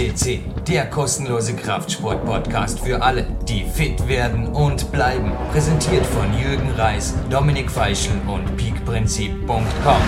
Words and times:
QSCC, 0.00 0.40
der 0.66 0.88
kostenlose 0.88 1.54
Kraftsport-Podcast 1.54 2.80
für 2.80 3.02
alle, 3.02 3.26
die 3.46 3.64
fit 3.64 4.08
werden 4.08 4.46
und 4.46 4.90
bleiben. 4.92 5.30
Präsentiert 5.52 6.06
von 6.06 6.32
Jürgen 6.38 6.70
Reis, 6.70 7.14
Dominik 7.28 7.70
Feischl 7.70 8.12
und 8.26 8.56
peakprinzip.com. 8.56 10.00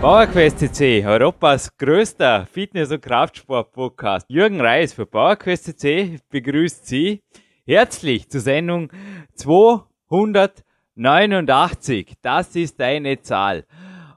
PowerQuest 0.00 0.60
CC, 0.60 1.04
Europas 1.04 1.76
größter 1.76 2.46
Fitness- 2.46 2.92
und 2.92 3.02
Kraftsport-Podcast. 3.02 4.26
Jürgen 4.28 4.60
Reis 4.60 4.92
für 4.92 5.06
PowerQuest 5.06 5.64
CC 5.64 6.20
begrüßt 6.30 6.86
Sie 6.86 7.24
herzlich 7.66 8.28
zur 8.28 8.40
Sendung 8.40 8.92
289. 9.34 12.12
Das 12.22 12.54
ist 12.54 12.80
eine 12.80 13.20
Zahl. 13.20 13.64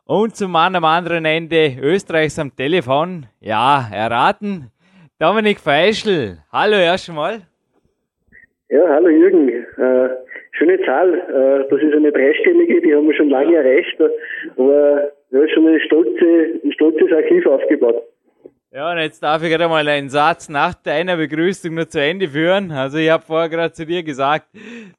Und 0.08 0.38
zum 0.38 0.56
am 0.56 0.86
anderen 0.86 1.26
Ende 1.26 1.76
Österreichs 1.82 2.40
am 2.40 2.56
Telefon, 2.56 3.26
ja, 3.42 3.90
erraten, 3.94 4.72
Dominik 5.20 5.60
Feischl. 5.60 6.38
Hallo 6.50 6.78
erst 6.78 7.10
einmal. 7.10 7.42
Ja, 8.70 8.88
hallo 8.88 9.10
Jürgen. 9.10 9.50
Äh, 9.50 10.10
schöne 10.54 10.80
Zahl. 10.86 11.14
Äh, 11.14 11.70
das 11.70 11.82
ist 11.82 11.94
eine 11.94 12.14
dreistellige, 12.14 12.80
die 12.80 12.96
haben 12.96 13.06
wir 13.06 13.16
schon 13.16 13.30
lange 13.30 13.58
erreicht. 13.58 13.98
Aber 14.56 15.12
ja, 15.32 15.48
schon 15.50 15.68
ein, 15.68 15.82
stolze, 15.82 16.62
ein 16.64 16.72
stolzes 16.72 17.12
Archiv 17.12 17.46
aufgebaut. 17.46 18.02
Ja, 18.78 18.92
und 18.92 19.00
jetzt 19.00 19.24
darf 19.24 19.42
ich 19.42 19.50
gerade 19.50 19.68
mal 19.68 19.88
einen 19.88 20.08
Satz 20.08 20.50
nach 20.50 20.76
deiner 20.76 21.18
Begrüßung 21.18 21.74
nur 21.74 21.90
zu 21.90 22.00
Ende 22.00 22.30
führen. 22.30 22.72
Also 22.72 23.00
ich 23.00 23.10
habe 23.10 23.26
vorher 23.26 23.50
gerade 23.50 23.74
zu 23.74 23.88
dir 23.88 24.04
gesagt, 24.04 24.50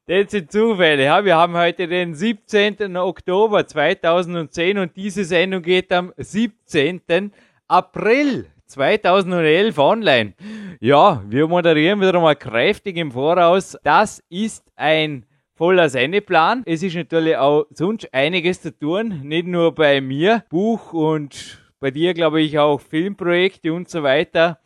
das 0.05 0.31
sind 0.31 0.51
Zufälle. 0.51 1.05
Ja, 1.05 1.23
wir 1.23 1.37
haben 1.37 1.55
heute 1.55 1.87
den 1.87 2.13
17. 2.13 2.97
Oktober 2.97 3.65
2010 3.65 4.79
und 4.79 4.97
diese 4.97 5.23
Sendung 5.23 5.61
geht 5.61 5.93
am 5.93 6.11
17. 6.17 7.31
April 7.69 8.47
2011 8.65 9.77
online. 9.77 10.33
Ja, 10.81 11.23
wir 11.25 11.47
moderieren 11.47 12.01
wieder 12.01 12.19
mal 12.19 12.35
kräftig 12.35 12.97
im 12.97 13.13
Voraus. 13.13 13.77
Das 13.85 14.21
ist 14.27 14.65
ein 14.75 15.25
voller 15.55 15.87
Sendeplan. 15.87 16.63
Es 16.65 16.83
ist 16.83 16.95
natürlich 16.95 17.37
auch 17.37 17.65
sonst 17.69 18.13
einiges 18.13 18.61
zu 18.61 18.77
tun, 18.77 19.21
nicht 19.23 19.47
nur 19.47 19.73
bei 19.73 20.01
mir, 20.01 20.43
Buch 20.49 20.91
und 20.91 21.59
bei 21.79 21.91
dir 21.91 22.13
glaube 22.13 22.41
ich 22.41 22.59
auch 22.59 22.79
Filmprojekte 22.81 23.73
und 23.73 23.89
so 23.89 24.03
weiter. 24.03 24.59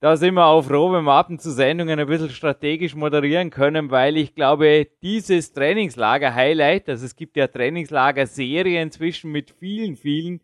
Da 0.00 0.16
sind 0.18 0.34
wir 0.34 0.44
auch 0.44 0.62
froh, 0.62 0.92
wenn 0.92 1.04
wir 1.04 1.14
ab 1.14 1.30
und 1.30 1.40
zu 1.40 1.50
Sendungen 1.50 1.98
ein 1.98 2.06
bisschen 2.06 2.28
strategisch 2.28 2.94
moderieren 2.94 3.48
können, 3.48 3.90
weil 3.90 4.18
ich 4.18 4.34
glaube, 4.34 4.86
dieses 5.02 5.52
Trainingslager-Highlight, 5.54 6.90
also 6.90 7.06
es 7.06 7.16
gibt 7.16 7.38
ja 7.38 7.46
Trainingslager-Serie 7.46 8.82
inzwischen 8.82 9.32
mit 9.32 9.50
vielen, 9.50 9.96
vielen 9.96 10.40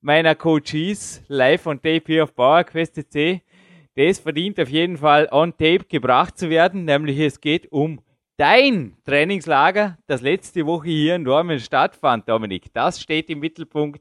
meiner 0.00 0.36
Coaches 0.36 1.20
live 1.26 1.66
on 1.66 1.78
tape 1.78 2.04
hier 2.06 2.22
auf 2.22 2.34
PowerQuest 2.34 2.94
CC. 2.94 3.42
Das 3.96 4.20
verdient 4.20 4.60
auf 4.60 4.68
jeden 4.68 4.96
Fall 4.96 5.28
on 5.32 5.50
tape 5.50 5.84
gebracht 5.88 6.38
zu 6.38 6.48
werden, 6.48 6.84
nämlich 6.84 7.18
es 7.18 7.40
geht 7.40 7.72
um 7.72 8.00
dein 8.36 8.96
Trainingslager, 9.04 9.98
das 10.06 10.22
letzte 10.22 10.64
Woche 10.64 10.88
hier 10.88 11.16
in 11.16 11.24
Dormen 11.24 11.58
stattfand, 11.58 12.28
Dominik. 12.28 12.72
Das 12.72 13.00
steht 13.00 13.30
im 13.30 13.40
Mittelpunkt 13.40 14.00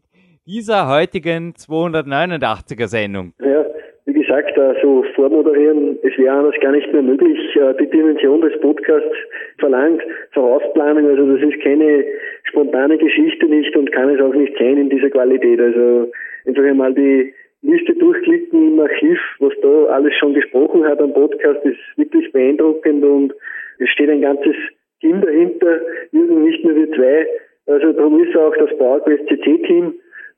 dieser 0.52 0.90
heutigen 0.90 1.54
289er 1.54 2.88
Sendung? 2.88 3.32
Ja, 3.40 3.66
wie 4.06 4.14
gesagt, 4.14 4.52
so 4.56 4.62
also 4.62 5.04
vormoderieren, 5.16 5.98
es 6.04 6.18
wäre 6.18 6.36
anders 6.36 6.56
gar 6.60 6.74
nicht 6.74 6.92
mehr 6.92 7.02
möglich. 7.02 7.40
Äh, 7.56 7.74
die 7.80 7.90
Dimension 7.90 8.42
des 8.42 8.60
Podcasts 8.60 9.16
verlangt 9.60 10.02
Vorausplanung, 10.34 11.08
also 11.08 11.38
das 11.38 11.50
ist 11.50 11.64
keine 11.64 12.04
spontane 12.44 12.98
Geschichte 12.98 13.46
nicht 13.46 13.74
und 13.78 13.92
kann 13.94 14.10
es 14.10 14.22
auch 14.22 14.34
nicht 14.34 14.54
sein 14.58 14.78
in 14.78 14.90
dieser 14.90 15.10
Qualität. 15.10 15.60
Also 15.62 16.12
einfach 16.46 16.64
einmal 16.64 16.94
die 16.94 17.34
Liste 17.62 17.94
durchklicken 17.94 18.74
im 18.74 18.80
Archiv, 18.82 19.20
was 19.40 19.54
da 19.62 19.86
alles 19.86 20.14
schon 20.16 20.34
gesprochen 20.34 20.84
hat 20.84 21.00
am 21.00 21.14
Podcast, 21.14 21.64
ist 21.64 21.80
wirklich 21.96 22.30
beeindruckend 22.34 23.06
und 23.06 23.34
es 23.80 23.90
steht 23.90 24.10
ein 24.10 24.22
ganzes 24.22 24.56
Team 25.00 25.22
dahinter, 25.22 25.80
nicht 26.12 26.66
nur 26.66 26.76
wir 26.76 26.92
zwei. 26.92 27.28
Also 27.68 27.94
darum 27.94 28.22
ist 28.22 28.36
auch 28.36 28.56
das 28.58 28.76
PowerQuest 28.78 29.28
CC-Team 29.30 29.94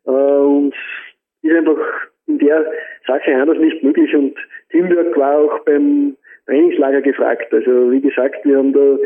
äh, 0.05 0.09
und 0.09 0.73
ist 1.41 1.55
einfach 1.55 1.77
in 2.27 2.39
der 2.39 2.65
Sache 3.05 3.35
anders 3.35 3.57
nicht 3.57 3.83
möglich 3.83 4.13
und 4.15 4.35
Teamwork 4.71 5.15
war 5.17 5.39
auch 5.39 5.59
beim 5.65 6.15
Trainingslager 6.45 7.01
gefragt. 7.01 7.53
Also 7.53 7.91
wie 7.91 8.01
gesagt, 8.01 8.43
wir 8.45 8.57
haben 8.57 8.73
da 8.73 8.97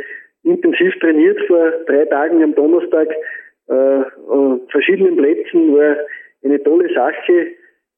intensiv 0.44 0.94
trainiert 1.00 1.40
vor 1.48 1.72
drei 1.88 2.06
Tagen 2.06 2.44
am 2.44 2.56
Donnerstag 2.56 3.10
äh, 3.68 3.74
an 3.74 4.62
verschiedenen 4.70 5.18
Plätzen, 5.18 5.76
war 5.76 5.98
eine 6.44 6.62
tolle 6.64 6.94
Sache. 6.94 7.48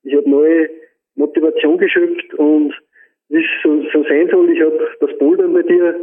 Ich 0.04 0.16
habe 0.16 0.30
neue 0.30 0.70
Motivation 1.16 1.78
geschöpft 1.78 2.34
und 2.36 2.74
wie 3.30 3.44
es 3.44 3.50
so, 3.62 3.84
so 3.94 4.04
sein 4.04 4.30
soll, 4.30 4.50
ich 4.50 4.62
habe 4.62 4.90
das 5.00 5.18
Bouldern 5.20 5.54
bei 5.54 5.62
dir 5.62 5.96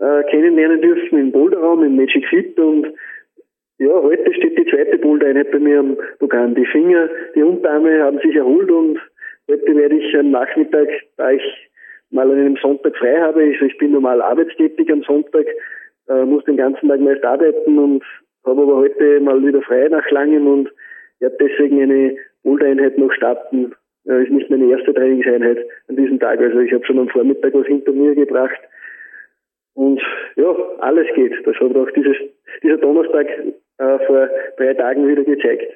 äh, 0.00 0.22
kennenlernen 0.30 0.82
dürfen 0.82 1.18
im 1.18 1.32
Boulderraum, 1.32 1.82
im 1.82 1.96
Magic 1.96 2.26
Fit 2.28 2.58
und 2.58 2.88
ja, 3.78 3.92
heute 4.02 4.32
steht 4.34 4.56
die 4.58 4.66
zweite 4.70 4.98
Bouldereinheit 4.98 5.50
bei 5.50 5.58
mir 5.58 5.80
am 5.80 5.96
Programm. 6.18 6.54
Die 6.54 6.66
Finger, 6.66 7.08
die 7.34 7.42
Unterarme 7.42 8.02
haben 8.02 8.18
sich 8.20 8.34
erholt 8.34 8.70
und 8.70 8.98
heute 9.50 9.76
werde 9.76 9.96
ich 9.96 10.16
am 10.16 10.30
Nachmittag, 10.30 10.88
da 11.16 11.32
ich 11.32 11.42
mal 12.10 12.30
an 12.30 12.38
einem 12.38 12.56
Sonntag 12.56 12.96
frei 12.96 13.20
habe, 13.20 13.42
also 13.42 13.64
ich 13.64 13.76
bin 13.78 13.92
normal 13.92 14.22
arbeitstätig 14.22 14.90
am 14.92 15.02
Sonntag, 15.02 15.46
äh, 16.08 16.24
muss 16.24 16.44
den 16.44 16.56
ganzen 16.56 16.88
Tag 16.88 17.00
meist 17.00 17.24
arbeiten 17.24 17.78
und 17.78 18.04
habe 18.46 18.62
aber 18.62 18.76
heute 18.76 19.20
mal 19.20 19.44
wieder 19.44 19.62
frei 19.62 19.88
nach 19.88 20.08
langem 20.10 20.46
und 20.46 20.70
werde 21.18 21.36
deswegen 21.40 21.82
eine 21.82 22.16
Bouldereinheit 22.44 22.96
noch 22.98 23.12
starten. 23.12 23.74
Äh, 24.06 24.22
ist 24.22 24.30
nicht 24.30 24.50
meine 24.50 24.70
erste 24.70 24.94
Trainingseinheit 24.94 25.58
an 25.88 25.96
diesem 25.96 26.20
Tag. 26.20 26.38
Also 26.40 26.60
ich 26.60 26.72
habe 26.72 26.84
schon 26.86 26.98
am 26.98 27.08
Vormittag 27.08 27.54
was 27.54 27.66
hinter 27.66 27.92
mir 27.92 28.14
gebracht. 28.14 28.60
Und 29.74 30.00
ja, 30.36 30.54
alles 30.78 31.06
geht. 31.16 31.34
Das 31.44 31.56
hat 31.56 31.74
auch 31.74 31.90
dieses, 31.90 32.16
dieser 32.62 32.76
Donnerstag 32.76 33.26
äh, 33.78 33.98
vor 34.06 34.28
drei 34.56 34.74
Tagen 34.74 35.06
wieder 35.08 35.24
gezeigt. 35.24 35.72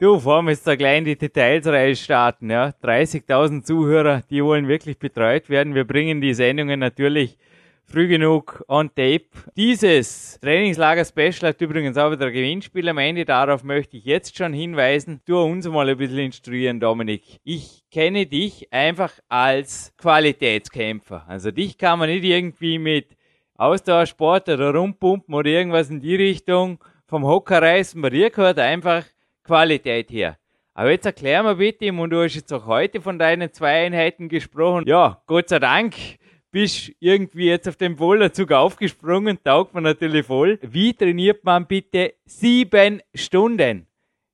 Du, 0.00 0.20
vor 0.20 0.36
allem 0.36 0.48
jetzt 0.48 0.66
da 0.66 0.76
gleich 0.76 0.98
in 0.98 1.04
die 1.04 1.18
Detailsreihe 1.18 1.96
starten, 1.96 2.50
ja. 2.50 2.70
30.000 2.82 3.64
Zuhörer, 3.64 4.22
die 4.30 4.44
wollen 4.44 4.68
wirklich 4.68 4.98
betreut 4.98 5.50
werden. 5.50 5.74
Wir 5.74 5.84
bringen 5.84 6.20
die 6.20 6.34
Sendungen 6.34 6.78
natürlich 6.78 7.36
früh 7.84 8.06
genug 8.06 8.62
on 8.68 8.88
tape. 8.94 9.26
Dieses 9.56 10.38
Trainingslager-Special 10.40 11.48
hat 11.48 11.60
übrigens 11.60 11.96
auch 11.96 12.12
wieder 12.12 12.26
ein 12.26 12.32
Gewinnspiel 12.32 12.88
am 12.88 12.98
Ende. 12.98 13.24
Darauf 13.24 13.64
möchte 13.64 13.96
ich 13.96 14.04
jetzt 14.04 14.36
schon 14.36 14.52
hinweisen. 14.52 15.20
Du 15.26 15.38
uns 15.40 15.66
mal 15.66 15.88
ein 15.88 15.96
bisschen 15.96 16.18
instruieren, 16.18 16.78
Dominik. 16.78 17.40
Ich 17.42 17.82
kenne 17.90 18.26
dich 18.26 18.72
einfach 18.72 19.14
als 19.28 19.92
Qualitätskämpfer. 19.96 21.24
Also 21.26 21.50
dich 21.50 21.78
kann 21.78 21.98
man 21.98 22.10
nicht 22.10 22.24
irgendwie 22.24 22.78
mit 22.78 23.16
Ausdauersport 23.56 24.48
oder 24.48 24.74
rumpumpen 24.74 25.34
oder 25.34 25.48
irgendwas 25.48 25.90
in 25.90 26.00
die 26.00 26.14
Richtung 26.14 26.78
vom 27.08 27.24
Hocker 27.24 27.60
dir 27.60 28.30
gehört 28.30 28.58
einfach 28.58 29.04
Qualität 29.42 30.10
her. 30.10 30.36
Aber 30.74 30.90
jetzt 30.92 31.06
erklär 31.06 31.42
mir 31.42 31.56
bitte, 31.56 31.90
und 31.92 32.10
du 32.10 32.22
hast 32.22 32.36
jetzt 32.36 32.52
auch 32.52 32.66
heute 32.66 33.00
von 33.00 33.18
deinen 33.18 33.52
zwei 33.52 33.86
Einheiten 33.86 34.28
gesprochen. 34.28 34.84
Ja, 34.86 35.22
Gott 35.26 35.48
sei 35.48 35.58
Dank 35.58 35.94
bist 36.50 36.92
irgendwie 37.00 37.46
jetzt 37.46 37.66
auf 37.66 37.76
den 37.76 37.96
Boulderzug 37.96 38.52
aufgesprungen, 38.52 39.42
taugt 39.42 39.74
man 39.74 39.82
natürlich 39.82 40.26
voll. 40.26 40.58
Wie 40.62 40.94
trainiert 40.94 41.44
man 41.44 41.66
bitte 41.66 42.14
sieben 42.26 43.02
Stunden? 43.14 43.86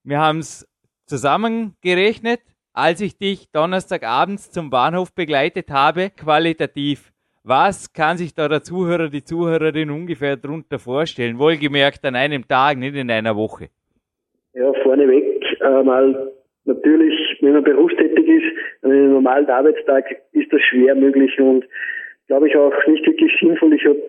Wir 0.03 0.19
haben 0.19 0.41
es 0.41 0.69
zusammengerechnet, 1.07 2.41
als 2.73 3.01
ich 3.01 3.17
dich 3.17 3.51
Donnerstagabends 3.53 4.51
zum 4.51 4.69
Bahnhof 4.69 5.15
begleitet 5.15 5.71
habe, 5.71 6.11
qualitativ. 6.11 7.14
Was 7.47 7.93
kann 7.93 8.17
sich 8.17 8.35
da 8.35 8.49
der 8.49 8.63
Zuhörer, 8.63 9.11
die 9.11 9.23
Zuhörerin 9.23 9.91
ungefähr 9.91 10.35
darunter 10.35 10.79
vorstellen? 10.79 11.39
Wohlgemerkt 11.39 12.03
an 12.07 12.17
einem 12.17 12.49
Tag, 12.49 12.79
nicht 12.79 12.97
in 12.97 13.11
einer 13.11 13.37
Woche. 13.37 13.69
Ja, 14.55 14.73
vorneweg 14.83 15.45
äh, 15.61 15.83
mal 15.83 16.33
natürlich, 16.65 17.15
wenn 17.43 17.53
man 17.53 17.65
berufstätig 17.65 18.27
ist, 18.27 18.47
an 18.81 18.93
einem 18.93 19.13
normalen 19.13 19.47
Arbeitstag 19.51 20.07
ist 20.33 20.51
das 20.55 20.63
schwer 20.63 20.95
möglich 20.95 21.39
und 21.39 21.67
glaube 22.29 22.49
ich 22.49 22.57
auch 22.57 22.73
nicht 22.87 23.07
wirklich 23.07 23.31
sinnvoll. 23.39 23.75
Ich 23.75 23.85
habe 23.85 24.01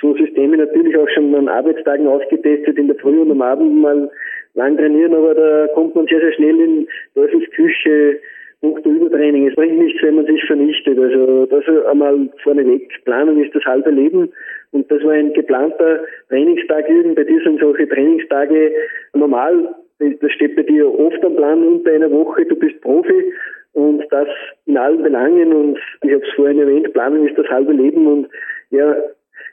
so 0.00 0.16
Systeme 0.16 0.56
natürlich 0.56 0.96
auch 0.96 1.08
schon 1.10 1.32
an 1.36 1.48
Arbeitstagen 1.48 2.08
ausgetestet, 2.08 2.76
in 2.78 2.88
der 2.88 2.96
Früh 2.96 3.20
und 3.20 3.30
am 3.30 3.42
Abend 3.42 3.80
mal 3.80 4.10
lang 4.54 4.76
trainieren, 4.76 5.14
aber 5.14 5.36
da 5.36 5.68
kommt 5.74 5.94
man 5.94 6.08
sehr, 6.08 6.18
sehr 6.18 6.32
schnell 6.32 6.58
in 6.60 6.88
Teufelsküche, 7.14 8.18
punkto 8.62 8.88
Übertraining. 8.88 9.48
Es 9.48 9.54
bringt 9.54 9.78
nichts, 9.78 10.02
wenn 10.02 10.14
man 10.14 10.26
sich 10.26 10.42
vernichtet. 10.44 10.98
Also 10.98 11.46
das 11.46 11.64
einmal 11.86 12.28
vorneweg. 12.42 12.88
Planung 13.04 13.42
ist 13.42 13.54
das 13.54 13.64
halbe 13.64 13.90
Leben. 13.90 14.32
Und 14.70 14.90
das 14.90 15.02
war 15.04 15.12
ein 15.12 15.32
geplanter 15.34 16.04
Trainingstag. 16.28 16.88
Jürgen, 16.88 17.14
bei 17.14 17.24
dir 17.24 17.40
sind 17.42 17.60
solche 17.60 17.88
Trainingstage 17.88 18.72
normal. 19.12 19.74
Das 19.98 20.32
steht 20.32 20.56
bei 20.56 20.62
dir 20.62 20.88
oft 20.98 21.22
am 21.24 21.36
Plan 21.36 21.62
unter 21.66 21.90
einer 21.90 22.10
Woche. 22.10 22.46
Du 22.46 22.56
bist 22.56 22.80
Profi 22.80 23.32
und 23.72 24.04
das 24.10 24.28
in 24.66 24.78
allen 24.78 25.02
Belangen. 25.02 25.52
Und 25.52 25.78
ich 26.02 26.12
habe 26.12 26.24
es 26.24 26.34
vorhin 26.34 26.60
erwähnt, 26.60 26.92
Planung 26.92 27.28
ist 27.28 27.36
das 27.36 27.48
halbe 27.48 27.72
Leben. 27.72 28.06
Und 28.06 28.28
ja, 28.70 28.96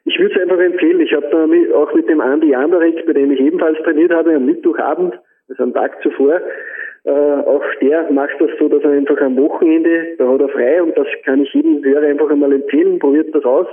ich 0.06 0.20
würde 0.20 0.36
es 0.36 0.42
einfach 0.42 0.60
empfehlen. 0.60 1.02
Ich 1.02 1.14
habe 1.14 1.28
da 1.30 1.76
auch 1.76 1.94
mit 1.94 2.08
dem 2.08 2.22
Andi 2.22 2.50
Jandarek, 2.50 3.06
bei 3.06 3.14
dem 3.14 3.32
ich 3.32 3.40
ebenfalls 3.40 3.78
trainiert 3.80 4.12
habe, 4.12 4.36
am 4.36 4.46
Mittwochabend, 4.46 5.20
also 5.50 5.64
am 5.64 5.74
Tag 5.74 6.02
zuvor, 6.04 6.42
Äh, 7.06 7.12
auch 7.12 7.64
der 7.82 8.12
macht 8.12 8.40
das 8.40 8.50
so, 8.60 8.68
dass 8.68 8.84
er 8.84 8.92
einfach 8.92 9.20
am 9.22 9.38
Wochenende, 9.38 10.16
da 10.18 10.28
hat 10.28 10.42
er 10.42 10.50
frei 10.50 10.82
und 10.82 10.98
das 10.98 11.08
kann 11.24 11.44
ich 11.44 11.54
jedem 11.54 11.84
Hörer 11.84 12.08
einfach 12.08 12.30
einmal 12.30 12.52
empfehlen, 12.54 13.00
probiert 13.00 13.34
das 13.34 13.44
aus. 13.46 13.68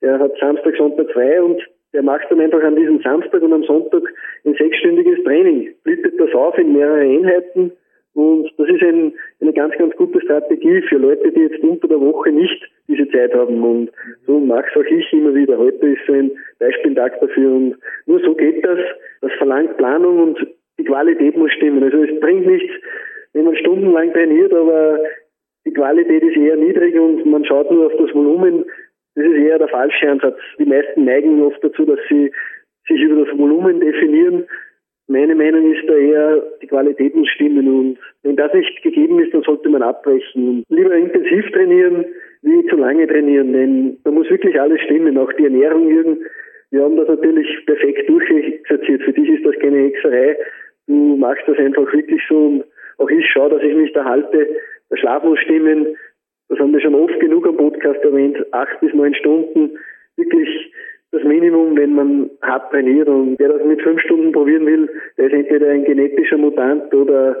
Er 0.00 0.18
hat 0.18 0.32
Samstag, 0.38 0.76
Sonntag 0.76 1.10
frei 1.12 1.42
und 1.42 1.60
der 1.92 2.02
macht 2.02 2.30
dann 2.30 2.40
einfach 2.40 2.62
an 2.62 2.76
diesem 2.76 3.00
Samstag 3.00 3.42
und 3.42 3.52
am 3.52 3.64
Sonntag 3.64 4.02
ein 4.44 4.54
sechsstündiges 4.54 5.22
Training, 5.24 5.74
splittet 5.80 6.18
das 6.18 6.32
auf 6.34 6.56
in 6.58 6.72
mehrere 6.72 7.00
Einheiten 7.00 7.72
und 8.14 8.48
das 8.58 8.68
ist 8.68 8.82
ein, 8.82 9.12
eine 9.40 9.52
ganz, 9.52 9.76
ganz 9.76 9.94
gute 9.96 10.20
Strategie 10.20 10.80
für 10.82 10.98
Leute, 10.98 11.32
die 11.32 11.40
jetzt 11.40 11.58
unter 11.62 11.88
der 11.88 12.00
Woche 12.00 12.30
nicht 12.30 12.62
diese 12.86 13.08
Zeit 13.10 13.34
haben. 13.34 13.62
Und 13.62 13.90
so 14.26 14.38
mache 14.38 14.66
es 14.70 14.76
auch 14.76 14.88
ich 14.88 15.12
immer 15.12 15.34
wieder. 15.34 15.58
Heute 15.58 15.88
ist 15.88 16.06
so 16.06 16.12
ein 16.12 16.30
Beispieltag 16.60 17.20
dafür. 17.20 17.52
Und 17.52 17.76
nur 18.06 18.20
so 18.20 18.34
geht 18.34 18.64
das. 18.64 18.78
Das 19.20 19.32
verlangt 19.32 19.76
Planung 19.78 20.20
und 20.20 20.46
die 20.78 20.84
Qualität 20.84 21.36
muss 21.36 21.52
stimmen. 21.52 21.82
Also 21.82 22.02
es 22.02 22.20
bringt 22.20 22.46
nichts, 22.46 22.72
wenn 23.32 23.44
man 23.44 23.56
stundenlang 23.56 24.12
trainiert, 24.12 24.52
aber 24.52 24.98
die 25.66 25.72
Qualität 25.72 26.22
ist 26.22 26.36
eher 26.36 26.56
niedrig 26.56 26.98
und 26.98 27.24
man 27.26 27.44
schaut 27.44 27.70
nur 27.70 27.86
auf 27.86 27.96
das 27.98 28.14
Volumen. 28.14 28.64
Das 29.14 29.24
ist 29.24 29.36
eher 29.36 29.58
der 29.58 29.68
falsche 29.68 30.08
Ansatz. 30.08 30.38
Die 30.58 30.66
meisten 30.66 31.04
neigen 31.04 31.42
oft 31.42 31.62
dazu, 31.62 31.84
dass 31.84 32.00
sie 32.08 32.30
sich 32.88 33.00
über 33.00 33.24
das 33.24 33.38
Volumen 33.38 33.80
definieren 33.80 34.46
meine 35.06 35.34
Meinung 35.34 35.70
ist 35.70 35.86
da 35.86 35.94
eher, 35.94 36.42
die 36.62 36.66
Qualität 36.66 37.14
muss 37.14 37.28
stimmen 37.28 37.68
und 37.68 37.98
wenn 38.22 38.36
das 38.36 38.52
nicht 38.54 38.82
gegeben 38.82 39.18
ist, 39.20 39.34
dann 39.34 39.42
sollte 39.42 39.68
man 39.68 39.82
abbrechen 39.82 40.64
lieber 40.68 40.94
intensiv 40.94 41.50
trainieren, 41.52 42.06
wie 42.42 42.66
zu 42.68 42.76
lange 42.76 43.06
trainieren, 43.06 43.52
denn 43.52 43.98
da 44.04 44.10
muss 44.10 44.30
wirklich 44.30 44.58
alles 44.58 44.80
stimmen, 44.82 45.18
auch 45.18 45.32
die 45.34 45.44
Ernährung, 45.44 45.88
Jürgen. 45.88 46.24
Wir 46.74 46.82
haben 46.82 46.96
das 46.96 47.06
natürlich 47.06 47.46
perfekt 47.66 48.08
durchexerziert. 48.08 49.02
Für 49.04 49.12
dich 49.12 49.28
ist 49.28 49.46
das 49.46 49.54
keine 49.60 49.78
Hexerei. 49.78 50.36
Du 50.88 51.16
machst 51.16 51.44
das 51.46 51.56
einfach 51.56 51.92
wirklich 51.92 52.20
so 52.28 52.46
und 52.46 52.64
auch 52.98 53.08
ich 53.08 53.24
schaue, 53.30 53.50
dass 53.50 53.62
ich 53.62 53.76
mich 53.76 53.92
da 53.92 54.04
halte. 54.04 54.48
Der 54.90 54.96
Schlaf 54.96 55.22
muss 55.22 55.38
stimmen. 55.38 55.96
Das 56.48 56.58
haben 56.58 56.72
wir 56.72 56.80
schon 56.80 56.96
oft 56.96 57.20
genug 57.20 57.46
am 57.46 57.58
Podcast 57.58 58.02
erwähnt. 58.02 58.44
Acht 58.52 58.80
bis 58.80 58.92
neun 58.92 59.14
Stunden. 59.14 59.78
Wirklich 60.16 60.48
das 61.12 61.22
Minimum, 61.22 61.76
wenn 61.76 61.94
man 61.94 62.30
hart 62.42 62.72
trainiert. 62.72 63.06
Und 63.06 63.38
wer 63.38 63.50
das 63.50 63.64
mit 63.64 63.80
fünf 63.80 64.00
Stunden 64.00 64.32
probieren 64.32 64.66
will, 64.66 64.90
der 65.16 65.26
ist 65.26 65.32
entweder 65.32 65.68
ein 65.68 65.84
genetischer 65.84 66.38
Mutant 66.38 66.92
oder 66.92 67.36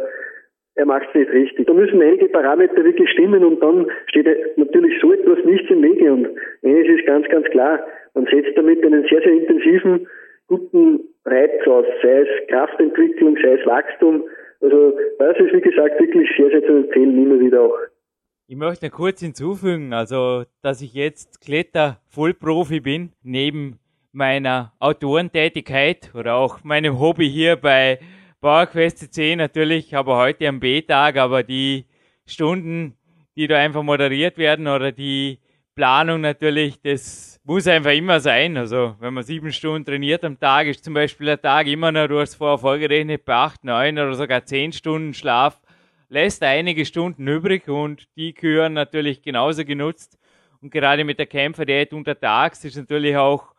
er 0.76 0.86
macht 0.86 1.08
es 1.08 1.14
nicht 1.14 1.32
richtig. 1.32 1.66
Da 1.66 1.72
müssen 1.72 2.00
einige 2.00 2.28
Parameter 2.28 2.84
wirklich 2.84 3.10
stimmen 3.10 3.44
und 3.44 3.60
dann 3.60 3.86
steht 4.06 4.28
natürlich 4.56 5.00
so 5.00 5.12
etwas 5.12 5.44
nichts 5.44 5.70
im 5.70 5.82
Wege. 5.82 6.12
Und 6.12 6.28
eines 6.64 6.88
ist 6.88 7.06
ganz, 7.06 7.28
ganz 7.28 7.46
klar, 7.50 7.80
man 8.14 8.26
setzt 8.26 8.56
damit 8.56 8.84
einen 8.84 9.06
sehr, 9.08 9.20
sehr 9.20 9.32
intensiven, 9.32 10.06
guten 10.46 11.00
Reiz 11.24 11.66
aus, 11.66 11.86
sei 12.02 12.20
es 12.20 12.48
Kraftentwicklung, 12.48 13.36
sei 13.42 13.54
es 13.54 13.66
Wachstum. 13.66 14.24
Also 14.60 14.96
das 15.18 15.38
ist, 15.38 15.52
wie 15.52 15.60
gesagt, 15.60 16.00
wirklich 16.00 16.28
sehr, 16.36 16.50
sehr 16.50 16.62
zu 16.62 16.72
empfehlen, 16.72 17.22
immer 17.22 17.40
wieder 17.40 17.62
auch. 17.62 17.78
Ich 18.46 18.56
möchte 18.56 18.90
kurz 18.90 19.20
hinzufügen, 19.20 19.94
also, 19.94 20.44
dass 20.62 20.82
ich 20.82 20.92
jetzt 20.92 21.40
Kletter-Vollprofi 21.40 22.80
bin, 22.80 23.12
neben 23.22 23.78
meiner 24.12 24.72
Autorentätigkeit 24.80 26.12
oder 26.14 26.36
auch 26.36 26.62
meinem 26.62 27.00
Hobby 27.00 27.28
hier 27.28 27.56
bei 27.56 27.98
PowerQuest 28.40 29.12
C 29.14 29.34
natürlich, 29.34 29.96
aber 29.96 30.18
heute 30.18 30.46
am 30.46 30.60
B-Tag, 30.60 31.16
aber 31.16 31.42
die 31.42 31.86
Stunden, 32.26 32.96
die 33.36 33.48
da 33.48 33.56
einfach 33.56 33.82
moderiert 33.82 34.36
werden 34.36 34.66
oder 34.68 34.92
die 34.92 35.38
Planung 35.74 36.20
natürlich, 36.20 36.80
das 36.80 37.40
muss 37.44 37.66
einfach 37.66 37.92
immer 37.92 38.20
sein. 38.20 38.56
Also, 38.56 38.94
wenn 39.00 39.14
man 39.14 39.24
sieben 39.24 39.52
Stunden 39.52 39.84
trainiert 39.84 40.24
am 40.24 40.38
Tag, 40.38 40.66
ist 40.66 40.84
zum 40.84 40.94
Beispiel 40.94 41.26
der 41.26 41.40
Tag 41.40 41.66
immer 41.66 41.90
noch, 41.90 42.06
du 42.06 42.20
hast 42.20 42.36
vorher 42.36 42.58
vorgerechnet, 42.58 43.24
bei 43.24 43.34
acht, 43.34 43.64
neun 43.64 43.98
oder 43.98 44.14
sogar 44.14 44.44
zehn 44.44 44.72
Stunden 44.72 45.14
Schlaf 45.14 45.60
lässt 46.08 46.42
einige 46.42 46.84
Stunden 46.84 47.26
übrig 47.26 47.68
und 47.68 48.08
die 48.16 48.34
gehören 48.34 48.72
natürlich 48.72 49.22
genauso 49.22 49.64
genutzt. 49.64 50.18
Und 50.60 50.70
gerade 50.70 51.04
mit 51.04 51.18
der 51.18 51.26
Kämpferdiät 51.26 51.92
untertags 51.92 52.64
ist 52.64 52.76
natürlich 52.76 53.16
auch 53.16 53.54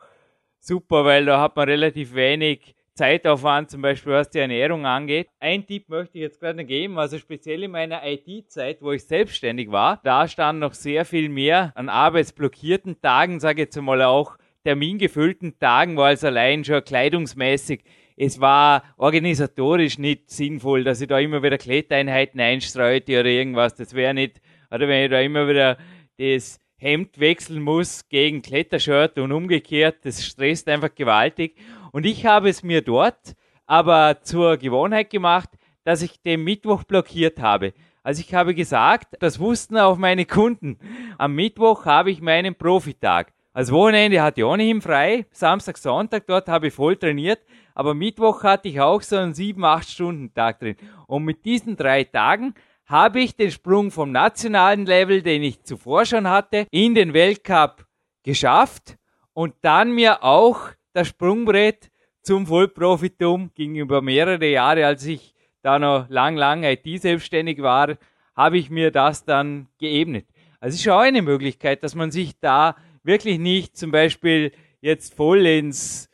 super, 0.60 1.06
weil 1.06 1.26
da 1.26 1.42
hat 1.42 1.56
man 1.56 1.68
relativ 1.68 2.16
wenig 2.16 2.75
Zeitaufwand, 2.96 3.70
zum 3.70 3.82
Beispiel 3.82 4.14
was 4.14 4.30
die 4.30 4.40
Ernährung 4.40 4.86
angeht. 4.86 5.28
Ein 5.40 5.68
Tipp 5.68 5.90
möchte 5.90 6.18
ich 6.18 6.22
jetzt 6.22 6.40
gerade 6.40 6.64
geben, 6.66 6.98
also 6.98 7.18
speziell 7.18 7.64
in 7.64 7.72
meiner 7.72 8.02
IT-Zeit, 8.06 8.82
wo 8.82 8.92
ich 8.92 9.06
selbstständig 9.06 9.72
war, 9.72 10.00
da 10.04 10.28
stand 10.28 10.60
noch 10.60 10.74
sehr 10.74 11.06
viel 11.06 11.30
mehr 11.30 11.74
an 11.76 11.90
arbeitsblockierten 11.90 13.02
Tagen, 13.02 13.40
sage 13.40 13.62
ich 13.62 13.68
jetzt 13.68 13.82
mal 13.82 14.02
auch 14.02 14.38
termingefüllten 14.64 15.60
Tagen, 15.60 15.98
weil 15.98 16.16
es 16.16 16.24
allein 16.24 16.64
schon 16.64 16.84
kleidungsmäßig 16.84 17.84
es 18.18 18.40
war 18.40 18.84
organisatorisch 18.98 19.98
nicht 19.98 20.30
sinnvoll, 20.30 20.84
dass 20.84 21.02
ich 21.02 21.08
da 21.08 21.20
immer 21.20 21.44
wieder 21.44 21.58
Klettereinheiten 21.58 22.40
einstreute 22.40 23.20
oder 23.20 23.30
irgendwas. 23.30 23.76
Das 23.76 23.94
wäre 23.94 24.14
nicht, 24.14 24.42
oder 24.72 24.88
wenn 24.88 25.04
ich 25.04 25.12
da 25.12 25.20
immer 25.20 25.48
wieder 25.48 25.78
das 26.18 26.60
Hemd 26.78 27.20
wechseln 27.20 27.62
muss 27.62 28.08
gegen 28.08 28.42
Klettershirt 28.42 29.18
und 29.18 29.32
umgekehrt, 29.32 29.98
das 30.04 30.26
stresst 30.26 30.68
einfach 30.70 30.94
gewaltig. 30.94 31.58
Und 31.96 32.06
ich 32.06 32.26
habe 32.26 32.50
es 32.50 32.62
mir 32.62 32.82
dort 32.82 33.38
aber 33.66 34.22
zur 34.22 34.58
Gewohnheit 34.58 35.10
gemacht, 35.10 35.50
dass 35.86 36.02
ich 36.02 36.22
den 36.22 36.44
Mittwoch 36.44 36.84
blockiert 36.84 37.40
habe. 37.40 37.74
Also 38.04 38.20
ich 38.20 38.34
habe 38.34 38.54
gesagt, 38.54 39.16
das 39.22 39.40
wussten 39.40 39.78
auch 39.78 39.96
meine 39.96 40.26
Kunden. 40.26 40.78
Am 41.18 41.36
Mittwoch 41.36 41.86
habe 41.86 42.12
ich 42.12 42.20
meinen 42.20 42.54
Profitag. 42.54 43.32
Als 43.54 43.72
Wochenende 43.72 44.22
hatte 44.22 44.42
ich 44.42 44.46
ohnehin 44.46 44.82
frei, 44.82 45.26
Samstag, 45.32 45.78
Sonntag, 45.78 46.28
dort 46.28 46.50
habe 46.50 46.68
ich 46.68 46.74
voll 46.74 46.98
trainiert 46.98 47.40
aber 47.76 47.94
Mittwoch 47.94 48.44
hatte 48.44 48.68
ich 48.70 48.82
auch 48.82 49.02
so 49.02 49.18
einen 49.18 49.34
7-8-Stunden-Tag 49.34 50.60
drin. 50.60 50.76
Und 51.08 51.24
mit 51.24 51.46
diesen 51.46 51.76
drei 51.76 52.04
Tagen 52.04 52.56
habe 52.86 53.20
ich 53.22 53.38
den 53.38 53.52
Sprung 53.52 53.92
vom 53.92 54.12
nationalen 54.12 54.86
Level, 54.86 55.22
den 55.22 55.44
ich 55.44 55.64
zuvor 55.64 56.06
schon 56.06 56.28
hatte, 56.28 56.68
in 56.72 56.94
den 56.94 57.14
Weltcup 57.14 57.86
geschafft 58.24 58.98
und 59.34 59.54
dann 59.62 59.92
mir 59.92 60.24
auch 60.24 60.72
das 60.96 61.10
Sprungbrett 61.10 61.92
zum 62.22 62.48
Vollprofitum 62.48 63.52
gegenüber 63.54 64.02
mehrere 64.02 64.48
Jahre, 64.48 64.86
als 64.86 65.06
ich 65.06 65.36
da 65.62 65.78
noch 65.78 66.10
lang, 66.10 66.38
lang 66.38 66.64
IT-selbstständig 66.64 67.62
war, 67.62 67.98
habe 68.36 68.58
ich 68.58 68.70
mir 68.70 68.92
das 68.92 69.26
dann 69.26 69.68
geebnet. 69.78 70.26
Also 70.60 70.76
es 70.76 70.82
ist 70.82 70.88
auch 70.90 71.00
eine 71.00 71.22
Möglichkeit, 71.22 71.84
dass 71.84 71.96
man 71.96 72.12
sich 72.12 72.40
da 72.40 72.76
wirklich 73.04 73.40
nicht 73.40 73.78
zum 73.78 73.92
Beispiel 73.92 74.52
jetzt 74.82 75.14
voll 75.14 75.46
ins 75.46 76.10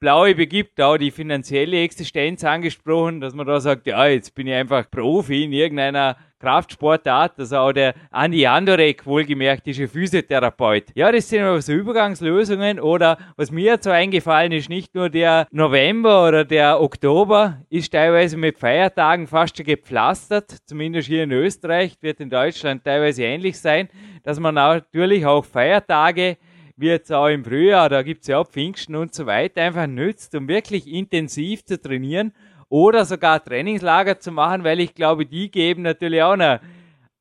Blaue 0.00 0.34
begibt, 0.36 0.80
auch 0.80 0.96
die 0.96 1.10
finanzielle 1.10 1.80
Existenz 1.82 2.44
angesprochen, 2.44 3.20
dass 3.20 3.34
man 3.34 3.46
da 3.48 3.58
sagt, 3.58 3.86
ja, 3.88 4.06
jetzt 4.06 4.32
bin 4.32 4.46
ich 4.46 4.54
einfach 4.54 4.88
Profi 4.88 5.42
in 5.42 5.52
irgendeiner 5.52 6.16
Kraftsportart, 6.38 7.36
dass 7.36 7.52
auch 7.52 7.72
der 7.72 7.94
Andi 8.12 8.46
Andorek 8.46 9.04
wohlgemerkt 9.06 9.66
ist 9.66 9.80
ein 9.80 9.88
Physiotherapeut. 9.88 10.84
Ja, 10.94 11.10
das 11.10 11.28
sind 11.28 11.42
aber 11.42 11.60
so 11.60 11.72
Übergangslösungen 11.72 12.78
oder 12.78 13.18
was 13.36 13.50
mir 13.50 13.72
jetzt 13.72 13.84
so 13.84 13.90
eingefallen 13.90 14.52
ist, 14.52 14.68
nicht 14.68 14.94
nur 14.94 15.10
der 15.10 15.48
November 15.50 16.28
oder 16.28 16.44
der 16.44 16.80
Oktober 16.80 17.62
ist 17.68 17.92
teilweise 17.92 18.36
mit 18.36 18.56
Feiertagen 18.56 19.26
fast 19.26 19.56
schon 19.56 19.66
gepflastert, 19.66 20.58
zumindest 20.64 21.08
hier 21.08 21.24
in 21.24 21.32
Österreich, 21.32 21.96
wird 22.00 22.20
in 22.20 22.30
Deutschland 22.30 22.84
teilweise 22.84 23.24
ähnlich 23.24 23.58
sein, 23.58 23.88
dass 24.22 24.38
man 24.38 24.54
natürlich 24.54 25.26
auch 25.26 25.44
Feiertage 25.44 26.36
wie 26.78 26.88
jetzt 26.88 27.12
auch 27.12 27.26
im 27.26 27.44
Frühjahr, 27.44 27.88
da 27.88 28.02
gibt 28.02 28.22
es 28.22 28.28
ja 28.28 28.38
auch 28.38 28.46
Pfingsten 28.46 28.94
und 28.94 29.12
so 29.12 29.26
weiter, 29.26 29.62
einfach 29.62 29.86
nützt, 29.86 30.34
um 30.36 30.46
wirklich 30.46 30.86
intensiv 30.86 31.64
zu 31.64 31.80
trainieren 31.80 32.32
oder 32.68 33.04
sogar 33.04 33.42
Trainingslager 33.44 34.20
zu 34.20 34.30
machen, 34.30 34.62
weil 34.62 34.78
ich 34.78 34.94
glaube, 34.94 35.26
die 35.26 35.50
geben 35.50 35.82
natürlich 35.82 36.22
auch 36.22 36.36
noch 36.36 36.60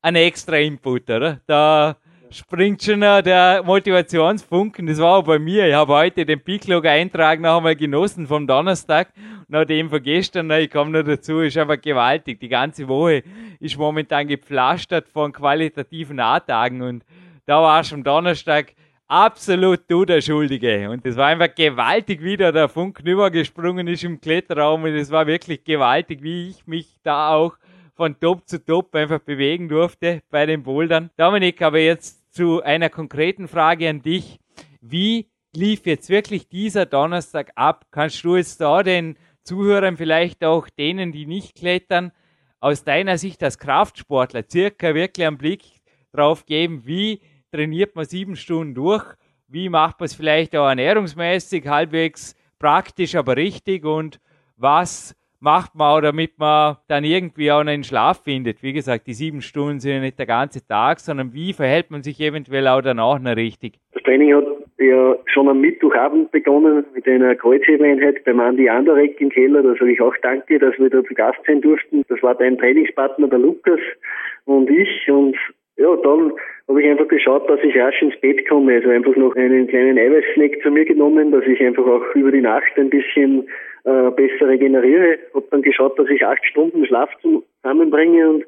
einen 0.01 0.17
extra 0.17 0.57
Input, 0.57 1.09
oder? 1.09 1.39
Da 1.47 1.97
springt 2.29 2.83
schon 2.83 3.01
der 3.01 3.63
Motivationsfunken. 3.65 4.85
Das 4.85 4.99
war 4.99 5.17
auch 5.17 5.23
bei 5.23 5.39
mir. 5.39 5.67
Ich 5.67 5.73
habe 5.73 5.93
heute 5.93 6.25
den 6.25 6.41
Peaklog-Eintrag 6.41 7.39
noch 7.39 7.57
einmal 7.57 7.75
genossen 7.75 8.27
vom 8.27 8.45
Donnerstag. 8.45 9.11
Nach 9.47 9.65
dem 9.65 9.89
von 9.89 10.03
gestern, 10.03 10.51
ich 10.51 10.69
komme 10.69 10.91
noch 10.91 11.03
dazu, 11.03 11.39
ist 11.39 11.57
einfach 11.57 11.81
gewaltig. 11.81 12.39
Die 12.39 12.49
ganze 12.49 12.87
Woche 12.87 13.23
ist 13.59 13.77
momentan 13.77 14.27
gepflastert 14.27 15.07
von 15.09 15.31
qualitativen 15.31 16.19
A-Tagen 16.19 16.81
und 16.81 17.05
da 17.45 17.61
war 17.61 17.83
schon 17.83 18.03
Donnerstag 18.03 18.73
absolut 19.07 19.81
du 19.87 20.05
der 20.05 20.21
Schuldige. 20.21 20.89
Und 20.89 21.05
das 21.05 21.15
war 21.15 21.27
einfach 21.27 21.53
gewaltig, 21.53 22.21
wie 22.21 22.37
da 22.37 22.51
der 22.51 22.69
Funken 22.69 23.07
übergesprungen 23.07 23.87
ist 23.87 24.03
im 24.03 24.19
Kletterraum. 24.21 24.83
Und 24.83 24.95
es 24.95 25.11
war 25.11 25.27
wirklich 25.27 25.63
gewaltig, 25.63 26.21
wie 26.21 26.49
ich 26.49 26.67
mich 26.67 26.97
da 27.03 27.33
auch 27.33 27.57
von 27.95 28.19
Top 28.19 28.47
zu 28.47 28.63
Top 28.63 28.93
einfach 28.95 29.19
bewegen 29.19 29.69
durfte 29.69 30.21
bei 30.29 30.45
den 30.45 30.63
Bouldern. 30.63 31.09
Dominik, 31.17 31.61
aber 31.61 31.79
jetzt 31.79 32.33
zu 32.33 32.61
einer 32.61 32.89
konkreten 32.89 33.47
Frage 33.47 33.89
an 33.89 34.01
dich. 34.01 34.39
Wie 34.81 35.27
lief 35.55 35.85
jetzt 35.85 36.09
wirklich 36.09 36.47
dieser 36.47 36.85
Donnerstag 36.85 37.51
ab? 37.55 37.85
Kannst 37.91 38.23
du 38.23 38.35
jetzt 38.35 38.61
da 38.61 38.83
den 38.83 39.17
Zuhörern, 39.43 39.97
vielleicht 39.97 40.43
auch 40.43 40.69
denen, 40.69 41.11
die 41.11 41.25
nicht 41.25 41.55
klettern, 41.55 42.11
aus 42.59 42.83
deiner 42.83 43.17
Sicht 43.17 43.41
als 43.43 43.57
Kraftsportler 43.57 44.43
circa 44.49 44.93
wirklich 44.93 45.25
einen 45.25 45.37
Blick 45.37 45.63
drauf 46.11 46.45
geben, 46.45 46.83
wie 46.85 47.21
trainiert 47.51 47.95
man 47.95 48.05
sieben 48.05 48.35
Stunden 48.35 48.73
durch? 48.73 49.05
Wie 49.47 49.69
macht 49.69 49.99
man 49.99 50.05
es 50.05 50.15
vielleicht 50.15 50.55
auch 50.55 50.67
ernährungsmäßig, 50.67 51.67
halbwegs 51.67 52.35
praktisch, 52.59 53.15
aber 53.15 53.37
richtig? 53.37 53.85
Und 53.85 54.19
was 54.57 55.15
macht 55.39 55.75
man 55.75 55.87
auch, 55.87 56.01
damit 56.01 56.37
man 56.37 56.77
dann 56.87 57.03
irgendwie 57.03 57.51
auch 57.51 57.59
einen 57.59 57.83
Schlaf 57.83 58.23
findet? 58.23 58.61
Wie 58.63 58.73
gesagt, 58.73 59.07
die 59.07 59.13
sieben 59.13 59.41
Stunden 59.41 59.79
sind 59.79 59.93
ja 59.93 59.99
nicht 59.99 60.19
der 60.19 60.25
ganze 60.25 60.65
Tag, 60.65 60.99
sondern 60.99 61.33
wie 61.33 61.53
verhält 61.53 61.91
man 61.91 62.03
sich 62.03 62.19
eventuell 62.19 62.67
auch 62.67 62.81
dann 62.81 62.99
auch 62.99 63.19
noch 63.19 63.35
richtig? 63.35 63.79
Das 63.93 64.03
Training 64.03 64.35
hat 64.35 64.45
ja 64.79 65.15
schon 65.27 65.47
am 65.47 65.61
Mittwochabend 65.61 66.31
begonnen 66.31 66.85
mit 66.93 67.07
einer 67.07 67.35
Kreuzhebeeinheit 67.35 68.23
beim 68.25 68.39
Andi 68.39 68.69
Anderek 68.69 69.19
im 69.21 69.29
Keller. 69.29 69.63
Da 69.63 69.73
sage 69.75 69.93
ich 69.93 70.01
auch 70.01 70.15
danke, 70.21 70.59
dass 70.59 70.77
wir 70.77 70.89
da 70.89 71.03
zu 71.03 71.13
Gast 71.13 71.39
sein 71.47 71.61
durften. 71.61 72.03
Das 72.09 72.21
war 72.21 72.35
dein 72.35 72.57
Trainingspartner, 72.57 73.27
der 73.27 73.39
Lukas 73.39 73.79
und 74.45 74.69
ich. 74.69 75.09
Und 75.09 75.35
ja, 75.77 75.95
dann 75.97 76.33
habe 76.67 76.81
ich 76.81 76.89
einfach 76.89 77.07
geschaut, 77.07 77.49
dass 77.49 77.59
ich 77.61 77.77
rasch 77.77 78.01
ins 78.01 78.19
Bett 78.19 78.47
komme. 78.49 78.75
Also 78.75 78.89
einfach 78.89 79.15
noch 79.15 79.35
einen 79.35 79.67
kleinen 79.67 79.97
Eiweißsnack 79.97 80.61
zu 80.61 80.71
mir 80.71 80.85
genommen, 80.85 81.31
dass 81.31 81.45
ich 81.45 81.61
einfach 81.61 81.85
auch 81.85 82.03
über 82.15 82.31
die 82.31 82.41
Nacht 82.41 82.71
ein 82.77 82.89
bisschen 82.89 83.47
äh, 83.85 84.09
besser 84.11 84.47
regeneriere. 84.47 85.19
Habe 85.33 85.45
dann 85.51 85.61
geschaut, 85.61 85.97
dass 85.99 86.09
ich 86.09 86.25
acht 86.25 86.43
Stunden 86.45 86.85
Schlaf 86.85 87.09
zusammenbringe 87.21 88.29
und 88.29 88.45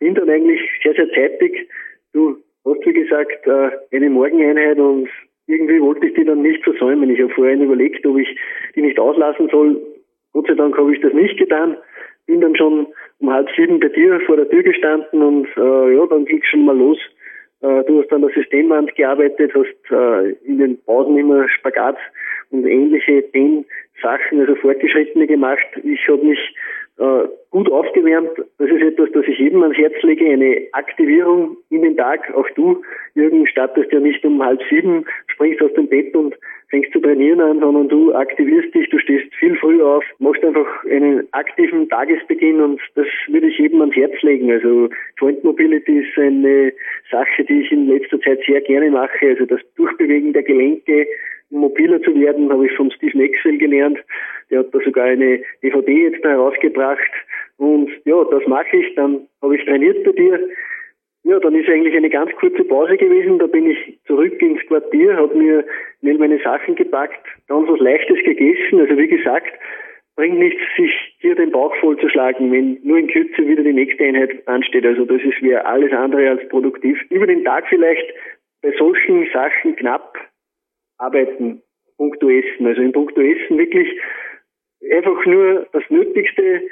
bin 0.00 0.14
dann 0.14 0.28
eigentlich 0.28 0.60
sehr, 0.82 0.94
sehr 0.94 1.08
zeitig. 1.12 1.68
Du 2.12 2.36
hast, 2.64 2.84
wie 2.84 2.92
gesagt, 2.92 3.46
äh, 3.46 3.70
eine 3.96 4.10
Morgeneinheit 4.10 4.78
und 4.78 5.08
irgendwie 5.46 5.80
wollte 5.80 6.06
ich 6.06 6.14
die 6.14 6.24
dann 6.24 6.42
nicht 6.42 6.64
versäumen. 6.64 7.10
Ich 7.10 7.20
habe 7.20 7.32
vorhin 7.32 7.62
überlegt, 7.62 8.04
ob 8.06 8.18
ich 8.18 8.28
die 8.74 8.82
nicht 8.82 8.98
auslassen 8.98 9.48
soll. 9.50 9.80
Gott 10.32 10.46
sei 10.48 10.54
Dank 10.54 10.76
habe 10.76 10.92
ich 10.94 11.00
das 11.00 11.12
nicht 11.12 11.38
getan. 11.38 11.76
Bin 12.26 12.40
dann 12.40 12.56
schon 12.56 12.86
um 13.20 13.32
halb 13.32 13.48
sieben 13.56 13.80
bei 13.80 13.88
dir 13.88 14.20
vor 14.20 14.36
der 14.36 14.48
Tür 14.48 14.62
gestanden 14.62 15.22
und 15.22 15.48
äh, 15.56 15.94
ja, 15.94 16.06
dann 16.06 16.24
ging 16.24 16.42
schon 16.44 16.64
mal 16.64 16.76
los. 16.76 16.98
Äh, 17.62 17.84
du 17.84 18.02
hast 18.02 18.12
an 18.12 18.22
der 18.22 18.30
Systemwand 18.30 18.94
gearbeitet, 18.94 19.52
hast 19.54 19.90
äh, 19.90 20.30
in 20.44 20.58
den 20.58 20.82
Pausen 20.84 21.16
immer 21.18 21.48
Spagat 21.48 21.96
und 22.50 22.66
ähnliche 22.66 23.24
Sachen, 24.02 24.40
also 24.40 24.54
fortgeschrittene 24.56 25.26
gemacht. 25.26 25.66
Ich 25.84 26.06
habe 26.08 26.24
mich 26.24 26.38
äh, 26.98 27.28
gut 27.50 27.70
aufgewärmt. 27.70 28.30
Das 28.58 28.68
ist 28.68 28.82
etwas, 28.82 29.10
das 29.12 29.24
ich 29.26 29.38
jedem 29.38 29.62
ans 29.62 29.76
Herz 29.78 29.94
lege, 30.02 30.26
eine 30.26 30.68
Aktivierung 30.72 31.56
in 31.70 31.82
den 31.82 31.96
Tag. 31.96 32.34
Auch 32.34 32.48
du, 32.50 32.82
Jürgen, 33.14 33.46
startest 33.46 33.92
ja 33.92 34.00
nicht 34.00 34.24
um 34.24 34.44
halb 34.44 34.60
sieben, 34.68 35.06
springst 35.42 35.62
aus 35.62 35.72
dem 35.74 35.88
Bett 35.88 36.14
und 36.14 36.34
fängst 36.68 36.92
zu 36.92 37.00
trainieren 37.00 37.40
an, 37.40 37.60
sondern 37.60 37.88
du 37.88 38.14
aktivierst 38.14 38.74
dich, 38.74 38.88
du 38.90 38.98
stehst 38.98 39.34
viel 39.34 39.56
früher 39.56 39.86
auf, 39.86 40.04
machst 40.18 40.44
einfach 40.44 40.84
einen 40.84 41.26
aktiven 41.32 41.88
Tagesbeginn 41.88 42.60
und 42.60 42.80
das 42.94 43.06
würde 43.28 43.48
ich 43.48 43.58
jedem 43.58 43.80
ans 43.80 43.96
Herz 43.96 44.12
legen. 44.22 44.50
Also 44.50 44.88
Joint 45.18 45.42
Mobility 45.44 45.98
ist 45.98 46.18
eine 46.18 46.72
Sache, 47.10 47.44
die 47.44 47.62
ich 47.62 47.72
in 47.72 47.88
letzter 47.88 48.20
Zeit 48.20 48.40
sehr 48.46 48.60
gerne 48.60 48.90
mache. 48.90 49.28
Also 49.28 49.46
das 49.46 49.60
Durchbewegen 49.76 50.32
der 50.32 50.42
Gelenke, 50.42 51.06
mobiler 51.50 52.00
zu 52.02 52.14
werden, 52.18 52.50
habe 52.50 52.66
ich 52.66 52.72
von 52.72 52.90
Steve 52.92 53.18
Maxwell 53.18 53.58
gelernt. 53.58 53.98
Der 54.50 54.60
hat 54.60 54.72
da 54.72 54.78
sogar 54.84 55.06
eine 55.06 55.40
DVD 55.62 56.04
jetzt 56.04 56.24
herausgebracht. 56.24 57.10
Und 57.58 57.90
ja, 58.04 58.24
das 58.30 58.46
mache 58.46 58.76
ich. 58.76 58.94
Dann 58.94 59.26
habe 59.42 59.56
ich 59.56 59.64
trainiert 59.64 60.02
bei 60.04 60.12
dir. 60.12 60.40
Ja, 61.24 61.38
dann 61.38 61.54
ist 61.54 61.68
eigentlich 61.68 61.94
eine 61.94 62.10
ganz 62.10 62.32
kurze 62.32 62.64
Pause 62.64 62.96
gewesen. 62.96 63.38
Da 63.38 63.46
bin 63.46 63.70
ich 63.70 64.00
zurück 64.06 64.40
ins 64.42 64.60
Quartier, 64.66 65.16
habe 65.16 65.36
mir 65.36 65.64
schnell 66.00 66.18
meine 66.18 66.40
Sachen 66.40 66.74
gepackt, 66.74 67.24
ganz 67.46 67.68
was 67.68 67.78
Leichtes 67.78 68.18
gegessen. 68.24 68.80
Also 68.80 68.98
wie 68.98 69.06
gesagt, 69.06 69.52
bringt 70.16 70.38
nichts, 70.38 70.60
sich 70.76 70.90
hier 71.20 71.36
den 71.36 71.52
Bauch 71.52 71.74
voll 71.76 71.96
zu 71.98 72.08
schlagen, 72.08 72.50
wenn 72.50 72.78
nur 72.82 72.98
in 72.98 73.06
Kürze 73.06 73.46
wieder 73.46 73.62
die 73.62 73.72
nächste 73.72 74.04
Einheit 74.04 74.46
ansteht. 74.48 74.84
Also 74.84 75.04
das 75.04 75.22
ist 75.22 75.40
wie 75.42 75.54
alles 75.54 75.92
andere 75.92 76.28
als 76.28 76.48
produktiv. 76.48 76.98
Über 77.10 77.26
den 77.26 77.44
Tag 77.44 77.66
vielleicht 77.68 78.12
bei 78.60 78.72
solchen 78.72 79.28
Sachen 79.32 79.76
knapp 79.76 80.16
arbeiten, 80.98 81.62
punkto 81.96 82.30
Essen. 82.30 82.66
Also 82.66 82.82
in 82.82 82.92
puncto 82.92 83.20
Essen 83.20 83.58
wirklich 83.58 83.88
einfach 84.90 85.24
nur 85.26 85.66
das 85.72 85.82
Nötigste 85.88 86.62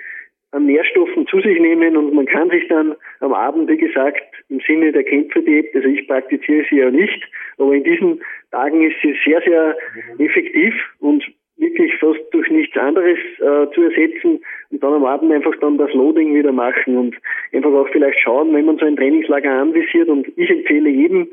an 0.52 0.66
Nährstoffen 0.66 1.26
zu 1.26 1.40
sich 1.40 1.60
nehmen 1.60 1.96
und 1.96 2.12
man 2.12 2.26
kann 2.26 2.50
sich 2.50 2.66
dann 2.68 2.96
am 3.20 3.32
Abend, 3.32 3.68
wie 3.68 3.76
gesagt, 3.76 4.22
im 4.48 4.60
Sinne 4.66 4.92
der 4.92 5.04
Kämpferdiät, 5.04 5.74
also 5.74 5.88
ich 5.88 6.06
praktiziere 6.08 6.64
sie 6.68 6.78
ja 6.78 6.90
nicht, 6.90 7.22
aber 7.58 7.74
in 7.74 7.84
diesen 7.84 8.20
Tagen 8.50 8.82
ist 8.82 8.96
sie 9.02 9.16
sehr, 9.24 9.40
sehr 9.42 9.76
effektiv 10.18 10.74
und 10.98 11.24
wirklich 11.56 11.94
fast 11.98 12.20
durch 12.32 12.50
nichts 12.50 12.76
anderes 12.76 13.18
äh, 13.38 13.70
zu 13.74 13.82
ersetzen 13.82 14.40
und 14.70 14.82
dann 14.82 14.94
am 14.94 15.04
Abend 15.04 15.30
einfach 15.30 15.54
dann 15.60 15.78
das 15.78 15.92
Loading 15.92 16.34
wieder 16.34 16.52
machen 16.52 16.96
und 16.96 17.16
einfach 17.52 17.70
auch 17.70 17.88
vielleicht 17.90 18.18
schauen, 18.20 18.52
wenn 18.54 18.64
man 18.64 18.78
so 18.78 18.86
ein 18.86 18.96
Trainingslager 18.96 19.50
anvisiert 19.50 20.08
und 20.08 20.26
ich 20.36 20.50
empfehle 20.50 20.88
jedem, 20.88 21.28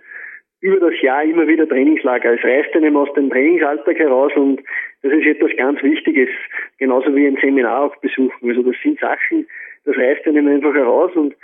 über 0.61 0.89
das 0.89 1.01
Jahr 1.01 1.23
immer 1.23 1.47
wieder 1.47 1.67
Trainingslager. 1.67 2.33
Es 2.33 2.43
reißt 2.43 2.75
einem 2.75 2.97
aus 2.97 3.13
dem 3.13 3.29
Trainingsalltag 3.29 3.97
heraus 3.99 4.31
und 4.35 4.61
das 5.03 5.13
ist 5.13 5.25
etwas 5.25 5.51
ganz 5.57 5.81
Wichtiges, 5.83 6.29
genauso 6.77 7.15
wie 7.15 7.27
ein 7.27 7.37
Seminar 7.39 7.83
auch 7.83 7.95
besuchen. 7.97 8.49
Also 8.49 8.63
das 8.63 8.75
sind 8.81 8.99
Sachen, 8.99 9.47
das 9.85 9.95
reißt 9.95 10.25
einem 10.27 10.47
einfach 10.47 10.73
heraus 10.73 11.11
und 11.15 11.35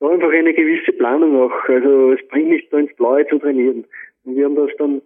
da 0.00 0.08
einfach 0.08 0.32
eine 0.32 0.54
gewisse 0.54 0.92
Planung 0.92 1.36
auch. 1.36 1.68
Also 1.68 2.12
es 2.12 2.28
bringt 2.28 2.48
nicht 2.48 2.72
da 2.72 2.78
ins 2.78 2.94
Blaue 2.96 3.26
zu 3.26 3.38
trainieren. 3.38 3.84
Und 4.24 4.36
wir 4.36 4.44
haben 4.46 4.56
das 4.56 4.70
dann, 4.78 5.02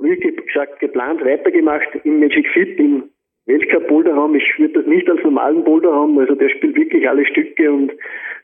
wie 0.00 0.16
gesagt, 0.16 0.80
geplant 0.80 1.24
weitergemacht 1.24 1.88
im 2.04 2.20
Magic 2.20 2.48
Fit, 2.48 2.78
im 2.78 3.10
Weltcup 3.48 3.88
Boulderraum. 3.88 4.34
Ich 4.34 4.58
würde 4.58 4.74
das 4.74 4.86
nicht 4.86 5.08
als 5.08 5.22
normalen 5.22 5.64
Boulderraum, 5.64 6.18
also 6.18 6.34
der 6.34 6.50
spielt 6.50 6.76
wirklich 6.76 7.08
alle 7.08 7.24
Stücke 7.26 7.72
und 7.72 7.92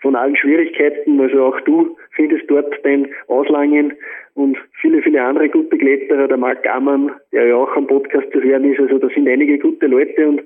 von 0.00 0.16
allen 0.16 0.36
Schwierigkeiten. 0.36 1.20
Also 1.20 1.44
auch 1.44 1.60
du 1.60 1.96
findest 2.12 2.50
dort 2.50 2.74
dein 2.84 3.08
Auslangen 3.28 3.92
und 4.34 4.56
viele, 4.80 5.02
viele 5.02 5.22
andere 5.22 5.48
gute 5.48 5.76
Kletterer, 5.78 6.26
der 6.26 6.38
Marc 6.38 6.66
Ammann, 6.66 7.12
der 7.32 7.46
ja 7.46 7.56
auch 7.56 7.76
am 7.76 7.86
Podcast 7.86 8.32
zu 8.32 8.42
hören 8.42 8.64
ist. 8.64 8.80
Also 8.80 8.98
da 8.98 9.08
sind 9.08 9.28
einige 9.28 9.58
gute 9.58 9.86
Leute 9.86 10.26
und 10.26 10.42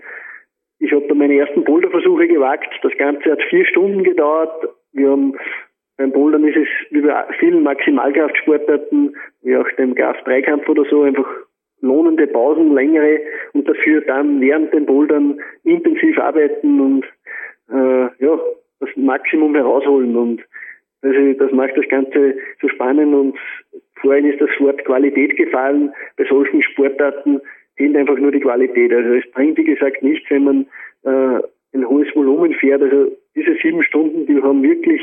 ich 0.81 0.93
habe 0.93 1.07
da 1.09 1.15
meine 1.15 1.37
ersten 1.37 1.65
Boulderversuche 1.65 2.29
gewagt. 2.29 2.69
Das 2.83 2.93
Ganze 2.99 3.31
hat 3.31 3.43
vier 3.51 3.65
Stunden 3.65 4.05
gedauert. 4.05 4.69
Wir 4.93 5.11
haben 5.11 5.35
beim 5.99 6.13
Bouldern 6.13 6.45
ist 6.45 6.57
es 6.57 6.69
wie 6.91 7.01
bei 7.01 7.25
vielen 7.41 7.65
Maximalkraftsportarten, 7.65 9.17
wie 9.43 9.57
auch 9.57 9.69
dem 9.79 9.97
Kraft-Dreikampf 9.97 10.69
oder 10.69 10.85
so, 10.85 11.03
einfach 11.03 11.27
lohnende 11.81 12.27
Pausen, 12.27 12.75
längere 12.75 13.21
und 13.53 13.69
dafür 13.69 14.01
dann 14.03 14.41
während 14.41 14.73
den 14.73 14.87
Bouldern 14.87 15.41
intensiv 15.65 16.19
arbeiten 16.19 16.81
und 16.81 17.05
äh, 17.71 18.25
ja, 18.25 18.39
das 18.81 18.91
Maximum 18.97 19.55
herausholen 19.55 20.17
und 20.17 20.43
also 21.03 21.33
das 21.35 21.53
macht 21.53 21.77
das 21.77 21.89
Ganze 21.89 22.35
so 22.61 22.69
spannend 22.69 23.15
und 23.15 23.39
vorhin 24.01 24.27
ist 24.27 24.41
das 24.41 24.51
Wort 24.59 24.85
Qualität 24.85 25.37
gefallen. 25.37 25.93
Bei 26.17 26.25
solchen 26.25 26.63
Sportarten 26.63 27.41
zählt 27.77 27.97
einfach 27.97 28.19
nur 28.19 28.33
die 28.33 28.41
Qualität. 28.41 28.93
Also 28.93 29.15
es 29.15 29.31
bringt, 29.31 29.57
wie 29.59 29.65
gesagt, 29.65 30.03
nichts, 30.03 30.29
wenn 30.31 30.45
man 30.45 30.67
äh, 31.05 31.43
ein 31.73 31.89
hohes 31.89 32.09
Volumen 32.15 32.53
fährt. 32.55 32.83
Also 32.83 33.13
diese 33.37 33.55
sieben 33.63 33.83
Stunden, 33.85 34.27
die 34.27 34.43
haben 34.43 34.63
wirklich 34.63 35.03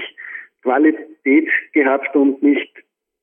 Qualität 0.64 1.48
gehabt 1.74 2.16
und 2.16 2.44
nicht 2.44 2.70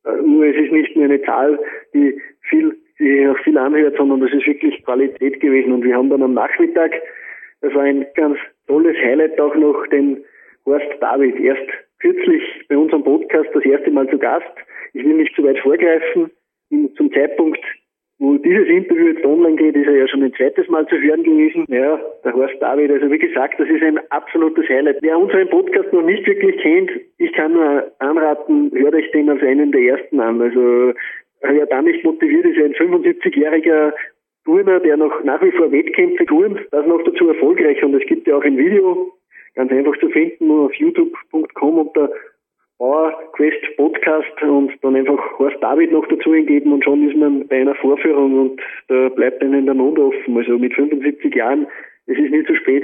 nur, 0.04 0.46
es 0.46 0.56
ist 0.56 0.72
nicht 0.72 0.96
nur 0.96 1.04
eine 1.04 1.22
Zahl, 1.22 1.58
die 1.94 2.20
viel, 2.48 2.76
die 2.98 3.26
auch 3.28 3.38
viel 3.38 3.58
anhört, 3.58 3.96
sondern 3.96 4.20
das 4.20 4.32
ist 4.32 4.46
wirklich 4.46 4.84
Qualität 4.84 5.40
gewesen. 5.40 5.72
Und 5.72 5.84
wir 5.84 5.96
haben 5.96 6.10
dann 6.10 6.22
am 6.22 6.34
Nachmittag, 6.34 6.92
das 7.60 7.74
war 7.74 7.82
ein 7.82 8.06
ganz 8.14 8.38
tolles 8.66 8.96
Highlight 8.96 9.40
auch 9.40 9.54
noch, 9.54 9.86
den 9.88 10.24
Horst 10.66 10.86
David 11.00 11.38
erst 11.40 11.68
kürzlich 12.00 12.42
bei 12.68 12.76
unserem 12.76 13.04
Podcast 13.04 13.48
das 13.54 13.64
erste 13.64 13.90
Mal 13.90 14.08
zu 14.08 14.18
Gast. 14.18 14.52
Ich 14.92 15.04
will 15.04 15.14
nicht 15.14 15.34
zu 15.34 15.44
weit 15.44 15.58
vorgreifen. 15.60 16.30
Zum 16.96 17.12
Zeitpunkt, 17.12 17.60
wo 18.22 18.36
dieses 18.36 18.68
Interview 18.68 19.08
jetzt 19.08 19.24
online 19.24 19.56
geht, 19.56 19.74
ist 19.74 19.88
er 19.88 19.96
ja 19.96 20.06
schon 20.06 20.22
ein 20.22 20.32
zweites 20.34 20.68
Mal 20.68 20.86
zu 20.86 20.96
hören 20.96 21.24
gewesen. 21.24 21.64
Ja, 21.66 22.00
der 22.24 22.32
Horst 22.32 22.54
David, 22.60 22.92
also 22.92 23.10
wie 23.10 23.18
gesagt, 23.18 23.58
das 23.58 23.68
ist 23.68 23.82
ein 23.82 23.98
absolutes 24.10 24.68
Highlight. 24.68 24.98
Wer 25.02 25.18
unseren 25.18 25.50
Podcast 25.50 25.92
noch 25.92 26.04
nicht 26.04 26.24
wirklich 26.24 26.56
kennt, 26.58 26.92
ich 27.18 27.32
kann 27.32 27.52
nur 27.52 27.90
anraten, 27.98 28.70
hört 28.76 28.94
euch 28.94 29.10
den 29.10 29.28
als 29.28 29.42
einen 29.42 29.72
der 29.72 29.80
ersten 29.80 30.20
an. 30.20 30.40
Also 30.40 30.92
wer 31.40 31.66
da 31.66 31.82
nicht 31.82 32.04
motiviert 32.04 32.44
ist, 32.44 32.58
ein 32.58 32.74
75-jähriger 32.74 33.92
Turner, 34.44 34.78
der 34.78 34.98
noch 34.98 35.24
nach 35.24 35.42
wie 35.42 35.50
vor 35.50 35.72
Wettkämpfe 35.72 36.24
turnt, 36.24 36.60
das 36.70 36.86
noch 36.86 37.02
dazu 37.02 37.26
erfolgreich. 37.26 37.82
Und 37.82 37.94
es 37.94 38.06
gibt 38.06 38.28
ja 38.28 38.36
auch 38.36 38.44
ein 38.44 38.56
Video, 38.56 39.12
ganz 39.56 39.72
einfach 39.72 39.98
zu 39.98 40.08
finden, 40.10 40.46
nur 40.46 40.66
auf 40.66 40.74
youtube.com 40.74 41.78
unter 41.78 42.08
Bauer 42.82 43.12
Quest 43.34 43.76
Podcast 43.76 44.42
und 44.42 44.72
dann 44.82 44.96
einfach 44.96 45.38
Horst 45.38 45.62
David 45.62 45.92
noch 45.92 46.04
dazu 46.08 46.32
eingeben 46.32 46.72
und 46.72 46.82
schon 46.82 47.08
ist 47.08 47.16
man 47.16 47.46
bei 47.46 47.60
einer 47.60 47.76
Vorführung 47.76 48.40
und 48.40 48.60
da 48.88 49.08
bleibt 49.08 49.40
einem 49.40 49.66
der 49.66 49.74
Mund 49.76 50.00
offen. 50.00 50.36
Also 50.36 50.58
mit 50.58 50.74
75 50.74 51.32
Jahren, 51.32 51.68
es 52.06 52.18
ist 52.18 52.32
nie 52.32 52.42
zu 52.42 52.56
spät 52.56 52.82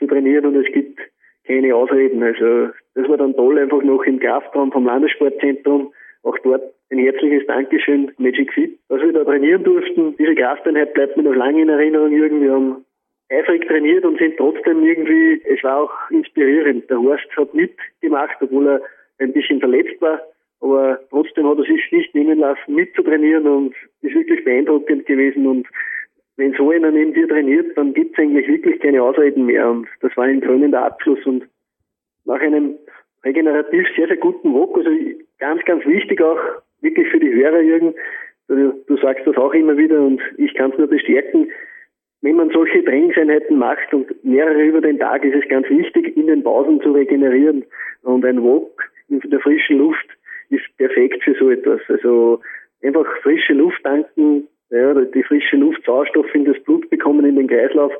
zu 0.00 0.08
trainieren 0.08 0.46
und 0.46 0.56
es 0.56 0.66
gibt 0.72 0.98
keine 1.46 1.76
Ausreden. 1.76 2.24
Also 2.24 2.70
das 2.96 3.08
war 3.08 3.18
dann 3.18 3.36
toll, 3.36 3.56
einfach 3.60 3.84
noch 3.84 4.02
im 4.02 4.18
Kraftraum 4.18 4.72
vom 4.72 4.84
Landessportzentrum, 4.84 5.92
auch 6.24 6.38
dort 6.42 6.64
ein 6.90 6.98
herzliches 6.98 7.46
Dankeschön, 7.46 8.10
Magic 8.18 8.52
Fit, 8.52 8.76
dass 8.88 9.00
wir 9.00 9.12
da 9.12 9.22
trainieren 9.22 9.62
durften. 9.62 10.16
Diese 10.18 10.34
Krafteinheit 10.34 10.92
bleibt 10.94 11.16
mir 11.16 11.22
noch 11.22 11.36
lange 11.36 11.62
in 11.62 11.68
Erinnerung, 11.68 12.10
Jürgen. 12.10 12.42
Wir 12.42 12.50
haben 12.50 12.84
eifrig 13.30 13.64
trainiert 13.68 14.04
und 14.04 14.18
sind 14.18 14.38
trotzdem 14.38 14.84
irgendwie, 14.84 15.40
es 15.44 15.62
war 15.62 15.84
auch 15.84 16.10
inspirierend. 16.10 16.90
Der 16.90 17.00
Horst 17.00 17.28
hat 17.36 17.54
mitgemacht, 17.54 18.38
obwohl 18.40 18.66
er 18.66 18.80
ein 19.18 19.32
bisschen 19.32 19.60
verletzt 19.60 20.00
war, 20.00 20.20
aber 20.60 21.00
trotzdem 21.10 21.46
hat 21.46 21.58
er 21.58 21.64
sich 21.64 21.92
nicht 21.92 22.14
nehmen 22.14 22.38
lassen, 22.38 22.74
mitzutrainieren 22.74 23.46
und 23.46 23.74
ist 24.02 24.14
wirklich 24.14 24.44
beeindruckend 24.44 25.06
gewesen 25.06 25.46
und 25.46 25.66
wenn 26.36 26.52
so 26.54 26.70
einer 26.70 26.90
neben 26.90 27.14
dir 27.14 27.28
trainiert, 27.28 27.76
dann 27.76 27.94
gibt's 27.94 28.18
eigentlich 28.18 28.46
wirklich 28.46 28.80
keine 28.80 29.02
Ausreden 29.02 29.46
mehr. 29.46 29.70
Und 29.70 29.88
das 30.00 30.14
war 30.16 30.24
ein 30.24 30.40
krönender 30.40 30.84
Abschluss. 30.84 31.24
Und 31.24 31.48
nach 32.26 32.40
einem 32.40 32.74
regenerativ 33.24 33.86
sehr, 33.96 34.06
sehr 34.06 34.18
guten 34.18 34.52
Wok, 34.52 34.76
also 34.76 34.90
ganz, 35.38 35.64
ganz 35.64 35.84
wichtig 35.86 36.20
auch 36.20 36.38
wirklich 36.82 37.08
für 37.08 37.20
die 37.20 37.32
Hörer, 37.32 37.60
Jürgen, 37.60 37.94
du, 38.48 38.96
sagst 39.00 39.26
das 39.26 39.36
auch 39.36 39.54
immer 39.54 39.76
wieder 39.76 40.00
und 40.00 40.20
ich 40.36 40.54
kann 40.54 40.70
es 40.70 40.78
nur 40.78 40.86
bestärken, 40.88 41.50
wenn 42.22 42.36
man 42.36 42.50
solche 42.50 42.84
Trainingseinheiten 42.84 43.58
macht 43.58 43.92
und 43.92 44.24
mehrere 44.24 44.62
über 44.62 44.80
den 44.80 44.98
Tag, 44.98 45.24
ist 45.24 45.42
es 45.42 45.48
ganz 45.48 45.68
wichtig, 45.68 46.16
in 46.16 46.26
den 46.26 46.42
Pausen 46.42 46.80
zu 46.80 46.92
regenerieren. 46.92 47.64
Und 48.02 48.24
ein 48.24 48.42
Walk 48.42 48.90
in 49.08 49.20
der 49.30 49.40
frischen 49.40 49.78
Luft 49.78 50.06
ist 50.50 50.64
perfekt 50.76 51.22
für 51.24 51.34
so 51.34 51.50
etwas. 51.50 51.80
Also 51.88 52.40
einfach 52.82 53.06
frische 53.22 53.52
Luft 53.52 53.82
tanken, 53.82 54.48
ja, 54.70 54.94
die 54.94 55.22
frische 55.22 55.56
Luft 55.56 55.84
Sauerstoff 55.84 56.32
in 56.34 56.44
das 56.44 56.58
Blut 56.64 56.88
bekommen, 56.90 57.24
in 57.24 57.36
den 57.36 57.48
Kreislauf. 57.48 57.92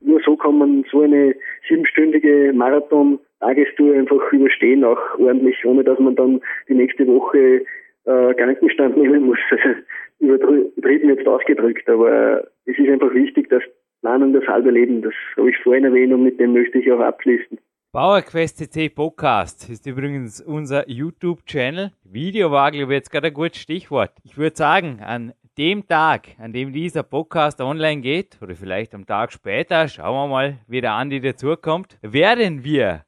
Nur 0.00 0.20
so 0.20 0.36
kann 0.36 0.58
man 0.58 0.84
so 0.90 1.02
eine 1.02 1.34
siebenstündige 1.68 2.52
Marathon-Tagestour 2.54 3.94
einfach 3.94 4.32
überstehen, 4.32 4.84
auch 4.84 5.18
ordentlich, 5.18 5.64
ohne 5.64 5.84
dass 5.84 5.98
man 5.98 6.16
dann 6.16 6.40
die 6.68 6.74
nächste 6.74 7.06
Woche 7.06 7.64
äh, 8.06 8.34
Krankenstand 8.34 8.96
nehmen 8.96 9.24
muss. 9.24 9.38
Übertrieben 10.20 11.08
jetzt 11.08 11.26
ausgedrückt, 11.26 11.88
aber 11.88 12.44
es 12.66 12.78
ist 12.78 12.88
einfach 12.88 13.12
wichtig, 13.14 13.48
dass 13.48 13.62
Planen 14.00 14.32
das 14.32 14.46
halbe 14.46 14.70
Leben, 14.70 15.02
das 15.02 15.14
habe 15.36 15.50
ich 15.50 15.58
vorhin 15.58 15.84
erwähnt 15.84 16.12
und 16.12 16.22
mit 16.22 16.40
dem 16.40 16.52
möchte 16.52 16.78
ich 16.78 16.90
auch 16.90 17.00
abschließen. 17.00 17.58
PowerQuest 17.92 18.58
CC 18.58 18.88
Podcast 18.88 19.68
ist 19.68 19.84
übrigens 19.84 20.40
unser 20.40 20.88
YouTube-Channel. 20.88 21.90
Video 22.04 22.52
war, 22.52 22.70
glaube 22.70 22.92
ich, 22.92 22.98
jetzt 22.98 23.10
gerade 23.10 23.26
ein 23.26 23.34
gutes 23.34 23.60
Stichwort. 23.60 24.12
Ich 24.22 24.38
würde 24.38 24.56
sagen, 24.56 25.00
an 25.02 25.34
dem 25.58 25.84
Tag, 25.88 26.28
an 26.38 26.52
dem 26.52 26.72
dieser 26.72 27.02
Podcast 27.02 27.60
online 27.60 28.00
geht, 28.00 28.40
oder 28.40 28.54
vielleicht 28.54 28.94
am 28.94 29.06
Tag 29.06 29.32
später, 29.32 29.88
schauen 29.88 30.14
wir 30.14 30.28
mal, 30.28 30.58
wie 30.68 30.80
der 30.80 30.92
Andi 30.92 31.20
dazukommt, 31.20 31.98
werden 32.00 32.62
wir 32.62 33.04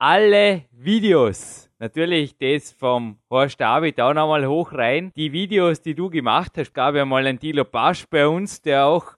alle 0.00 0.64
Videos, 0.72 1.70
natürlich 1.78 2.36
das 2.38 2.72
vom 2.72 3.20
Horst 3.30 3.60
David 3.60 4.00
auch 4.00 4.14
nochmal 4.14 4.48
hoch 4.48 4.72
rein, 4.72 5.12
die 5.14 5.30
Videos, 5.30 5.80
die 5.80 5.94
du 5.94 6.10
gemacht 6.10 6.54
hast, 6.56 6.74
gab 6.74 6.96
ja 6.96 7.04
mal 7.04 7.24
einen 7.24 7.38
Dilo 7.38 7.64
Pasch 7.64 8.04
bei 8.10 8.26
uns, 8.26 8.62
der 8.62 8.84
auch 8.84 9.12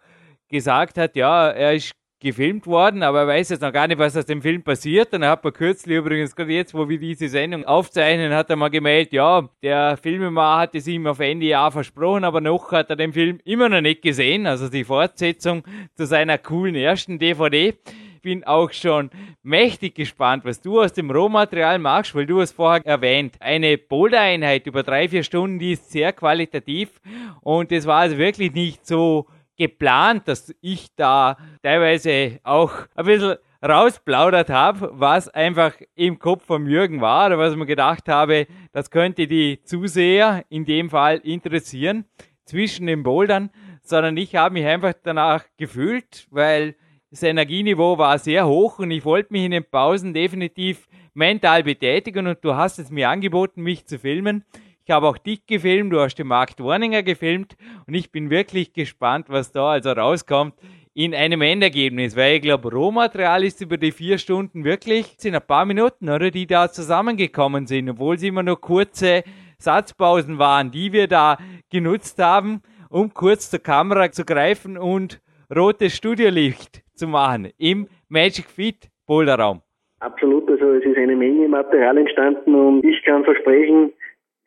gesagt 0.50 0.99
hat, 0.99 1.16
ja, 1.16 1.49
er 1.49 1.73
ist 1.73 1.95
gefilmt 2.20 2.66
worden, 2.66 3.02
aber 3.02 3.20
er 3.20 3.26
weiß 3.26 3.48
jetzt 3.48 3.62
noch 3.62 3.72
gar 3.72 3.88
nicht, 3.88 3.98
was 3.98 4.16
aus 4.16 4.26
dem 4.26 4.42
Film 4.42 4.62
passiert. 4.62 5.12
Und 5.14 5.22
er 5.22 5.30
hat 5.30 5.42
mir 5.42 5.52
kürzlich 5.52 5.96
übrigens, 5.96 6.36
gerade 6.36 6.52
jetzt, 6.52 6.74
wo 6.74 6.88
wir 6.88 6.98
diese 6.98 7.28
Sendung 7.28 7.64
aufzeichnen, 7.64 8.34
hat 8.34 8.50
er 8.50 8.56
mal 8.56 8.68
gemeldet, 8.68 9.14
ja, 9.14 9.48
der 9.62 9.96
Filmemacher 9.96 10.60
hat 10.60 10.74
es 10.74 10.86
ihm 10.86 11.06
auf 11.06 11.18
Ende 11.18 11.46
Jahr 11.46 11.72
versprochen, 11.72 12.24
aber 12.24 12.40
noch 12.40 12.70
hat 12.72 12.90
er 12.90 12.96
den 12.96 13.12
Film 13.12 13.40
immer 13.44 13.68
noch 13.68 13.80
nicht 13.80 14.02
gesehen. 14.02 14.46
Also 14.46 14.68
die 14.68 14.84
Fortsetzung 14.84 15.64
zu 15.96 16.06
seiner 16.06 16.38
coolen 16.38 16.74
ersten 16.74 17.18
DVD. 17.18 17.74
Bin 18.22 18.44
auch 18.44 18.70
schon 18.70 19.08
mächtig 19.42 19.94
gespannt, 19.94 20.44
was 20.44 20.60
du 20.60 20.78
aus 20.82 20.92
dem 20.92 21.10
Rohmaterial 21.10 21.78
machst, 21.78 22.14
weil 22.14 22.26
du 22.26 22.42
hast 22.42 22.52
vorher 22.52 22.84
erwähnt, 22.84 23.36
eine 23.40 23.78
Boulder-Einheit 23.78 24.66
über 24.66 24.82
drei, 24.82 25.08
vier 25.08 25.22
Stunden, 25.22 25.58
die 25.58 25.72
ist 25.72 25.90
sehr 25.90 26.12
qualitativ 26.12 27.00
und 27.40 27.72
es 27.72 27.86
war 27.86 28.00
also 28.00 28.18
wirklich 28.18 28.52
nicht 28.52 28.86
so 28.86 29.26
geplant, 29.61 30.26
dass 30.26 30.55
ich 30.62 30.88
da 30.97 31.37
teilweise 31.62 32.40
auch 32.45 32.73
ein 32.95 33.05
bisschen 33.05 33.37
rausplaudert 33.62 34.49
habe, 34.49 34.90
was 34.95 35.29
einfach 35.29 35.75
im 35.95 36.19
Kopf 36.19 36.47
von 36.47 36.67
Jürgen 36.67 37.02
war 37.02 37.26
oder 37.26 37.38
was 37.38 37.55
mir 37.57 37.67
gedacht 37.67 38.09
habe, 38.09 38.47
das 38.73 38.90
könnte 38.90 39.26
die 39.26 39.62
Zuseher 39.62 40.47
in 40.49 40.64
dem 40.64 40.88
Fall 40.88 41.19
interessieren 41.19 42.07
zwischen 42.47 42.87
den 42.87 43.02
Bouldern, 43.02 43.50
sondern 43.83 44.17
ich 44.17 44.35
habe 44.35 44.55
mich 44.55 44.64
einfach 44.64 44.95
danach 45.02 45.45
gefühlt, 45.59 46.26
weil 46.31 46.75
das 47.11 47.23
Energieniveau 47.23 47.99
war 47.99 48.18
sehr 48.18 48.46
hoch 48.46 48.79
und 48.79 48.90
ich 48.90 49.05
wollte 49.05 49.31
mich 49.35 49.44
in 49.44 49.51
den 49.51 49.64
Pausen 49.64 50.14
definitiv 50.14 50.88
mental 51.12 51.64
betätigen 51.64 52.27
und 52.27 52.42
du 52.42 52.55
hast 52.55 52.79
es 52.79 52.90
mir 52.90 53.11
angeboten, 53.11 53.61
mich 53.62 53.85
zu 53.85 53.99
filmen. 53.99 54.42
Ich 54.90 54.92
habe 54.92 55.07
auch 55.07 55.18
dich 55.18 55.46
gefilmt, 55.46 55.92
du 55.92 56.00
hast 56.00 56.16
den 56.16 56.26
Mark 56.26 56.59
Warninger 56.59 57.05
gefilmt 57.05 57.57
und 57.87 57.94
ich 57.94 58.11
bin 58.11 58.29
wirklich 58.29 58.72
gespannt, 58.72 59.26
was 59.29 59.53
da 59.53 59.70
also 59.70 59.92
rauskommt 59.92 60.55
in 60.94 61.14
einem 61.14 61.42
Endergebnis, 61.42 62.16
weil 62.16 62.35
ich 62.35 62.42
glaube, 62.42 62.72
Rohmaterial 62.72 63.44
ist 63.44 63.61
über 63.61 63.76
die 63.76 63.92
vier 63.92 64.18
Stunden 64.18 64.64
wirklich, 64.64 65.14
sind 65.16 65.37
ein 65.37 65.46
paar 65.46 65.64
Minuten, 65.64 66.11
oder, 66.11 66.33
die 66.33 66.48
da 66.48 66.68
zusammengekommen 66.72 67.66
sind, 67.66 67.88
obwohl 67.88 68.16
es 68.16 68.24
immer 68.24 68.42
nur 68.42 68.61
kurze 68.61 69.22
Satzpausen 69.59 70.40
waren, 70.40 70.72
die 70.72 70.92
wir 70.92 71.07
da 71.07 71.38
genutzt 71.70 72.20
haben, 72.20 72.61
um 72.88 73.14
kurz 73.14 73.48
zur 73.48 73.61
Kamera 73.61 74.11
zu 74.11 74.24
greifen 74.24 74.76
und 74.76 75.20
rotes 75.55 75.94
Studiolicht 75.94 76.83
zu 76.96 77.07
machen 77.07 77.50
im 77.59 77.87
Magic 78.09 78.46
Fit 78.46 78.90
Boulderraum. 79.07 79.62
Absolut, 80.00 80.50
also 80.50 80.72
es 80.72 80.85
ist 80.85 80.98
eine 80.98 81.14
Menge 81.14 81.46
Material 81.46 81.96
entstanden 81.96 82.57
und 82.57 82.85
ich 82.85 83.00
kann 83.05 83.22
versprechen, 83.22 83.92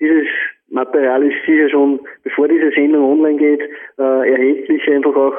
dieses 0.04 0.28
Material 0.94 1.24
ist 1.24 1.46
sicher 1.46 1.70
schon, 1.70 2.00
bevor 2.24 2.48
diese 2.48 2.72
Sendung 2.72 3.04
online 3.04 3.38
geht, 3.38 3.62
äh, 3.98 4.32
erhältlich, 4.32 4.88
einfach 4.88 5.16
auch 5.16 5.36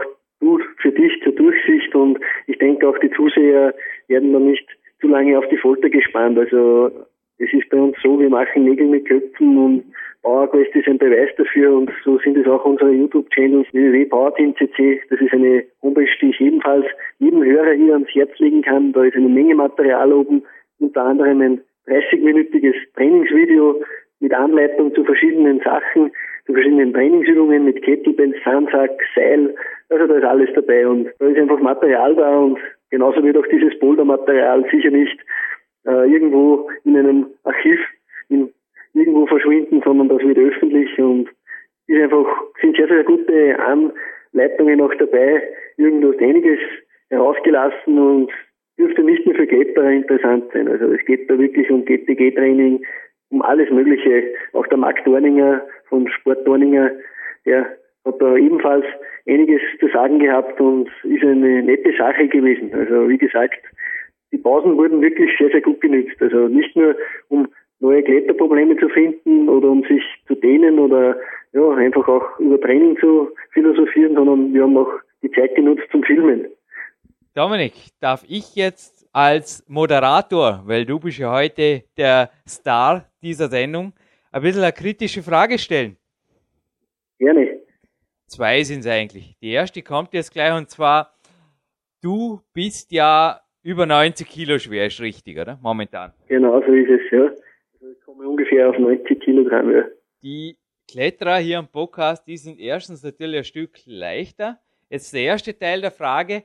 für 0.82 0.92
dich 0.92 1.12
zur 1.22 1.32
Durchsicht 1.32 1.94
und 1.94 2.18
ich 2.46 2.58
denke 2.58 2.86
auch 2.86 2.98
die 2.98 3.10
Zuseher 3.12 3.74
werden 4.08 4.32
dann 4.32 4.46
nicht 4.46 4.66
zu 5.00 5.08
lange 5.08 5.38
auf 5.38 5.48
die 5.48 5.56
Folter 5.56 5.88
gespannt. 5.88 6.38
Also 6.38 6.90
es 7.38 7.52
ist 7.52 7.70
bei 7.70 7.78
uns 7.78 7.96
so, 8.02 8.20
wir 8.20 8.28
machen 8.28 8.64
Nägel 8.64 8.88
mit 8.88 9.06
Köpfen 9.06 9.56
und 9.56 9.84
PowerQuest 10.22 10.74
ist 10.74 10.88
ein 10.88 10.98
Beweis 10.98 11.30
dafür 11.38 11.72
und 11.74 11.90
so 12.04 12.18
sind 12.18 12.36
es 12.36 12.46
auch 12.46 12.64
unsere 12.64 12.90
YouTube-Channels 12.90 13.68
www.powerteam.cc. 13.72 15.00
Das 15.08 15.20
ist 15.20 15.32
eine 15.32 15.64
Homepage, 15.82 16.08
die 16.20 16.30
ich 16.30 16.40
ebenfalls 16.40 16.86
jedem 17.20 17.42
Hörer 17.42 17.72
hier 17.72 17.94
ans 17.94 18.08
Herz 18.14 18.38
legen 18.38 18.62
kann. 18.62 18.92
Da 18.92 19.04
ist 19.04 19.16
eine 19.16 19.28
Menge 19.28 19.54
Material 19.54 20.12
oben, 20.12 20.42
unter 20.78 21.04
anderem 21.04 21.40
ein 21.40 21.60
30-minütiges 21.86 22.74
Trainingsvideo 22.96 23.82
mit 24.24 24.32
Anleitung 24.32 24.94
zu 24.94 25.04
verschiedenen 25.04 25.60
Sachen, 25.60 26.10
zu 26.46 26.54
verschiedenen 26.54 26.94
Trainingsübungen 26.94 27.66
mit 27.66 27.82
Kettlebells, 27.82 28.36
Sandsack, 28.42 28.90
Seil, 29.14 29.54
also 29.90 30.06
da 30.06 30.16
ist 30.16 30.24
alles 30.24 30.48
dabei 30.54 30.88
und 30.88 31.10
da 31.18 31.26
ist 31.26 31.38
einfach 31.38 31.60
Material 31.60 32.16
da 32.16 32.38
und 32.38 32.58
genauso 32.90 33.22
wird 33.22 33.36
auch 33.36 33.46
dieses 33.48 33.78
Bouldermaterial 33.78 34.64
sicher 34.70 34.90
nicht 34.90 35.18
äh, 35.86 36.10
irgendwo 36.10 36.70
in 36.84 36.96
einem 36.96 37.26
Archiv 37.44 37.78
in, 38.30 38.50
irgendwo 38.94 39.26
verschwinden, 39.26 39.82
sondern 39.84 40.08
das 40.08 40.26
wird 40.26 40.38
öffentlich 40.38 40.98
und 40.98 41.28
ist 41.86 42.02
einfach, 42.02 42.26
sind 42.62 42.76
sehr, 42.76 42.88
sehr 42.88 43.04
gute 43.04 43.58
Anleitungen 43.58 44.80
auch 44.80 44.94
dabei. 44.94 45.42
Irgendwo 45.76 46.12
ist 46.12 46.22
einiges 46.22 46.60
herausgelassen 47.10 47.98
und 47.98 48.32
dürfte 48.78 49.02
nicht 49.02 49.26
nur 49.26 49.34
für 49.34 49.46
Kletterer 49.46 49.90
interessant 49.90 50.44
sein. 50.54 50.66
Also 50.66 50.86
es 50.92 51.04
geht 51.04 51.28
da 51.28 51.38
wirklich 51.38 51.70
um 51.70 51.84
GTG-Training, 51.84 52.82
um 53.30 53.42
alles 53.42 53.70
Mögliche. 53.70 54.24
Auch 54.52 54.66
der 54.66 54.78
Marc 54.78 55.04
Dorninger 55.04 55.62
von 55.88 56.08
Sport 56.08 56.46
Dorninger, 56.46 56.90
der 57.44 57.66
hat 58.04 58.20
da 58.20 58.36
ebenfalls 58.36 58.84
einiges 59.26 59.60
zu 59.80 59.88
sagen 59.88 60.18
gehabt 60.18 60.60
und 60.60 60.88
ist 61.04 61.22
eine 61.22 61.62
nette 61.62 61.92
Sache 61.96 62.28
gewesen. 62.28 62.72
Also 62.74 63.08
wie 63.08 63.18
gesagt, 63.18 63.58
die 64.32 64.38
Pausen 64.38 64.76
wurden 64.76 65.00
wirklich 65.00 65.30
sehr, 65.38 65.50
sehr 65.50 65.62
gut 65.62 65.80
genützt. 65.80 66.20
Also 66.20 66.48
nicht 66.48 66.74
nur 66.76 66.96
um 67.28 67.48
neue 67.80 68.02
Kletterprobleme 68.02 68.76
zu 68.78 68.88
finden 68.88 69.48
oder 69.48 69.68
um 69.68 69.82
sich 69.84 70.02
zu 70.26 70.34
dehnen 70.34 70.78
oder 70.78 71.16
ja, 71.52 71.70
einfach 71.70 72.08
auch 72.08 72.38
über 72.38 72.60
Training 72.60 72.98
zu 72.98 73.30
philosophieren, 73.52 74.14
sondern 74.14 74.52
wir 74.52 74.62
haben 74.62 74.76
auch 74.76 74.90
die 75.22 75.30
Zeit 75.30 75.54
genutzt 75.54 75.84
zum 75.90 76.02
Filmen. 76.02 76.46
Dominik, 77.34 77.72
darf 78.00 78.24
ich 78.28 78.54
jetzt 78.54 78.93
als 79.14 79.64
Moderator, 79.68 80.62
weil 80.66 80.84
du 80.84 80.98
bist 80.98 81.18
ja 81.18 81.32
heute 81.32 81.84
der 81.96 82.30
Star 82.46 83.08
dieser 83.22 83.48
Sendung, 83.48 83.92
ein 84.32 84.42
bisschen 84.42 84.62
eine 84.62 84.72
kritische 84.72 85.22
Frage 85.22 85.56
stellen? 85.56 85.96
Gerne. 87.18 87.60
Zwei 88.26 88.64
sind 88.64 88.80
es 88.80 88.88
eigentlich. 88.88 89.36
Die 89.40 89.52
erste 89.52 89.82
kommt 89.82 90.12
jetzt 90.14 90.32
gleich 90.32 90.52
und 90.52 90.68
zwar, 90.68 91.14
du 92.02 92.40
bist 92.52 92.90
ja 92.90 93.40
über 93.62 93.86
90 93.86 94.28
Kilo 94.28 94.58
schwer, 94.58 94.86
ist 94.86 95.00
richtig, 95.00 95.38
oder? 95.38 95.60
Momentan. 95.62 96.12
Genau, 96.26 96.60
so 96.60 96.72
ist 96.72 96.90
es, 96.90 97.10
ja. 97.12 97.26
Also 97.26 97.92
ich 97.92 98.00
komme 98.04 98.28
ungefähr 98.28 98.68
auf 98.68 98.76
90 98.76 99.20
Kilogramm, 99.20 99.70
ja. 99.70 99.84
Die 100.24 100.58
Kletterer 100.90 101.36
hier 101.36 101.60
am 101.60 101.68
Podcast, 101.68 102.26
die 102.26 102.36
sind 102.36 102.58
erstens 102.58 103.04
natürlich 103.04 103.38
ein 103.38 103.44
Stück 103.44 103.78
leichter. 103.86 104.58
Jetzt 104.90 105.14
der 105.14 105.22
erste 105.22 105.56
Teil 105.56 105.82
der 105.82 105.92
Frage, 105.92 106.42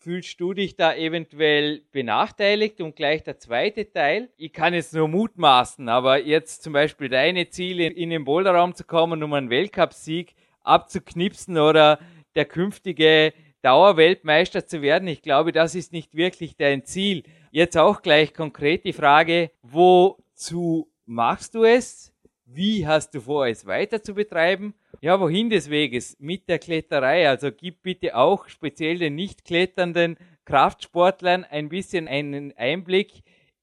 Fühlst 0.00 0.40
du 0.40 0.54
dich 0.54 0.76
da 0.76 0.94
eventuell 0.94 1.82
benachteiligt? 1.90 2.80
Und 2.80 2.94
gleich 2.94 3.24
der 3.24 3.38
zweite 3.38 3.90
Teil. 3.90 4.30
Ich 4.36 4.52
kann 4.52 4.72
jetzt 4.72 4.94
nur 4.94 5.08
mutmaßen, 5.08 5.88
aber 5.88 6.24
jetzt 6.24 6.62
zum 6.62 6.72
Beispiel 6.72 7.08
deine 7.08 7.50
Ziele 7.50 7.88
in 7.88 8.10
den 8.10 8.24
Boulderraum 8.24 8.74
zu 8.74 8.84
kommen, 8.84 9.24
um 9.24 9.32
einen 9.32 9.50
Weltcupsieg 9.50 10.36
abzuknipsen 10.62 11.58
oder 11.58 11.98
der 12.36 12.44
künftige 12.44 13.32
Dauerweltmeister 13.62 14.66
zu 14.66 14.82
werden. 14.82 15.08
Ich 15.08 15.20
glaube, 15.20 15.50
das 15.50 15.74
ist 15.74 15.92
nicht 15.92 16.14
wirklich 16.14 16.56
dein 16.56 16.84
Ziel. 16.84 17.24
Jetzt 17.50 17.76
auch 17.76 18.00
gleich 18.00 18.32
konkret 18.34 18.84
die 18.84 18.92
Frage, 18.92 19.50
wozu 19.62 20.88
machst 21.06 21.56
du 21.56 21.64
es? 21.64 22.14
Wie 22.50 22.86
hast 22.86 23.14
du 23.14 23.20
vor, 23.20 23.46
es 23.46 23.66
weiter 23.66 24.02
zu 24.02 24.14
betreiben? 24.14 24.72
Ja, 25.02 25.20
wohin 25.20 25.50
des 25.50 25.70
Weges? 25.70 26.16
Mit 26.18 26.48
der 26.48 26.58
Kletterei. 26.58 27.28
Also 27.28 27.50
gib 27.52 27.82
bitte 27.82 28.16
auch 28.16 28.48
speziell 28.48 28.96
den 28.96 29.16
nicht 29.16 29.44
kletternden 29.44 30.16
Kraftsportlern 30.46 31.44
ein 31.50 31.68
bisschen 31.68 32.08
einen 32.08 32.54
Einblick 32.56 33.08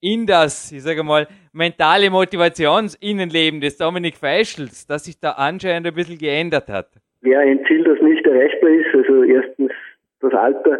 in 0.00 0.24
das, 0.24 0.70
ich 0.70 0.84
sage 0.84 1.02
mal, 1.02 1.26
mentale 1.52 2.10
Motivationsinnenleben 2.10 3.60
des 3.60 3.76
Dominik 3.76 4.14
Feischels, 4.14 4.86
das 4.86 5.06
sich 5.06 5.18
da 5.18 5.32
anscheinend 5.32 5.88
ein 5.88 5.94
bisschen 5.94 6.18
geändert 6.18 6.68
hat. 6.68 6.90
Ja, 7.22 7.40
ein 7.40 7.64
Ziel, 7.66 7.82
das 7.82 8.00
nicht 8.02 8.24
erreichbar 8.24 8.70
ist. 8.70 8.94
Also 8.94 9.24
erstens 9.24 9.72
das 10.20 10.32
Alter 10.32 10.78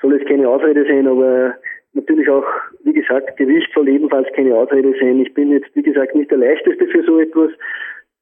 soll 0.00 0.16
jetzt 0.16 0.28
keine 0.28 0.48
Ausrede 0.48 0.84
sein, 0.84 1.08
aber 1.08 1.56
natürlich 1.92 2.28
auch, 2.28 2.44
wie 2.84 2.92
gesagt, 2.92 3.36
Gewicht 3.36 3.70
soll 3.74 3.88
ebenfalls 3.88 4.28
keine 4.34 4.54
Ausrede 4.54 4.94
sein. 5.00 5.20
Ich 5.20 5.32
bin 5.34 5.50
jetzt, 5.50 5.74
wie 5.74 5.82
gesagt, 5.82 6.14
nicht 6.14 6.30
der 6.30 6.38
Leichteste 6.38 6.86
für 6.86 7.02
so 7.04 7.18
etwas. 7.20 7.50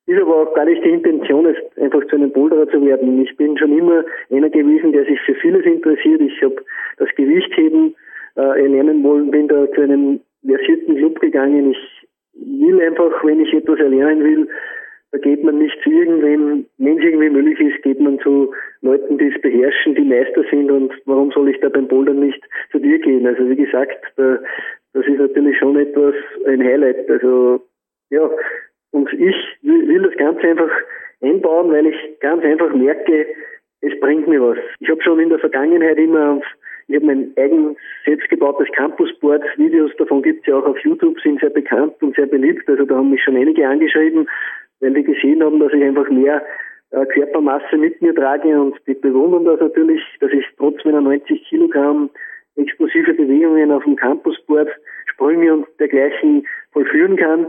Ist 0.07 0.21
aber 0.23 0.37
auch 0.37 0.55
gar 0.55 0.65
nicht 0.65 0.83
die 0.83 0.91
Intention, 0.91 1.47
jetzt 1.47 1.79
einfach 1.79 2.03
zu 2.07 2.17
einem 2.17 2.33
Boulderer 2.33 2.67
zu 2.69 2.85
werden. 2.85 3.23
Ich 3.23 3.37
bin 3.37 3.59
schon 3.59 3.77
immer 3.77 4.05
einer 4.31 4.49
gewesen, 4.49 4.93
der 4.93 5.05
sich 5.05 5.21
für 5.21 5.35
vieles 5.35 5.67
interessiert. 5.67 6.21
Ich 6.23 6.43
habe 6.43 6.57
das 6.97 7.09
Gewichtheben 7.15 7.95
äh, 8.37 8.41
erlernen 8.41 9.05
wollen, 9.05 9.31
bin 9.31 9.49
da 9.49 9.71
zu 9.73 9.83
einem 9.83 10.21
versierten 10.47 10.97
Club 10.97 11.21
gegangen. 11.21 11.73
Ich 11.73 12.09
will 12.35 12.81
einfach, 12.81 13.23
wenn 13.23 13.41
ich 13.41 13.53
etwas 13.53 13.81
erlernen 13.81 14.25
will, 14.25 14.49
da 15.11 15.19
geht 15.19 15.43
man 15.43 15.59
nicht 15.59 15.77
zu 15.83 15.91
irgendwem, 15.91 16.67
wenn 16.77 16.99
es 16.99 17.05
irgendwie 17.05 17.31
möglich 17.31 17.61
ist, 17.61 17.83
geht 17.83 18.01
man 18.01 18.19
zu 18.21 18.53
Leuten, 18.83 19.17
die 19.17 19.29
es 19.29 19.41
beherrschen, 19.41 19.95
die 19.95 20.05
Meister 20.05 20.45
sind 20.51 20.71
und 20.71 20.93
warum 21.07 21.31
soll 21.33 21.49
ich 21.49 21.59
da 21.61 21.69
beim 21.69 21.89
Bouldern 21.89 22.21
nicht 22.21 22.43
zu 22.71 22.79
dir 22.79 22.99
gehen? 22.99 23.27
Also 23.27 23.49
wie 23.49 23.57
gesagt, 23.57 23.99
da, 24.17 24.39
das 24.93 25.07
ist 25.07 25.19
natürlich 25.19 25.57
schon 25.59 25.79
etwas, 25.79 26.15
ein 26.47 26.63
Highlight. 26.63 27.09
Also 27.09 27.63
ja, 28.11 28.31
und 28.91 29.11
ich 29.15 29.37
will 29.63 30.03
das 30.03 30.17
Ganze 30.17 30.43
einfach 30.43 30.71
einbauen, 31.23 31.73
weil 31.73 31.87
ich 31.87 32.21
ganz 32.21 32.45
einfach 32.45 32.75
merke, 32.75 33.27
es 33.81 33.99
bringt 34.01 34.29
mir 34.29 34.43
was. 34.43 34.59
Ich 34.81 34.91
habe 34.91 35.03
schon 35.03 35.21
in 35.21 35.31
der 35.31 35.39
Vergangenheit 35.39 35.99
immer 35.99 36.33
auf 36.33 36.45
ich 36.89 36.97
habe 36.97 37.05
mein 37.05 37.33
eigen 37.37 37.77
selbstgebautes 38.07 38.69
Campusboard. 38.73 39.45
Videos 39.59 39.91
davon 39.99 40.23
gibt 40.23 40.41
es 40.41 40.47
ja 40.47 40.57
auch 40.57 40.65
auf 40.65 40.79
YouTube, 40.79 41.21
sind 41.21 41.39
sehr 41.39 41.51
bekannt 41.51 41.95
und 42.01 42.17
sehr 42.17 42.25
beliebt. 42.25 42.67
Also 42.67 42.87
da 42.87 42.97
haben 42.97 43.11
mich 43.11 43.23
schon 43.23 43.37
einige 43.37 43.69
angeschrieben, 43.69 44.27
weil 44.81 44.95
die 44.95 45.03
gesehen 45.03 45.43
haben, 45.43 45.61
dass 45.61 45.73
ich 45.73 45.83
einfach 45.83 46.09
mehr 46.09 46.45
äh, 46.91 47.05
Körpermasse 47.07 47.77
mit 47.77 48.01
mir 48.01 48.15
trage 48.15 48.61
und 48.61 48.77
die 48.87 48.95
bewundern 48.95 49.45
das 49.45 49.61
natürlich, 49.61 50.03
dass 50.21 50.33
ich 50.33 50.45
trotz 50.57 50.85
meiner 50.85 51.01
90 51.01 51.45
Kilogramm 51.49 52.11
explosive 52.57 53.15
Bewegungen 53.15 53.71
auf 53.71 53.85
dem 53.85 53.97
Campusboard, 53.97 54.69
Sprünge 55.07 55.55
und 55.55 55.67
dergleichen 55.79 56.47
vollführen 56.73 57.17
kann. 57.17 57.47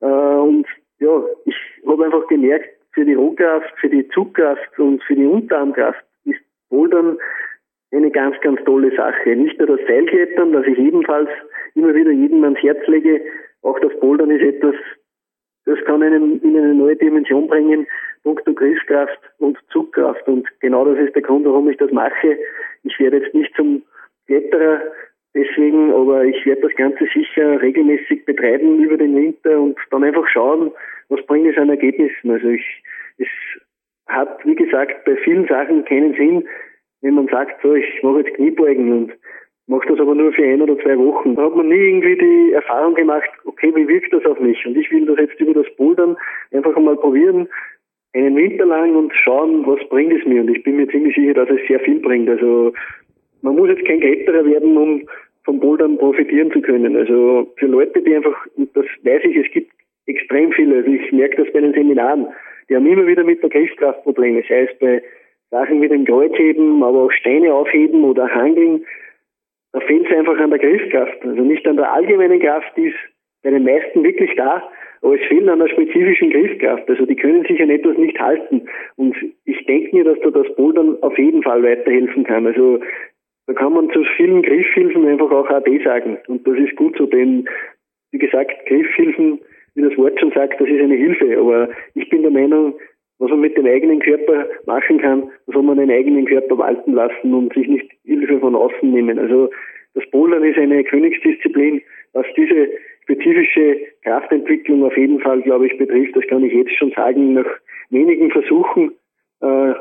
Äh, 0.00 0.06
und 0.06 0.66
ja, 0.98 1.22
ich 1.44 1.56
habe 1.86 2.04
einfach 2.04 2.26
gemerkt, 2.28 2.68
für 2.92 3.04
die 3.04 3.14
Rohkraft, 3.14 3.72
für 3.80 3.88
die 3.88 4.08
Zugkraft 4.08 4.78
und 4.78 5.02
für 5.04 5.14
die 5.14 5.26
Unterarmkraft 5.26 6.04
ist 6.24 6.40
Bouldern 6.68 7.18
eine 7.92 8.10
ganz, 8.10 8.38
ganz 8.40 8.62
tolle 8.64 8.94
Sache. 8.94 9.36
Nicht 9.36 9.58
nur 9.58 9.76
das 9.76 9.86
Seilklettern, 9.86 10.52
das 10.52 10.66
ich 10.66 10.78
ebenfalls 10.78 11.28
immer 11.74 11.94
wieder 11.94 12.10
jedem 12.10 12.42
ans 12.44 12.60
Herz 12.62 12.84
lege, 12.86 13.20
auch 13.62 13.78
das 13.80 13.92
Bouldern 14.00 14.30
ist 14.30 14.42
etwas, 14.42 14.74
das 15.70 15.84
kann 15.84 16.02
einen 16.02 16.40
in 16.42 16.56
eine 16.56 16.74
neue 16.74 16.96
Dimension 16.96 17.46
bringen, 17.46 17.86
punkto 18.22 18.52
Griffkraft 18.52 19.18
und 19.38 19.58
Zugkraft. 19.70 20.26
Und 20.26 20.48
genau 20.60 20.84
das 20.84 20.98
ist 20.98 21.14
der 21.14 21.22
Grund, 21.22 21.46
warum 21.46 21.70
ich 21.70 21.76
das 21.76 21.92
mache. 21.92 22.38
Ich 22.82 22.98
werde 22.98 23.18
jetzt 23.18 23.34
nicht 23.34 23.54
zum 23.54 23.82
Kletterer 24.26 24.82
deswegen, 25.34 25.92
aber 25.92 26.24
ich 26.24 26.44
werde 26.44 26.62
das 26.62 26.74
Ganze 26.74 27.06
sicher 27.14 27.60
regelmäßig 27.62 28.24
betreiben 28.24 28.82
über 28.82 28.96
den 28.96 29.16
Winter 29.16 29.60
und 29.60 29.78
dann 29.90 30.04
einfach 30.04 30.26
schauen, 30.28 30.72
was 31.08 31.24
bringt 31.26 31.48
es 31.48 31.56
an 31.56 31.70
Ergebnissen. 31.70 32.30
Also 32.30 32.48
ich, 32.48 32.82
es 33.18 33.28
hat, 34.08 34.44
wie 34.44 34.56
gesagt, 34.56 35.04
bei 35.04 35.16
vielen 35.16 35.46
Sachen 35.46 35.84
keinen 35.84 36.14
Sinn, 36.14 36.48
wenn 37.02 37.14
man 37.14 37.28
sagt, 37.28 37.62
so, 37.62 37.74
ich 37.74 38.02
mache 38.02 38.20
jetzt 38.20 38.34
Kniebeugen 38.34 38.92
und 38.92 39.12
mache 39.70 39.86
das 39.86 40.00
aber 40.00 40.16
nur 40.16 40.32
für 40.32 40.42
ein 40.42 40.60
oder 40.60 40.76
zwei 40.78 40.98
Wochen. 40.98 41.36
Da 41.36 41.44
hat 41.44 41.54
man 41.54 41.68
nie 41.68 41.76
irgendwie 41.76 42.16
die 42.16 42.52
Erfahrung 42.52 42.94
gemacht, 42.94 43.30
okay, 43.44 43.72
wie 43.74 43.86
wirkt 43.86 44.12
das 44.12 44.26
auf 44.26 44.40
mich? 44.40 44.66
Und 44.66 44.76
ich 44.76 44.90
will 44.90 45.06
das 45.06 45.18
jetzt 45.18 45.40
über 45.40 45.54
das 45.54 45.72
Bouldern 45.76 46.16
einfach 46.52 46.76
einmal 46.76 46.96
probieren, 46.96 47.48
einen 48.12 48.36
Winter 48.36 48.66
lang 48.66 48.96
und 48.96 49.14
schauen, 49.14 49.64
was 49.66 49.78
bringt 49.88 50.12
es 50.12 50.26
mir. 50.26 50.40
Und 50.40 50.50
ich 50.50 50.64
bin 50.64 50.76
mir 50.76 50.88
ziemlich 50.88 51.14
sicher, 51.14 51.34
dass 51.34 51.48
es 51.50 51.60
sehr 51.68 51.78
viel 51.80 52.00
bringt. 52.00 52.28
Also 52.28 52.72
man 53.42 53.54
muss 53.54 53.68
jetzt 53.68 53.84
kein 53.86 54.00
Kletterer 54.00 54.44
werden, 54.44 54.76
um 54.76 55.08
vom 55.44 55.60
Bouldern 55.60 55.98
profitieren 55.98 56.50
zu 56.50 56.60
können. 56.60 56.96
Also 56.96 57.48
für 57.56 57.66
Leute, 57.66 58.02
die 58.02 58.16
einfach, 58.16 58.36
das 58.74 58.86
weiß 59.04 59.22
ich, 59.22 59.36
es 59.36 59.52
gibt 59.52 59.70
extrem 60.06 60.50
viele, 60.50 60.78
also 60.78 60.90
ich 60.90 61.12
merke 61.12 61.44
das 61.44 61.52
bei 61.52 61.60
den 61.60 61.74
Seminaren, 61.74 62.26
die 62.68 62.74
haben 62.74 62.86
immer 62.86 63.06
wieder 63.06 63.22
mit 63.22 63.40
der 63.40 63.50
Griffkraft 63.50 64.02
Probleme, 64.02 64.42
sei 64.48 64.62
es 64.62 64.78
bei 64.80 65.00
Sachen 65.52 65.80
wie 65.80 65.88
dem 65.88 66.04
Kreuzheben, 66.04 66.82
aber 66.82 67.04
auch 67.04 67.12
Steine 67.12 67.54
aufheben 67.54 68.02
oder 68.02 68.28
Hangeln, 68.28 68.84
da 69.72 69.80
fehlt 69.80 70.06
es 70.06 70.16
einfach 70.16 70.38
an 70.38 70.50
der 70.50 70.58
Griffkraft. 70.58 71.24
Also 71.24 71.42
nicht 71.42 71.66
an 71.66 71.76
der 71.76 71.92
allgemeinen 71.92 72.40
Kraft, 72.40 72.72
die 72.76 72.88
ist 72.88 72.96
bei 73.42 73.50
den 73.50 73.64
meisten 73.64 74.02
wirklich 74.04 74.34
da, 74.36 74.62
aber 75.02 75.14
es 75.14 75.26
fehlt 75.28 75.48
an 75.48 75.60
der 75.60 75.68
spezifischen 75.68 76.30
Griffkraft. 76.30 76.88
Also 76.88 77.06
die 77.06 77.16
können 77.16 77.44
sich 77.44 77.60
an 77.62 77.70
etwas 77.70 77.96
nicht 77.96 78.18
halten. 78.18 78.68
Und 78.96 79.16
ich 79.44 79.64
denke 79.66 79.96
mir, 79.96 80.04
dass 80.04 80.18
da 80.20 80.30
das 80.30 80.54
Bouldern 80.56 80.98
auf 81.02 81.16
jeden 81.16 81.42
Fall 81.42 81.62
weiterhelfen 81.62 82.24
kann. 82.24 82.46
Also 82.46 82.80
da 83.46 83.54
kann 83.54 83.72
man 83.72 83.90
zu 83.90 84.04
vielen 84.16 84.42
Griffhilfen 84.42 85.06
einfach 85.06 85.30
auch 85.30 85.48
AD 85.48 85.82
sagen. 85.84 86.18
Und 86.28 86.46
das 86.46 86.58
ist 86.58 86.76
gut 86.76 86.96
so, 86.98 87.06
denn 87.06 87.48
wie 88.12 88.18
gesagt, 88.18 88.66
Griffhilfen, 88.66 89.40
wie 89.74 89.82
das 89.82 89.96
Wort 89.96 90.18
schon 90.20 90.32
sagt, 90.32 90.60
das 90.60 90.68
ist 90.68 90.80
eine 90.80 90.96
Hilfe. 90.96 91.38
Aber 91.38 91.68
ich 91.94 92.08
bin 92.10 92.22
der 92.22 92.30
Meinung, 92.30 92.74
was 93.20 93.30
man 93.30 93.40
mit 93.40 93.56
dem 93.56 93.66
eigenen 93.66 94.00
Körper 94.00 94.46
machen 94.66 94.98
kann, 94.98 95.30
soll 95.46 95.62
man 95.62 95.76
den 95.76 95.90
eigenen 95.90 96.24
Körper 96.24 96.58
walten 96.58 96.94
lassen 96.94 97.34
und 97.34 97.52
sich 97.52 97.68
nicht 97.68 97.90
Hilfe 98.04 98.40
von 98.40 98.56
außen 98.56 98.90
nehmen. 98.90 99.18
Also 99.18 99.50
das 99.94 100.08
Bouldern 100.10 100.42
ist 100.42 100.58
eine 100.58 100.82
Königsdisziplin, 100.84 101.82
was 102.14 102.26
diese 102.36 102.68
spezifische 103.02 103.78
Kraftentwicklung 104.02 104.84
auf 104.84 104.96
jeden 104.96 105.20
Fall, 105.20 105.42
glaube 105.42 105.66
ich, 105.66 105.76
betrifft. 105.76 106.16
Das 106.16 106.26
kann 106.28 106.44
ich 106.44 106.52
jetzt 106.52 106.74
schon 106.76 106.92
sagen, 106.92 107.34
nach 107.34 107.46
wenigen 107.90 108.30
Versuchen. 108.30 108.92
Äh, 109.42 109.74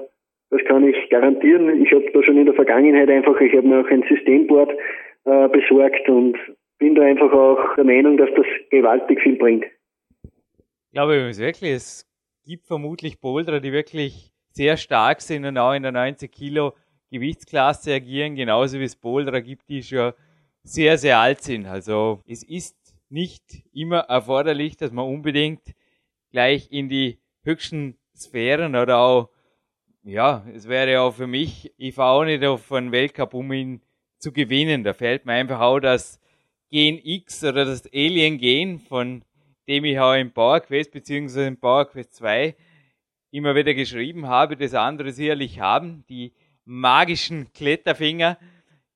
das 0.52 0.62
kann 0.68 0.86
ich 0.86 1.10
garantieren. 1.10 1.82
Ich 1.84 1.94
habe 1.94 2.12
da 2.12 2.24
schon 2.24 2.38
in 2.38 2.46
der 2.46 2.56
Vergangenheit 2.56 3.10
einfach, 3.10 3.40
ich 3.40 3.54
habe 3.56 3.68
mir 3.68 3.82
auch 3.82 3.90
ein 3.90 4.04
Systemboard 4.10 4.72
äh, 5.26 5.48
besorgt 5.48 6.10
und 6.10 6.38
bin 6.80 6.96
da 6.96 7.04
einfach 7.04 7.32
auch 7.32 7.76
der 7.76 7.86
Meinung, 7.86 8.18
dass 8.18 8.30
das 8.36 8.46
gewaltig 8.70 9.22
viel 9.22 9.38
bringt. 9.38 9.66
Ich 10.24 10.94
glaube 10.94 11.14
wirklich, 11.14 11.72
es 11.72 12.09
gibt 12.46 12.66
vermutlich 12.66 13.20
Boulderer, 13.20 13.60
die 13.60 13.72
wirklich 13.72 14.32
sehr 14.52 14.78
stark 14.78 15.22
sind 15.22 15.46
und 15.46 15.58
auch 15.58 15.74
in 15.74 15.84
der 15.84 15.92
90 15.92 16.32
Kilo 16.32 16.74
Gewichtsklasse 17.12 17.94
agieren, 17.94 18.36
genauso 18.36 18.80
wie 18.80 18.84
es 18.84 18.96
Boulderer 18.96 19.42
gibt, 19.42 19.70
die 19.70 19.84
schon 19.84 20.14
sehr, 20.64 20.98
sehr 20.98 21.20
alt 21.20 21.42
sind. 21.42 21.66
Also 21.66 22.22
es 22.28 22.44
ist 22.44 22.76
nicht 23.10 23.64
immer 23.74 24.00
erforderlich, 24.02 24.78
dass 24.78 24.92
man 24.92 25.06
unbedingt 25.06 25.62
gleich 26.32 26.72
in 26.72 26.90
die 26.90 27.20
höchsten 27.44 27.98
Sphären 28.16 28.76
oder 28.76 29.00
auch, 29.00 29.30
ja, 30.04 30.46
es 30.54 30.68
wäre 30.68 31.02
auch 31.02 31.14
für 31.14 31.28
mich, 31.28 31.74
ich 31.78 31.96
fahre 31.96 32.20
auch 32.20 32.26
nicht 32.26 32.44
auf 32.44 32.72
einen 32.72 32.92
Weltcup, 32.92 33.34
um 33.34 33.52
ihn 33.52 33.82
zu 34.20 34.32
gewinnen. 34.32 34.84
Da 34.84 34.94
fällt 34.94 35.26
mir 35.26 35.34
einfach 35.34 35.60
auch 35.60 35.80
das 35.80 36.20
Gen 36.70 37.00
X 37.04 37.44
oder 37.44 37.66
das 37.66 37.88
Alien 37.94 38.38
Gen 38.38 38.80
von 38.80 39.24
dem 39.70 39.86
ich 39.86 40.00
auch 40.00 40.16
im 40.16 40.32
Power 40.32 40.60
Quest 40.62 40.92
bzw. 40.92 41.46
im 41.46 41.58
Power 41.58 41.86
Quest 41.86 42.16
2 42.16 42.56
immer 43.30 43.54
wieder 43.54 43.76
geschrieben 43.76 44.28
habe, 44.28 44.58
das 44.58 44.74
andere 44.74 45.12
sicherlich 45.12 45.60
haben, 45.60 46.04
die 46.10 46.34
magischen 46.66 47.54
Kletterfinger, 47.54 48.40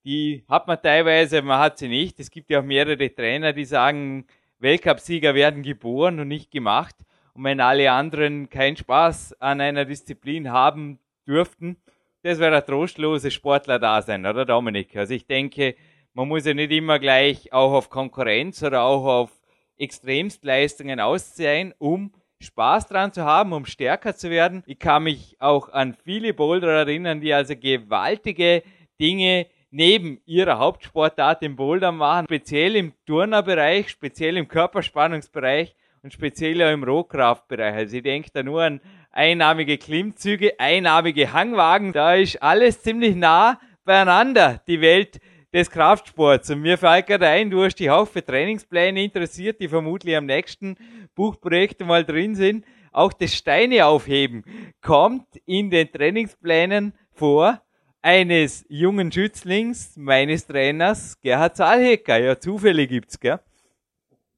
die 0.04 0.44
hat 0.50 0.68
man 0.68 0.82
teilweise, 0.82 1.44
man 1.44 1.60
hat 1.60 1.78
sie 1.78 1.88
nicht. 1.88 2.20
Es 2.20 2.32
gibt 2.32 2.50
ja 2.50 2.60
auch 2.60 2.64
mehrere 2.64 3.14
Trainer, 3.14 3.54
die 3.54 3.66
sagen, 3.66 4.26
Weltcupsieger 4.58 5.36
werden 5.36 5.62
geboren 5.62 6.20
und 6.20 6.28
nicht 6.28 6.50
gemacht. 6.50 6.96
Und 7.34 7.44
wenn 7.44 7.62
alle 7.62 7.92
anderen 7.92 8.50
keinen 8.50 8.76
Spaß 8.76 9.40
an 9.40 9.62
einer 9.62 9.86
Disziplin 9.86 10.52
haben 10.52 10.98
dürften, 11.28 11.78
das 12.24 12.40
wäre 12.40 12.58
ein 12.58 12.66
trostloses 12.66 13.32
Sportler 13.32 13.78
da 13.78 14.02
sein, 14.02 14.26
oder 14.26 14.44
Dominik? 14.44 14.96
Also 14.96 15.14
ich 15.14 15.28
denke, 15.28 15.76
man 16.14 16.28
muss 16.28 16.46
ja 16.46 16.56
nicht 16.56 16.72
immer 16.72 16.98
gleich 16.98 17.54
auch 17.54 17.74
auf 17.74 17.92
Konkurrenz 17.92 18.64
oder 18.64 18.84
auch 18.84 19.06
auf 19.06 19.43
Extremstleistungen 19.78 21.00
auszeigen, 21.00 21.74
um 21.78 22.14
Spaß 22.40 22.88
dran 22.88 23.14
zu 23.14 23.24
haben, 23.24 23.54
um 23.54 23.66
stärker 23.66 24.16
zu 24.16 24.30
werden. 24.30 24.64
Ich 24.66 24.80
kann 24.80 25.04
mich 25.04 25.38
auch 25.40 25.70
an 25.70 25.96
viele 26.04 26.34
Boulder 26.34 26.72
erinnern, 26.72 27.22
die 27.22 27.34
also 27.34 27.56
gewaltige 27.56 28.64
Dinge 29.00 29.48
neben 29.72 30.20
ihrer 30.26 30.60
Hauptsportart 30.60 31.42
im 31.42 31.56
Boulder 31.56 31.92
machen, 31.92 32.26
speziell 32.26 32.76
im 32.76 32.94
Turnerbereich, 33.06 33.90
speziell 33.90 34.38
im 34.38 34.48
Körperspannungsbereich 34.48 35.76
und 36.04 36.14
speziell 36.14 36.62
auch 36.62 36.72
im 36.72 36.84
Rohkraftbereich. 36.84 37.74
Also 37.74 37.98
ich 37.98 38.04
denke 38.04 38.30
da 38.32 38.44
nur 38.44 38.62
an 38.62 38.82
einnahmige 39.12 39.78
Klimmzüge, 39.78 40.60
einnahmige 40.60 41.34
Hangwagen, 41.34 41.94
da 41.94 42.14
ist 42.14 42.42
alles 42.44 42.82
ziemlich 42.84 43.16
nah 43.16 43.60
beieinander, 43.84 44.62
die 44.68 44.82
Welt 44.82 45.20
des 45.54 45.70
Kraftsports. 45.70 46.50
Und 46.50 46.62
mir 46.62 46.78
fällt 46.78 47.08
gerade 47.08 47.28
ein, 47.28 47.50
du 47.50 47.64
hast 47.64 47.76
dich 47.76 47.90
auch 47.90 48.08
für 48.08 48.26
Trainingspläne 48.26 49.04
interessiert, 49.04 49.60
die 49.60 49.68
vermutlich 49.68 50.16
am 50.18 50.26
nächsten 50.26 50.76
Buchprojekt 51.16 51.86
mal 51.86 52.04
drin 52.04 52.36
sind. 52.36 52.66
auch 52.92 53.14
das 53.14 53.34
Steine 53.34 53.86
aufheben 53.86 54.44
kommt 54.82 55.26
in 55.46 55.72
den 55.72 55.92
Trainingsplänen 55.92 56.94
vor 57.12 57.60
eines 58.04 58.66
jungen 58.70 59.12
Schützlings, 59.12 59.96
meines 59.98 60.46
Trainers, 60.46 61.20
Gerhard 61.22 61.56
Zahlhecker. 61.56 62.18
Ja, 62.20 62.38
Zufälle 62.38 62.86
gibt's, 62.86 63.20
gell? 63.20 63.40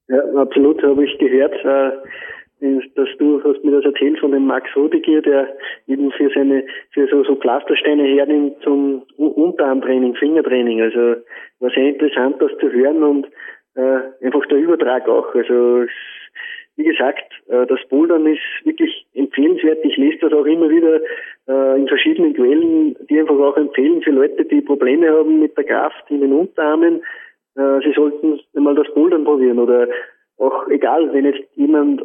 Ja, 0.08 0.19
absolut, 0.38 0.82
habe 0.84 1.04
ich 1.04 1.17
gehört, 1.17 1.54
äh, 1.65 1.97
dass 2.61 3.09
du 3.19 3.43
hast 3.43 3.63
mir 3.63 3.71
das 3.71 3.85
erzählt 3.85 4.19
von 4.19 4.31
dem 4.31 4.45
Max 4.45 4.69
Rodigier, 4.75 5.21
der 5.21 5.55
eben 5.87 6.11
für 6.11 6.29
seine, 6.33 6.63
für 6.91 7.07
so, 7.07 7.23
so 7.23 7.35
Pflastersteine 7.35 8.03
hernimmt 8.03 8.61
zum 8.63 9.03
Unterarmtraining, 9.17 10.15
Fingertraining. 10.15 10.81
Also 10.81 11.21
war 11.59 11.69
sehr 11.71 11.89
interessant, 11.89 12.41
das 12.41 12.51
zu 12.59 12.71
hören 12.71 13.03
und 13.03 13.27
äh, 13.75 14.25
einfach 14.25 14.45
der 14.47 14.59
Übertrag 14.59 15.07
auch. 15.07 15.35
Also 15.35 15.85
wie 16.77 16.83
gesagt, 16.83 17.31
äh, 17.47 17.65
das 17.67 17.79
Bouldern 17.89 18.25
ist 18.25 18.41
wirklich 18.63 19.05
empfehlenswert. 19.13 19.79
Ich 19.83 19.97
lese 19.97 20.19
das 20.21 20.33
auch 20.33 20.45
immer 20.45 20.69
wieder 20.69 21.01
äh, 21.47 21.79
in 21.79 21.87
verschiedenen 21.87 22.33
Quellen, 22.33 22.95
die 23.09 23.19
einfach 23.19 23.37
auch 23.37 23.57
empfehlen 23.57 24.01
für 24.01 24.11
Leute, 24.11 24.45
die 24.45 24.61
Probleme 24.61 25.09
haben 25.09 25.39
mit 25.39 25.57
der 25.57 25.63
Kraft 25.65 26.03
in 26.09 26.21
den 26.21 26.33
Unterarmen. 26.33 27.01
Äh, 27.55 27.79
sie 27.83 27.93
sollten 27.93 28.39
einmal 28.55 28.75
das 28.75 28.93
Bouldern 28.93 29.23
probieren 29.23 29.59
oder 29.59 29.87
auch 30.37 30.67
egal, 30.67 31.13
wenn 31.13 31.25
jetzt 31.25 31.43
jemand 31.55 32.03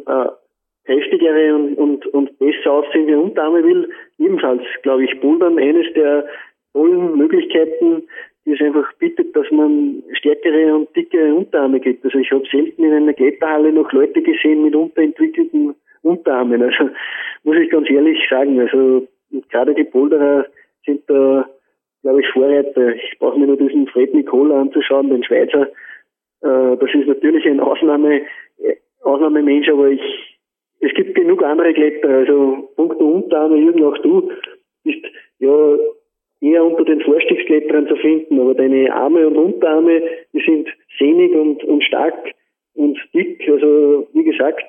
kräftigere 0.85 1.55
und, 1.55 1.77
und, 1.77 2.05
und 2.07 2.39
besser 2.39 2.71
aussehende 2.71 3.19
Unterarme 3.19 3.63
will, 3.63 3.89
ebenfalls, 4.19 4.63
glaube 4.83 5.05
ich, 5.05 5.19
Bouldern 5.19 5.57
eines 5.59 5.91
der 5.93 6.25
tollen 6.73 7.17
Möglichkeiten, 7.17 8.03
die 8.45 8.53
es 8.53 8.61
einfach 8.61 8.91
bittet, 8.93 9.35
dass 9.35 9.49
man 9.51 10.01
stärkere 10.13 10.75
und 10.75 10.95
dickere 10.95 11.33
Unterarme 11.33 11.79
gibt. 11.79 12.03
Also 12.03 12.17
ich 12.17 12.31
habe 12.31 12.43
selten 12.51 12.83
in 12.83 12.93
einer 12.93 13.13
Kletterhalle 13.13 13.71
noch 13.71 13.91
Leute 13.91 14.21
gesehen 14.21 14.63
mit 14.63 14.75
unterentwickelten 14.75 15.75
Unterarmen. 16.01 16.63
Also 16.63 16.89
muss 17.43 17.57
ich 17.57 17.69
ganz 17.69 17.89
ehrlich 17.89 18.19
sagen, 18.29 18.59
also 18.59 19.07
gerade 19.49 19.75
die 19.75 19.83
Boulderer 19.83 20.47
sind 20.85 21.03
da, 21.07 21.47
glaube 22.01 22.21
ich, 22.21 22.27
Vorreiter. 22.29 22.95
Ich 22.95 23.17
brauche 23.19 23.37
mir 23.37 23.47
nur 23.47 23.57
diesen 23.57 23.87
Fred 23.87 24.13
Nicola 24.13 24.61
anzuschauen, 24.61 25.09
den 25.09 25.23
Schweizer. 25.23 25.67
Äh, 26.41 26.77
das 26.77 26.89
ist 26.93 27.07
natürlich 27.07 27.45
ein 27.45 27.59
Ausnahme, 27.59 28.21
äh, 28.57 28.75
Ausnahmemensch, 29.03 29.69
aber 29.69 29.89
ich, 29.89 30.30
es 30.81 30.93
gibt 30.95 31.15
genug 31.15 31.43
andere 31.43 31.73
Kletterer. 31.73 32.17
Also 32.17 32.69
Punkt 32.75 32.99
Unterarme, 32.99 33.57
Jürgen, 33.57 33.83
auch 33.83 33.97
du 33.99 34.31
bist 34.83 35.05
ja 35.39 35.77
eher 36.41 36.65
unter 36.65 36.83
den 36.83 37.01
Vorstiegskletterern 37.01 37.87
zu 37.87 37.95
finden, 37.97 38.39
aber 38.39 38.55
deine 38.55 38.91
Arme 38.93 39.27
und 39.27 39.37
Unterarme, 39.37 40.01
die 40.33 40.41
sind 40.41 40.67
sehnig 40.97 41.33
und, 41.33 41.63
und 41.63 41.83
stark 41.83 42.33
und 42.73 42.97
dick. 43.13 43.47
Also 43.47 44.07
wie 44.13 44.23
gesagt, 44.23 44.63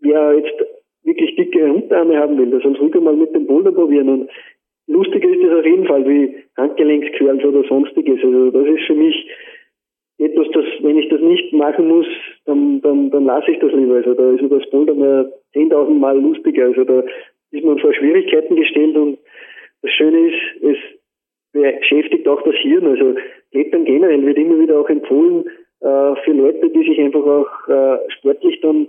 wer 0.00 0.34
jetzt 0.34 0.64
wirklich 1.04 1.36
dicke 1.36 1.64
Unterarme 1.64 2.18
haben 2.18 2.36
will, 2.36 2.50
der 2.50 2.60
soll 2.60 2.76
ruhig 2.76 2.94
mal 2.94 3.16
mit 3.16 3.32
dem 3.34 3.46
Boulder 3.46 3.72
probieren. 3.72 4.08
Und 4.08 4.30
lustiger 4.88 5.28
ist 5.28 5.44
es 5.44 5.58
auf 5.58 5.64
jeden 5.64 5.86
Fall 5.86 6.06
wie 6.08 6.34
Handgelenksquirls 6.56 7.44
oder 7.44 7.62
sonstiges. 7.68 8.18
Also 8.22 8.50
das 8.50 8.66
ist 8.66 8.86
für 8.86 8.94
mich 8.94 9.28
etwas, 10.20 10.46
das, 10.52 10.64
wenn 10.82 10.98
ich 10.98 11.08
das 11.08 11.20
nicht 11.20 11.52
machen 11.52 11.88
muss, 11.88 12.06
dann, 12.44 12.80
dann, 12.82 13.10
dann 13.10 13.24
lasse 13.24 13.50
ich 13.50 13.58
das 13.58 13.72
lieber. 13.72 13.96
Also 13.96 14.14
da 14.14 14.32
ist 14.32 14.52
das 14.52 14.70
Boulder 14.70 14.94
mehr 14.94 15.32
10.000 15.54 15.90
Mal 15.98 16.20
lustiger. 16.20 16.66
Also 16.66 16.84
da 16.84 17.02
ist 17.50 17.64
man 17.64 17.78
vor 17.78 17.94
Schwierigkeiten 17.94 18.54
gestellt 18.54 18.96
und 18.96 19.18
das 19.82 19.90
Schöne 19.92 20.28
ist, 20.28 20.62
es 20.62 20.76
beschäftigt 21.52 22.28
auch 22.28 22.42
das 22.42 22.54
Hirn. 22.56 22.86
Also 22.86 23.14
Klettern 23.50 23.86
generell 23.86 24.24
wird 24.26 24.38
immer 24.38 24.60
wieder 24.60 24.78
auch 24.78 24.88
empfohlen 24.90 25.44
äh, 25.80 26.14
für 26.24 26.32
Leute, 26.32 26.68
die 26.68 26.84
sich 26.84 27.00
einfach 27.00 27.24
auch 27.24 27.68
äh, 27.68 27.98
sportlich 28.18 28.60
dann, 28.60 28.88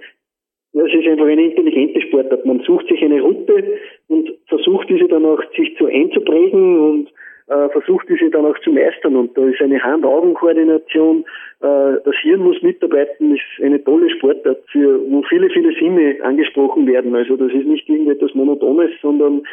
ja, 0.74 0.84
es 0.86 0.94
ist 0.94 1.08
einfach 1.08 1.28
eine 1.28 1.46
intelligente 1.46 2.02
Sportart. 2.02 2.46
Man 2.46 2.60
sucht 2.62 2.88
sich 2.90 3.02
eine 3.02 3.22
Route 3.22 3.80
und 4.10 4.34
versucht 4.48 4.90
diese 4.90 5.08
dann 5.08 5.26
auch 5.26 5.42
sich 5.56 5.76
zu 5.78 5.86
einzuprägen 5.86 6.80
und 6.80 7.10
äh, 7.52 7.70
versucht 7.70 8.08
diese 8.08 8.30
dann 8.30 8.46
auch 8.46 8.58
zu 8.60 8.72
meistern. 8.72 9.16
Und 9.16 9.38
da 9.38 9.46
ist 9.46 9.62
eine 9.62 9.82
Hand-Augen-Koordination, 9.84 11.26
äh, 11.62 12.00
das 12.04 12.16
Hirn 12.22 12.42
muss 12.42 12.62
mitarbeiten, 12.62 13.36
ist 13.36 13.64
eine 13.64 13.84
tolle 13.84 14.10
Sportart, 14.10 14.64
für, 14.72 15.00
wo 15.12 15.22
viele, 15.24 15.50
viele 15.50 15.74
Sinne 15.74 16.18
angesprochen 16.24 16.88
werden. 16.88 17.14
Also 17.14 17.36
das 17.36 17.52
ist 17.52 17.68
nicht 17.68 17.90
irgendetwas 17.90 18.34
Monotones, 18.34 18.92
sondern 19.02 19.44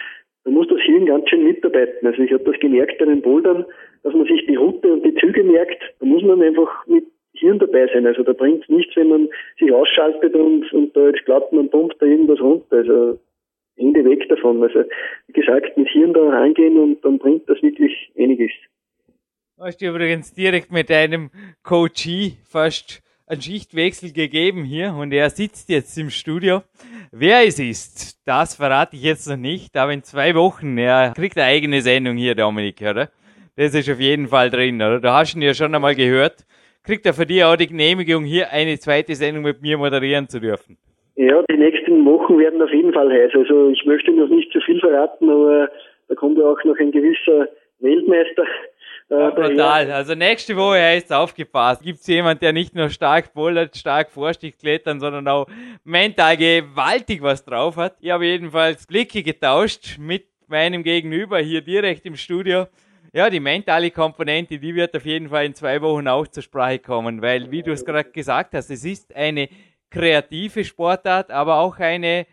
da 0.44 0.50
muss 0.50 0.68
das 0.68 0.80
Hirn 0.82 1.06
ganz 1.06 1.28
schön 1.28 1.44
mitarbeiten. 1.44 2.06
Also 2.06 2.22
ich 2.22 2.32
habe 2.32 2.44
das 2.44 2.58
gemerkt 2.60 2.98
bei 2.98 3.04
den 3.04 3.20
Bouldern, 3.20 3.64
dass 4.04 4.14
man 4.14 4.26
sich 4.26 4.46
die 4.46 4.56
Route 4.56 4.92
und 4.92 5.04
die 5.04 5.14
Züge 5.14 5.42
merkt. 5.42 5.82
Da 5.98 6.06
muss 6.06 6.22
man 6.22 6.40
einfach 6.40 6.86
mit 6.86 7.04
Hirn 7.34 7.58
dabei 7.58 7.88
sein. 7.92 8.06
Also 8.06 8.22
da 8.22 8.32
bringt 8.32 8.68
nichts, 8.68 8.94
wenn 8.96 9.08
man 9.08 9.28
sich 9.58 9.72
ausschaltet 9.72 10.34
und, 10.34 10.72
und 10.72 10.96
da 10.96 11.08
jetzt 11.08 11.24
glaubt, 11.24 11.52
man 11.52 11.68
pumpt 11.68 12.00
da 12.00 12.06
irgendwas 12.06 12.40
runter. 12.40 12.76
Also 12.76 13.18
Ende 13.78 14.04
weg 14.04 14.28
davon. 14.28 14.62
Also 14.62 14.84
wie 15.26 15.32
gesagt, 15.32 15.76
mit 15.76 15.88
Hirn 15.88 16.12
da 16.12 16.28
reingehen 16.28 16.78
und 16.78 17.04
dann 17.04 17.18
bringt 17.18 17.48
das 17.48 17.62
wirklich 17.62 17.92
einiges. 18.18 18.50
Hast 19.58 19.80
du 19.80 19.86
übrigens 19.86 20.32
direkt 20.32 20.70
mit 20.70 20.88
deinem 20.90 21.30
Coachie 21.62 22.34
fast 22.44 23.02
einen 23.26 23.42
Schichtwechsel 23.42 24.12
gegeben 24.12 24.64
hier 24.64 24.94
und 24.94 25.12
er 25.12 25.30
sitzt 25.30 25.68
jetzt 25.68 25.98
im 25.98 26.10
Studio. 26.10 26.62
Wer 27.10 27.46
es 27.46 27.58
ist, 27.58 28.20
das 28.26 28.54
verrate 28.54 28.96
ich 28.96 29.02
jetzt 29.02 29.28
noch 29.28 29.36
nicht, 29.36 29.76
aber 29.76 29.92
in 29.92 30.02
zwei 30.02 30.34
Wochen, 30.34 30.78
er 30.78 31.12
kriegt 31.14 31.36
eine 31.36 31.46
eigene 31.46 31.82
Sendung 31.82 32.16
hier, 32.16 32.34
Dominik, 32.34 32.80
oder? 32.82 33.10
Das 33.56 33.74
ist 33.74 33.90
auf 33.90 34.00
jeden 34.00 34.28
Fall 34.28 34.50
drin, 34.50 34.76
oder? 34.76 35.00
Da 35.00 35.18
hast 35.18 35.34
du 35.34 35.38
ihn 35.38 35.42
ja 35.42 35.54
schon 35.54 35.74
einmal 35.74 35.94
gehört. 35.94 36.46
Kriegt 36.84 37.04
er 37.06 37.12
für 37.12 37.26
dich 37.26 37.44
auch 37.44 37.56
die 37.56 37.66
Genehmigung, 37.66 38.24
hier 38.24 38.50
eine 38.50 38.78
zweite 38.78 39.14
Sendung 39.14 39.42
mit 39.42 39.60
mir 39.60 39.76
moderieren 39.76 40.28
zu 40.28 40.40
dürfen? 40.40 40.78
Ja, 41.18 41.42
die 41.50 41.56
nächsten 41.56 42.04
Wochen 42.04 42.38
werden 42.38 42.62
auf 42.62 42.70
jeden 42.70 42.92
Fall 42.92 43.10
heiß. 43.10 43.32
Also 43.34 43.70
ich 43.70 43.84
möchte 43.84 44.12
noch 44.12 44.28
nicht 44.28 44.52
zu 44.52 44.60
viel 44.60 44.78
verraten, 44.78 45.28
aber 45.28 45.68
da 46.06 46.14
kommt 46.14 46.38
ja 46.38 46.44
auch 46.44 46.62
noch 46.64 46.78
ein 46.78 46.92
gewisser 46.92 47.48
Weltmeister 47.80 48.44
ja, 49.10 49.30
brutal. 49.30 49.90
Also 49.90 50.14
nächste 50.14 50.54
Woche 50.56 50.82
heißt 50.82 51.12
aufgepasst. 51.12 51.82
Gibt 51.82 52.00
es 52.00 52.06
jemand, 52.06 52.42
der 52.42 52.52
nicht 52.52 52.74
nur 52.74 52.90
stark 52.90 53.32
bouldert, 53.32 53.76
stark 53.76 54.10
Vorstieg 54.10 54.58
klettern, 54.58 55.00
sondern 55.00 55.26
auch 55.28 55.46
mental 55.84 56.36
gewaltig 56.36 57.22
was 57.22 57.44
drauf 57.44 57.76
hat. 57.76 57.96
Ich 58.00 58.10
habe 58.10 58.26
jedenfalls 58.26 58.86
Blicke 58.86 59.22
getauscht 59.22 59.98
mit 59.98 60.26
meinem 60.46 60.82
Gegenüber 60.82 61.38
hier 61.38 61.62
direkt 61.62 62.04
im 62.04 62.16
Studio. 62.16 62.66
Ja, 63.14 63.30
die 63.30 63.40
mentale 63.40 63.90
Komponente, 63.90 64.58
die 64.58 64.74
wird 64.74 64.94
auf 64.94 65.06
jeden 65.06 65.30
Fall 65.30 65.46
in 65.46 65.54
zwei 65.54 65.80
Wochen 65.80 66.06
auch 66.06 66.28
zur 66.28 66.42
Sprache 66.42 66.78
kommen, 66.78 67.22
weil, 67.22 67.50
wie 67.50 67.62
du 67.62 67.72
es 67.72 67.84
gerade 67.84 68.10
gesagt 68.10 68.52
hast, 68.52 68.70
es 68.70 68.84
ist 68.84 69.16
eine 69.16 69.48
kreative 69.90 70.64
Sportart, 70.64 71.30
aber 71.30 71.58
auch 71.58 71.78
eine 71.78 72.26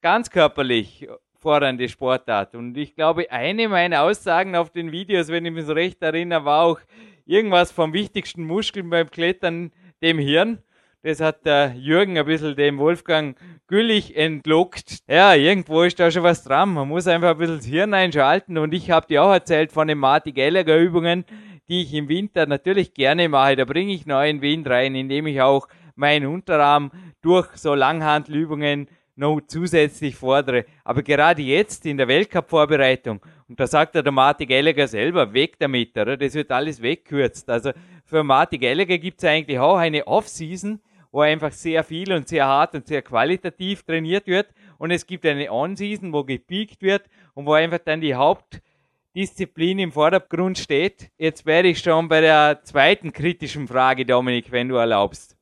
ganz 0.00 0.30
körperlich 0.30 1.08
fordernde 1.38 1.88
Sportart. 1.88 2.54
Und 2.54 2.76
ich 2.76 2.94
glaube, 2.94 3.30
eine 3.30 3.68
meiner 3.68 4.02
Aussagen 4.02 4.54
auf 4.56 4.70
den 4.70 4.92
Videos, 4.92 5.28
wenn 5.28 5.44
ich 5.44 5.52
mich 5.52 5.66
so 5.66 5.72
recht 5.72 6.00
erinnere, 6.02 6.44
war 6.44 6.62
auch 6.64 6.80
irgendwas 7.26 7.72
vom 7.72 7.92
wichtigsten 7.92 8.44
Muskeln 8.44 8.90
beim 8.90 9.10
Klettern, 9.10 9.72
dem 10.02 10.18
Hirn. 10.18 10.58
Das 11.02 11.20
hat 11.20 11.44
der 11.44 11.74
Jürgen 11.74 12.16
ein 12.16 12.26
bisschen 12.26 12.54
dem 12.54 12.78
Wolfgang 12.78 13.36
Güllich 13.66 14.16
entlockt. 14.16 14.98
Ja, 15.08 15.34
irgendwo 15.34 15.82
ist 15.82 15.98
da 15.98 16.10
schon 16.12 16.22
was 16.22 16.44
dran. 16.44 16.74
Man 16.74 16.86
muss 16.86 17.08
einfach 17.08 17.30
ein 17.30 17.38
bisschen 17.38 17.56
das 17.56 17.66
Hirn 17.66 17.92
einschalten. 17.92 18.56
Und 18.56 18.72
ich 18.72 18.92
habe 18.92 19.08
dir 19.08 19.24
auch 19.24 19.32
erzählt 19.32 19.72
von 19.72 19.88
den 19.88 19.98
Marty 19.98 20.30
Gallagher 20.30 20.78
Übungen, 20.78 21.24
die 21.68 21.82
ich 21.82 21.92
im 21.94 22.08
Winter 22.08 22.46
natürlich 22.46 22.94
gerne 22.94 23.28
mache. 23.28 23.56
Da 23.56 23.64
bringe 23.64 23.92
ich 23.92 24.06
neuen 24.06 24.42
Wind 24.42 24.68
rein, 24.68 24.94
indem 24.94 25.26
ich 25.26 25.40
auch 25.40 25.66
meinen 26.02 26.26
Unterarm 26.26 26.90
durch 27.22 27.48
so 27.56 27.74
Langhandelübungen 27.74 28.88
noch 29.14 29.40
zusätzlich 29.46 30.16
fordere. 30.16 30.64
Aber 30.84 31.02
gerade 31.02 31.42
jetzt 31.42 31.86
in 31.86 31.96
der 31.96 32.08
Weltcup-Vorbereitung, 32.08 33.20
und 33.48 33.60
da 33.60 33.66
sagt 33.66 33.94
der 33.94 34.10
Martin 34.10 34.48
Gallagher 34.48 34.88
selber, 34.88 35.32
weg 35.32 35.58
damit, 35.58 35.96
oder? 35.96 36.16
das 36.16 36.34
wird 36.34 36.50
alles 36.50 36.82
wegkürzt. 36.82 37.48
Also 37.48 37.72
für 38.04 38.24
Martin 38.24 38.60
Gallagher 38.60 38.98
gibt 38.98 39.22
es 39.22 39.28
eigentlich 39.28 39.58
auch 39.58 39.76
eine 39.76 40.06
Off-Season, 40.06 40.80
wo 41.12 41.20
einfach 41.20 41.52
sehr 41.52 41.84
viel 41.84 42.12
und 42.12 42.26
sehr 42.26 42.46
hart 42.46 42.74
und 42.74 42.86
sehr 42.86 43.02
qualitativ 43.02 43.82
trainiert 43.82 44.26
wird. 44.26 44.48
Und 44.78 44.90
es 44.90 45.06
gibt 45.06 45.24
eine 45.26 45.52
On-Season, 45.52 46.12
wo 46.12 46.24
gepiekt 46.24 46.82
wird 46.82 47.02
und 47.34 47.46
wo 47.46 47.52
einfach 47.52 47.80
dann 47.84 48.00
die 48.00 48.14
Hauptdisziplin 48.14 49.78
im 49.78 49.92
Vordergrund 49.92 50.58
steht. 50.58 51.10
Jetzt 51.18 51.44
wäre 51.44 51.68
ich 51.68 51.78
schon 51.78 52.08
bei 52.08 52.22
der 52.22 52.60
zweiten 52.64 53.12
kritischen 53.12 53.68
Frage, 53.68 54.06
Dominik, 54.06 54.50
wenn 54.50 54.68
du 54.68 54.76
erlaubst. 54.76 55.36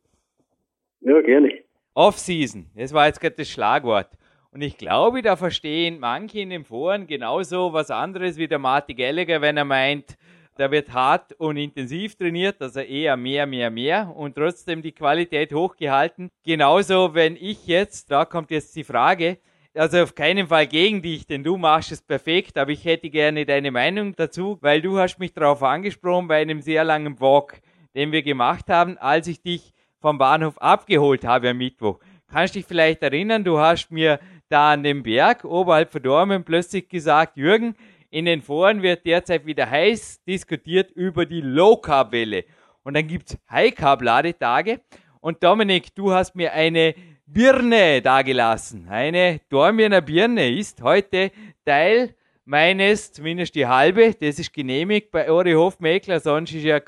Ja, 1.01 1.21
gerne. 1.21 1.53
Off-Season, 1.95 2.71
das 2.75 2.93
war 2.93 3.07
jetzt 3.07 3.21
gerade 3.21 3.37
das 3.37 3.49
Schlagwort. 3.49 4.09
Und 4.53 4.63
ich 4.63 4.77
glaube, 4.77 5.23
da 5.23 5.37
verstehen 5.37 6.01
manche 6.01 6.41
in 6.41 6.51
den 6.51 6.65
Foren 6.65 7.07
genauso 7.07 7.73
was 7.73 7.91
anderes 7.91 8.37
wie 8.37 8.49
der 8.49 8.59
Marty 8.59 8.95
Gallagher, 8.95 9.41
wenn 9.41 9.57
er 9.57 9.65
meint, 9.65 10.17
da 10.57 10.71
wird 10.71 10.93
hart 10.93 11.33
und 11.35 11.57
intensiv 11.57 12.17
trainiert, 12.17 12.61
also 12.61 12.81
eher 12.81 13.17
mehr, 13.17 13.47
mehr, 13.47 13.71
mehr 13.71 14.13
und 14.15 14.35
trotzdem 14.35 14.83
die 14.83 14.93
Qualität 14.93 15.55
hochgehalten. 15.55 16.31
Genauso, 16.45 17.15
wenn 17.15 17.37
ich 17.37 17.67
jetzt, 17.67 18.11
da 18.11 18.25
kommt 18.25 18.51
jetzt 18.51 18.75
die 18.77 18.85
Frage, 18.85 19.39
also 19.73 20.03
auf 20.03 20.15
keinen 20.15 20.49
Fall 20.49 20.67
gegen 20.67 21.01
dich, 21.01 21.27
denn 21.27 21.45
du 21.45 21.57
machst 21.57 21.93
es 21.93 22.03
perfekt, 22.03 22.59
aber 22.59 22.73
ich 22.73 22.85
hätte 22.85 23.09
gerne 23.09 23.47
deine 23.47 23.71
Meinung 23.71 24.15
dazu, 24.17 24.59
weil 24.61 24.83
du 24.83 24.99
hast 24.99 25.19
mich 25.19 25.33
darauf 25.33 25.63
angesprochen 25.63 26.29
bei 26.29 26.43
einem 26.43 26.61
sehr 26.61 26.85
langen 26.85 27.21
Walk, 27.21 27.61
den 27.95 28.13
wir 28.13 28.23
gemacht 28.23 28.69
haben, 28.69 28.99
als 28.99 29.29
ich 29.29 29.41
dich 29.43 29.73
vom 30.01 30.19
Bahnhof 30.19 30.59
abgeholt 30.59 31.25
habe 31.25 31.51
am 31.51 31.59
Mittwoch. 31.59 31.99
kannst 32.31 32.55
dich 32.55 32.65
vielleicht 32.65 33.03
erinnern, 33.03 33.45
du 33.45 33.59
hast 33.59 33.91
mir 33.91 34.21
da 34.49 34.73
an 34.73 34.83
dem 34.83 35.03
Berg 35.03 35.45
oberhalb 35.45 35.93
von 35.93 36.03
Dormen 36.03 36.45
plötzlich 36.45 36.89
gesagt, 36.89 37.37
Jürgen, 37.37 37.75
in 38.11 38.25
den 38.25 38.43
Foren 38.43 38.83
wird 38.83 39.07
derzeit 39.07 39.47
wieder 39.47 39.71
heiß 39.71 40.25
diskutiert 40.25 40.91
über 40.93 41.27
die 41.27 41.41
Low-Carb-Welle. 41.41 42.45
Und 42.83 42.95
dann 42.95 43.07
gibt 43.07 43.31
es 43.31 43.39
High-Carb-Ladetage. 43.51 44.81
Und 45.21 45.45
Dominik, 45.45 45.95
du 45.95 46.13
hast 46.13 46.35
mir 46.35 46.53
eine 46.53 46.95
Birne 47.27 48.03
dagelassen. 48.03 48.89
Eine 48.89 49.41
Dormiener 49.49 50.01
Birne 50.01 50.51
ist 50.51 50.83
heute 50.83 51.31
Teil 51.65 52.17
meines, 52.45 53.13
zumindest 53.13 53.55
die 53.55 53.67
halbe, 53.67 54.13
das 54.15 54.41
ist 54.41 54.53
genehmigt 54.53 55.13
bei 55.13 55.31
Ori 55.31 55.53
Hofmeckler, 55.53 56.19
sonst 56.19 56.53
ist 56.53 56.65
ja 56.65 56.81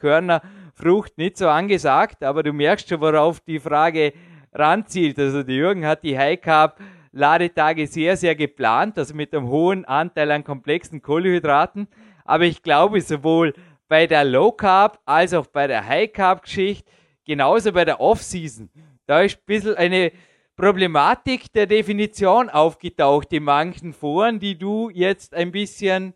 Körnerfrucht 0.82 1.16
nicht 1.18 1.36
so 1.36 1.48
angesagt, 1.48 2.22
aber 2.22 2.42
du 2.42 2.52
merkst 2.52 2.88
schon, 2.88 3.00
worauf 3.00 3.40
die 3.40 3.60
Frage 3.60 4.12
ranzielt. 4.52 5.18
Also 5.18 5.42
der 5.42 5.54
Jürgen 5.54 5.86
hat 5.86 6.02
die 6.02 6.18
High 6.18 6.40
Carb 6.40 6.80
Ladetage 7.12 7.86
sehr, 7.86 8.16
sehr 8.16 8.34
geplant, 8.34 8.98
also 8.98 9.14
mit 9.14 9.34
einem 9.34 9.48
hohen 9.48 9.84
Anteil 9.84 10.30
an 10.30 10.44
komplexen 10.44 11.02
Kohlenhydraten. 11.02 11.86
Aber 12.24 12.44
ich 12.44 12.62
glaube, 12.62 13.00
sowohl 13.00 13.54
bei 13.88 14.06
der 14.06 14.24
Low 14.24 14.52
Carb 14.52 14.98
als 15.04 15.34
auch 15.34 15.46
bei 15.46 15.66
der 15.66 15.86
High 15.86 16.12
Carb 16.12 16.42
Geschichte, 16.42 16.90
genauso 17.24 17.72
bei 17.72 17.84
der 17.84 18.00
Off-Season, 18.00 18.70
da 19.06 19.20
ist 19.20 19.36
ein 19.36 19.46
bisschen 19.46 19.76
eine 19.76 20.12
Problematik 20.56 21.52
der 21.52 21.66
Definition 21.66 22.48
aufgetaucht 22.48 23.32
in 23.32 23.44
manchen 23.44 23.92
Foren, 23.92 24.38
die 24.38 24.58
du 24.58 24.90
jetzt 24.90 25.34
ein 25.34 25.52
bisschen 25.52 26.14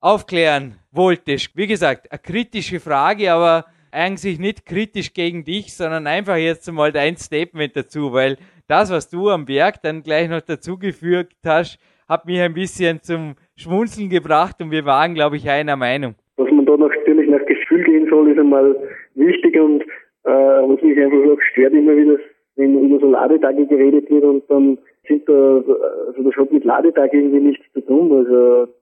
aufklären 0.00 0.78
wolltest. 0.90 1.56
Wie 1.56 1.66
gesagt, 1.66 2.10
eine 2.10 2.18
kritische 2.18 2.80
Frage, 2.80 3.32
aber 3.32 3.66
eigentlich 3.92 4.38
nicht 4.38 4.66
kritisch 4.66 5.12
gegen 5.12 5.44
dich, 5.44 5.74
sondern 5.74 6.06
einfach 6.06 6.36
jetzt 6.36 6.70
mal 6.72 6.92
dein 6.92 7.16
Statement 7.16 7.76
dazu, 7.76 8.12
weil 8.12 8.36
das, 8.68 8.90
was 8.92 9.10
du 9.10 9.28
am 9.28 9.46
Berg 9.46 9.82
dann 9.82 10.02
gleich 10.02 10.28
noch 10.28 10.40
dazugefügt 10.40 11.36
hast, 11.44 11.78
hat 12.08 12.26
mich 12.26 12.40
ein 12.40 12.54
bisschen 12.54 13.00
zum 13.02 13.34
Schmunzeln 13.56 14.08
gebracht 14.08 14.60
und 14.60 14.70
wir 14.70 14.84
waren, 14.84 15.14
glaube 15.14 15.36
ich, 15.36 15.48
einer 15.48 15.76
Meinung. 15.76 16.14
Dass 16.36 16.50
man 16.50 16.66
da 16.66 16.76
natürlich 16.76 17.28
nach 17.28 17.44
Gefühl 17.46 17.84
gehen 17.84 18.08
soll, 18.08 18.30
ist 18.30 18.38
einmal 18.38 18.74
wichtig 19.14 19.58
und 19.58 19.82
äh, 20.24 20.28
was 20.30 20.82
mich 20.82 20.98
einfach 20.98 21.18
auch 21.18 21.40
stört 21.52 21.72
immer 21.72 21.96
wieder, 21.96 22.18
wenn 22.56 22.78
über 22.78 23.00
so 23.00 23.10
Ladetage 23.10 23.66
geredet 23.66 24.10
wird 24.10 24.24
und 24.24 24.42
dann 24.48 24.78
sind 25.06 25.28
da, 25.28 25.62
also 26.08 26.22
das 26.22 26.36
hat 26.36 26.52
mit 26.52 26.64
Ladetag 26.64 27.12
irgendwie 27.12 27.40
nichts 27.40 27.64
zu 27.72 27.80
tun. 27.80 28.12
Also 28.12 28.72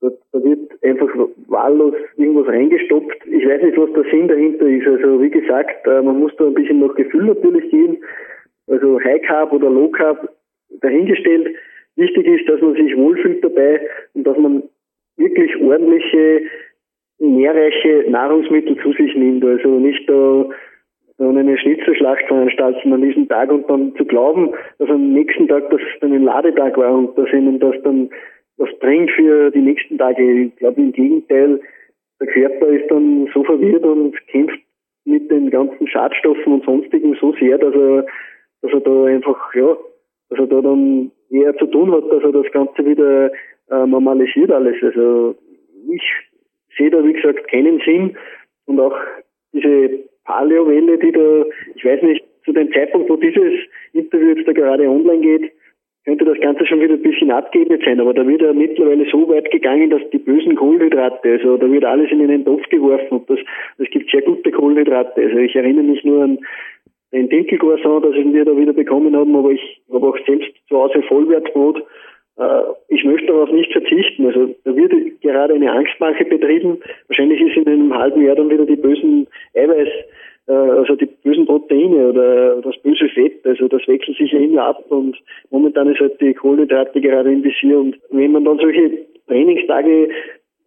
da, 0.00 0.10
da 0.32 0.44
wird 0.44 0.82
einfach 0.82 1.08
wahllos 1.48 1.94
irgendwas 2.16 2.48
reingestopft. 2.48 3.26
Ich 3.26 3.46
weiß 3.46 3.62
nicht, 3.62 3.78
was 3.78 3.92
der 3.92 4.04
Sinn 4.10 4.28
dahinter 4.28 4.66
ist. 4.66 4.86
Also 4.86 5.22
wie 5.22 5.30
gesagt, 5.30 5.86
äh, 5.86 6.02
man 6.02 6.20
muss 6.20 6.32
da 6.36 6.46
ein 6.46 6.54
bisschen 6.54 6.80
nach 6.80 6.94
Gefühl 6.94 7.24
natürlich 7.24 7.70
gehen. 7.70 7.98
Also 8.66 9.00
High 9.02 9.22
Carb 9.22 9.52
oder 9.52 9.70
Low 9.70 9.88
Carb 9.88 10.28
dahingestellt. 10.80 11.54
Wichtig 11.96 12.26
ist, 12.26 12.48
dass 12.48 12.60
man 12.60 12.74
sich 12.74 12.96
wohlfühlt 12.96 13.42
dabei 13.42 13.80
und 14.14 14.26
dass 14.26 14.36
man 14.36 14.64
wirklich 15.16 15.56
ordentliche, 15.60 16.42
nährreiche 17.18 18.04
Nahrungsmittel 18.08 18.76
zu 18.82 18.92
sich 18.92 19.14
nimmt. 19.14 19.44
Also 19.44 19.68
nicht 19.78 20.08
da 20.08 20.46
und 21.18 21.38
eine 21.38 21.56
Schnitzelschlacht 21.56 22.26
veranstalten 22.26 22.92
an 22.92 23.00
diesem 23.00 23.28
Tag 23.28 23.50
und 23.50 23.68
dann 23.70 23.94
zu 23.96 24.04
glauben, 24.04 24.50
dass 24.78 24.90
am 24.90 25.14
nächsten 25.14 25.48
Tag 25.48 25.70
das 25.70 25.80
dann 26.00 26.12
ein 26.12 26.24
Ladetag 26.24 26.76
war 26.76 26.92
und 26.92 27.16
dass 27.16 27.32
ihnen 27.32 27.58
das 27.58 27.74
dann 27.82 28.10
was 28.58 28.70
bringt 28.78 29.10
für 29.10 29.50
die 29.50 29.60
nächsten 29.60 29.98
Tage. 29.98 30.44
Ich 30.44 30.56
glaube 30.56 30.80
im 30.80 30.92
Gegenteil, 30.92 31.60
der 32.20 32.26
Körper 32.28 32.68
ist 32.68 32.90
dann 32.90 33.28
so 33.34 33.44
verwirrt 33.44 33.84
und 33.84 34.14
kämpft 34.28 34.58
mit 35.04 35.30
den 35.30 35.50
ganzen 35.50 35.86
Schadstoffen 35.86 36.54
und 36.54 36.64
sonstigen 36.64 37.16
so 37.20 37.32
sehr, 37.34 37.58
dass 37.58 37.74
er, 37.74 38.06
dass 38.62 38.72
er 38.72 38.80
da 38.80 39.04
einfach, 39.04 39.54
ja, 39.54 39.76
dass 40.30 40.38
er 40.38 40.46
da 40.46 40.60
dann 40.60 41.12
eher 41.30 41.56
zu 41.56 41.66
tun 41.66 41.92
hat, 41.92 42.10
dass 42.10 42.22
er 42.22 42.32
das 42.32 42.50
Ganze 42.52 42.84
wieder 42.84 43.30
äh, 43.70 43.86
normalisiert 43.86 44.50
alles. 44.50 44.76
Also 44.82 45.36
ich 45.92 46.02
sehe 46.76 46.90
da, 46.90 47.04
wie 47.04 47.12
gesagt, 47.12 47.48
keinen 47.48 47.80
Sinn 47.80 48.16
und 48.66 48.80
auch 48.80 48.96
diese 49.52 50.00
Paleowelle, 50.24 50.98
die 50.98 51.12
da, 51.12 51.44
ich 51.74 51.84
weiß 51.84 52.02
nicht, 52.02 52.24
zu 52.44 52.52
dem 52.52 52.72
Zeitpunkt, 52.72 53.10
wo 53.10 53.16
dieses 53.16 53.54
Interview 53.92 54.34
jetzt 54.34 54.46
da 54.46 54.52
gerade 54.52 54.88
online 54.88 55.20
geht, 55.20 55.52
könnte 56.06 56.24
das 56.24 56.40
Ganze 56.40 56.64
schon 56.66 56.80
wieder 56.80 56.94
ein 56.94 57.02
bisschen 57.02 57.32
abgeebnet 57.32 57.82
sein, 57.84 58.00
aber 58.00 58.14
da 58.14 58.26
wird 58.26 58.40
ja 58.40 58.52
mittlerweile 58.52 59.04
so 59.10 59.28
weit 59.28 59.50
gegangen, 59.50 59.90
dass 59.90 60.02
die 60.12 60.18
bösen 60.18 60.54
Kohlenhydrate, 60.54 61.28
also 61.28 61.56
da 61.56 61.70
wird 61.70 61.84
alles 61.84 62.10
in 62.12 62.22
einen 62.22 62.44
Topf 62.44 62.62
geworfen 62.70 63.18
und 63.18 63.28
das, 63.28 63.40
es 63.78 63.90
gibt 63.90 64.10
sehr 64.10 64.22
gute 64.22 64.52
Kohlenhydrate. 64.52 65.20
Also 65.20 65.38
ich 65.38 65.56
erinnere 65.56 65.82
mich 65.82 66.04
nur 66.04 66.22
an 66.22 66.38
den 67.12 67.28
Dinkelcroissant, 67.28 68.04
das 68.04 68.14
wir 68.14 68.44
da 68.44 68.56
wieder 68.56 68.72
bekommen 68.72 69.16
haben, 69.16 69.34
aber 69.34 69.50
ich 69.50 69.82
habe 69.92 70.06
auch 70.06 70.18
selbst 70.26 70.50
zu 70.68 70.76
Hause 70.76 71.02
Vollwertbrot. 71.02 71.82
Äh, 72.38 72.62
ich 72.88 73.04
möchte 73.04 73.26
darauf 73.26 73.50
nicht 73.50 73.72
verzichten. 73.72 74.26
Also 74.26 74.54
da 74.64 74.76
wird 74.76 74.92
gerade 75.22 75.54
eine 75.54 75.72
Angstmache 75.72 76.24
betrieben. 76.24 76.78
Wahrscheinlich 77.08 77.40
ist 77.40 77.56
in 77.56 77.66
einem 77.66 77.94
halben 77.94 78.22
Jahr 78.22 78.36
dann 78.36 78.50
wieder 78.50 78.66
die 78.66 78.76
bösen 78.76 79.26
Eiweiß 79.54 79.88
also 80.52 80.94
die 80.94 81.06
bösen 81.06 81.46
Proteine 81.46 82.08
oder 82.10 82.62
das 82.62 82.76
böse 82.82 83.08
Fett, 83.08 83.44
also 83.44 83.68
das 83.68 83.86
wechselt 83.88 84.16
sich 84.16 84.30
ja 84.32 84.38
immer 84.38 84.66
ab 84.66 84.84
und 84.90 85.16
momentan 85.50 85.90
ist 85.90 86.00
halt 86.00 86.20
die 86.20 86.34
Kohlenhydrate 86.34 87.00
gerade 87.00 87.32
im 87.32 87.42
Visier 87.42 87.78
und 87.78 87.98
wenn 88.10 88.32
man 88.32 88.44
dann 88.44 88.58
solche 88.58 89.06
Trainingstage 89.26 90.08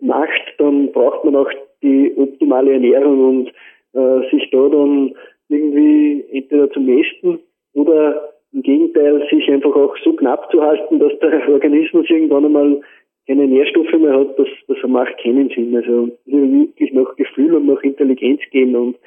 macht, 0.02 0.54
dann 0.58 0.92
braucht 0.92 1.24
man 1.24 1.36
auch 1.36 1.50
die 1.82 2.14
optimale 2.18 2.74
Ernährung 2.74 3.30
und 3.30 3.50
äh, 3.94 4.30
sich 4.32 4.50
da 4.52 4.68
dann 4.68 5.14
irgendwie 5.48 6.26
entweder 6.32 6.70
zu 6.72 6.80
mästen 6.80 7.40
oder 7.74 8.34
im 8.52 8.64
Gegenteil 8.64 9.28
sich 9.30 9.50
einfach 9.50 9.76
auch 9.76 9.96
so 10.04 10.14
knapp 10.14 10.50
zu 10.52 10.62
halten, 10.62 11.00
dass 11.00 11.18
der 11.20 11.48
Organismus 11.54 12.10
irgendwann 12.10 12.46
einmal 12.46 12.82
keine 13.28 13.46
Nährstoffe 13.48 13.94
mehr 13.94 14.20
hat, 14.20 14.40
das, 14.40 14.48
das 14.68 14.78
macht 14.88 15.18
keinen 15.22 15.50
Sinn. 15.50 15.76
Also 15.76 16.10
wirklich 16.26 16.92
nach 16.94 17.16
Gefühl 17.16 17.54
und 17.54 17.68
nach 17.68 17.82
Intelligenz 17.84 18.42
gehen 18.52 18.76
und 18.76 18.98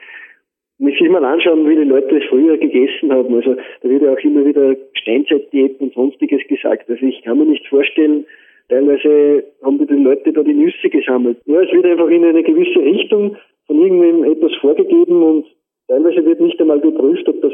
muss 0.82 0.98
sich 0.98 1.08
mal 1.08 1.24
anschauen, 1.24 1.68
wie 1.68 1.76
die 1.76 1.84
Leute 1.84 2.16
es 2.16 2.24
früher 2.28 2.58
gegessen 2.58 3.12
haben. 3.12 3.32
Also 3.34 3.54
da 3.54 3.88
wird 3.88 4.02
ja 4.02 4.12
auch 4.12 4.18
immer 4.18 4.44
wieder 4.44 4.74
Steinzeitdiät 4.94 5.80
und 5.80 5.94
sonstiges 5.94 6.42
gesagt. 6.48 6.90
Also 6.90 7.06
ich 7.06 7.22
kann 7.22 7.38
mir 7.38 7.44
nicht 7.44 7.66
vorstellen, 7.68 8.26
teilweise 8.68 9.44
haben 9.62 9.78
die, 9.78 9.94
Leute 9.94 10.32
da 10.32 10.42
die 10.42 10.54
Nüsse 10.54 10.90
gesammelt. 10.90 11.38
Ja, 11.46 11.62
es 11.62 11.72
wird 11.72 11.86
einfach 11.86 12.08
in 12.08 12.24
eine 12.24 12.42
gewisse 12.42 12.80
Richtung 12.80 13.36
von 13.68 13.80
irgendwem 13.80 14.24
etwas 14.24 14.52
vorgegeben 14.56 15.22
und 15.22 15.46
teilweise 15.86 16.24
wird 16.26 16.40
nicht 16.40 16.60
einmal 16.60 16.80
geprüft, 16.80 17.28
ob 17.28 17.40
das 17.42 17.52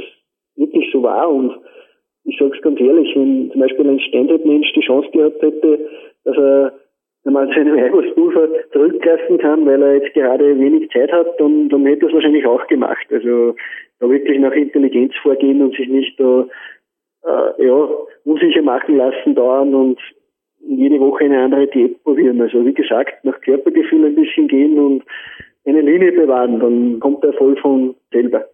wirklich 0.57 0.91
so 0.91 1.03
war. 1.03 1.31
Und 1.31 1.55
ich 2.25 2.39
sage 2.39 2.57
es 2.57 2.63
ganz 2.63 2.81
ehrlich, 2.81 3.15
wenn 3.15 3.51
zum 3.51 3.61
Beispiel 3.61 3.91
ein 3.91 4.01
Steinzeitmensch 4.01 4.73
die 4.73 4.81
Chance 4.81 5.11
gehabt 5.13 5.43
hätte, 5.43 5.91
dass 6.25 6.37
er 6.37 6.73
einmal 7.25 7.49
zu 7.49 7.61
einem 7.61 7.79
Eiweißpulver 7.79 8.49
zurückgreifen 8.73 9.39
kann, 9.39 9.67
weil 9.67 9.83
er 9.83 9.95
jetzt 9.97 10.15
gerade 10.15 10.59
wenig 10.59 10.91
Zeit 10.91 11.13
hat, 11.13 11.39
dann, 11.39 11.69
dann 11.69 11.87
hätte 11.87 12.07
er 12.07 12.09
es 12.09 12.15
wahrscheinlich 12.15 12.47
auch 12.47 12.67
gemacht. 12.69 13.07
Also 13.11 13.55
da 13.99 14.09
wirklich 14.09 14.39
nach 14.39 14.53
Intelligenz 14.53 15.13
vorgehen 15.23 15.63
und 15.63 15.75
sich 15.77 15.89
nicht 15.89 16.19
da 16.19 16.47
äh, 17.25 17.67
ja, 17.67 17.89
unsicher 18.25 18.63
machen 18.63 18.97
lassen 18.97 19.35
dauern 19.35 19.75
und 19.75 20.01
jede 20.61 21.01
Woche 21.01 21.25
eine 21.25 21.43
andere 21.43 21.67
Diät 21.67 22.03
probieren. 22.05 22.41
Also 22.41 22.65
wie 22.65 22.75
gesagt, 22.75 23.25
nach 23.25 23.41
Körpergefühl 23.41 24.07
ein 24.07 24.15
bisschen 24.15 24.49
gehen 24.49 24.79
und 24.79 25.03
eine 25.67 25.81
Linie 25.81 26.13
bewahren, 26.13 26.61
dann 26.61 27.01
kommt 27.01 27.23
der 27.23 27.33
Erfolg 27.33 27.59
von 27.61 27.95
selber. 28.13 28.45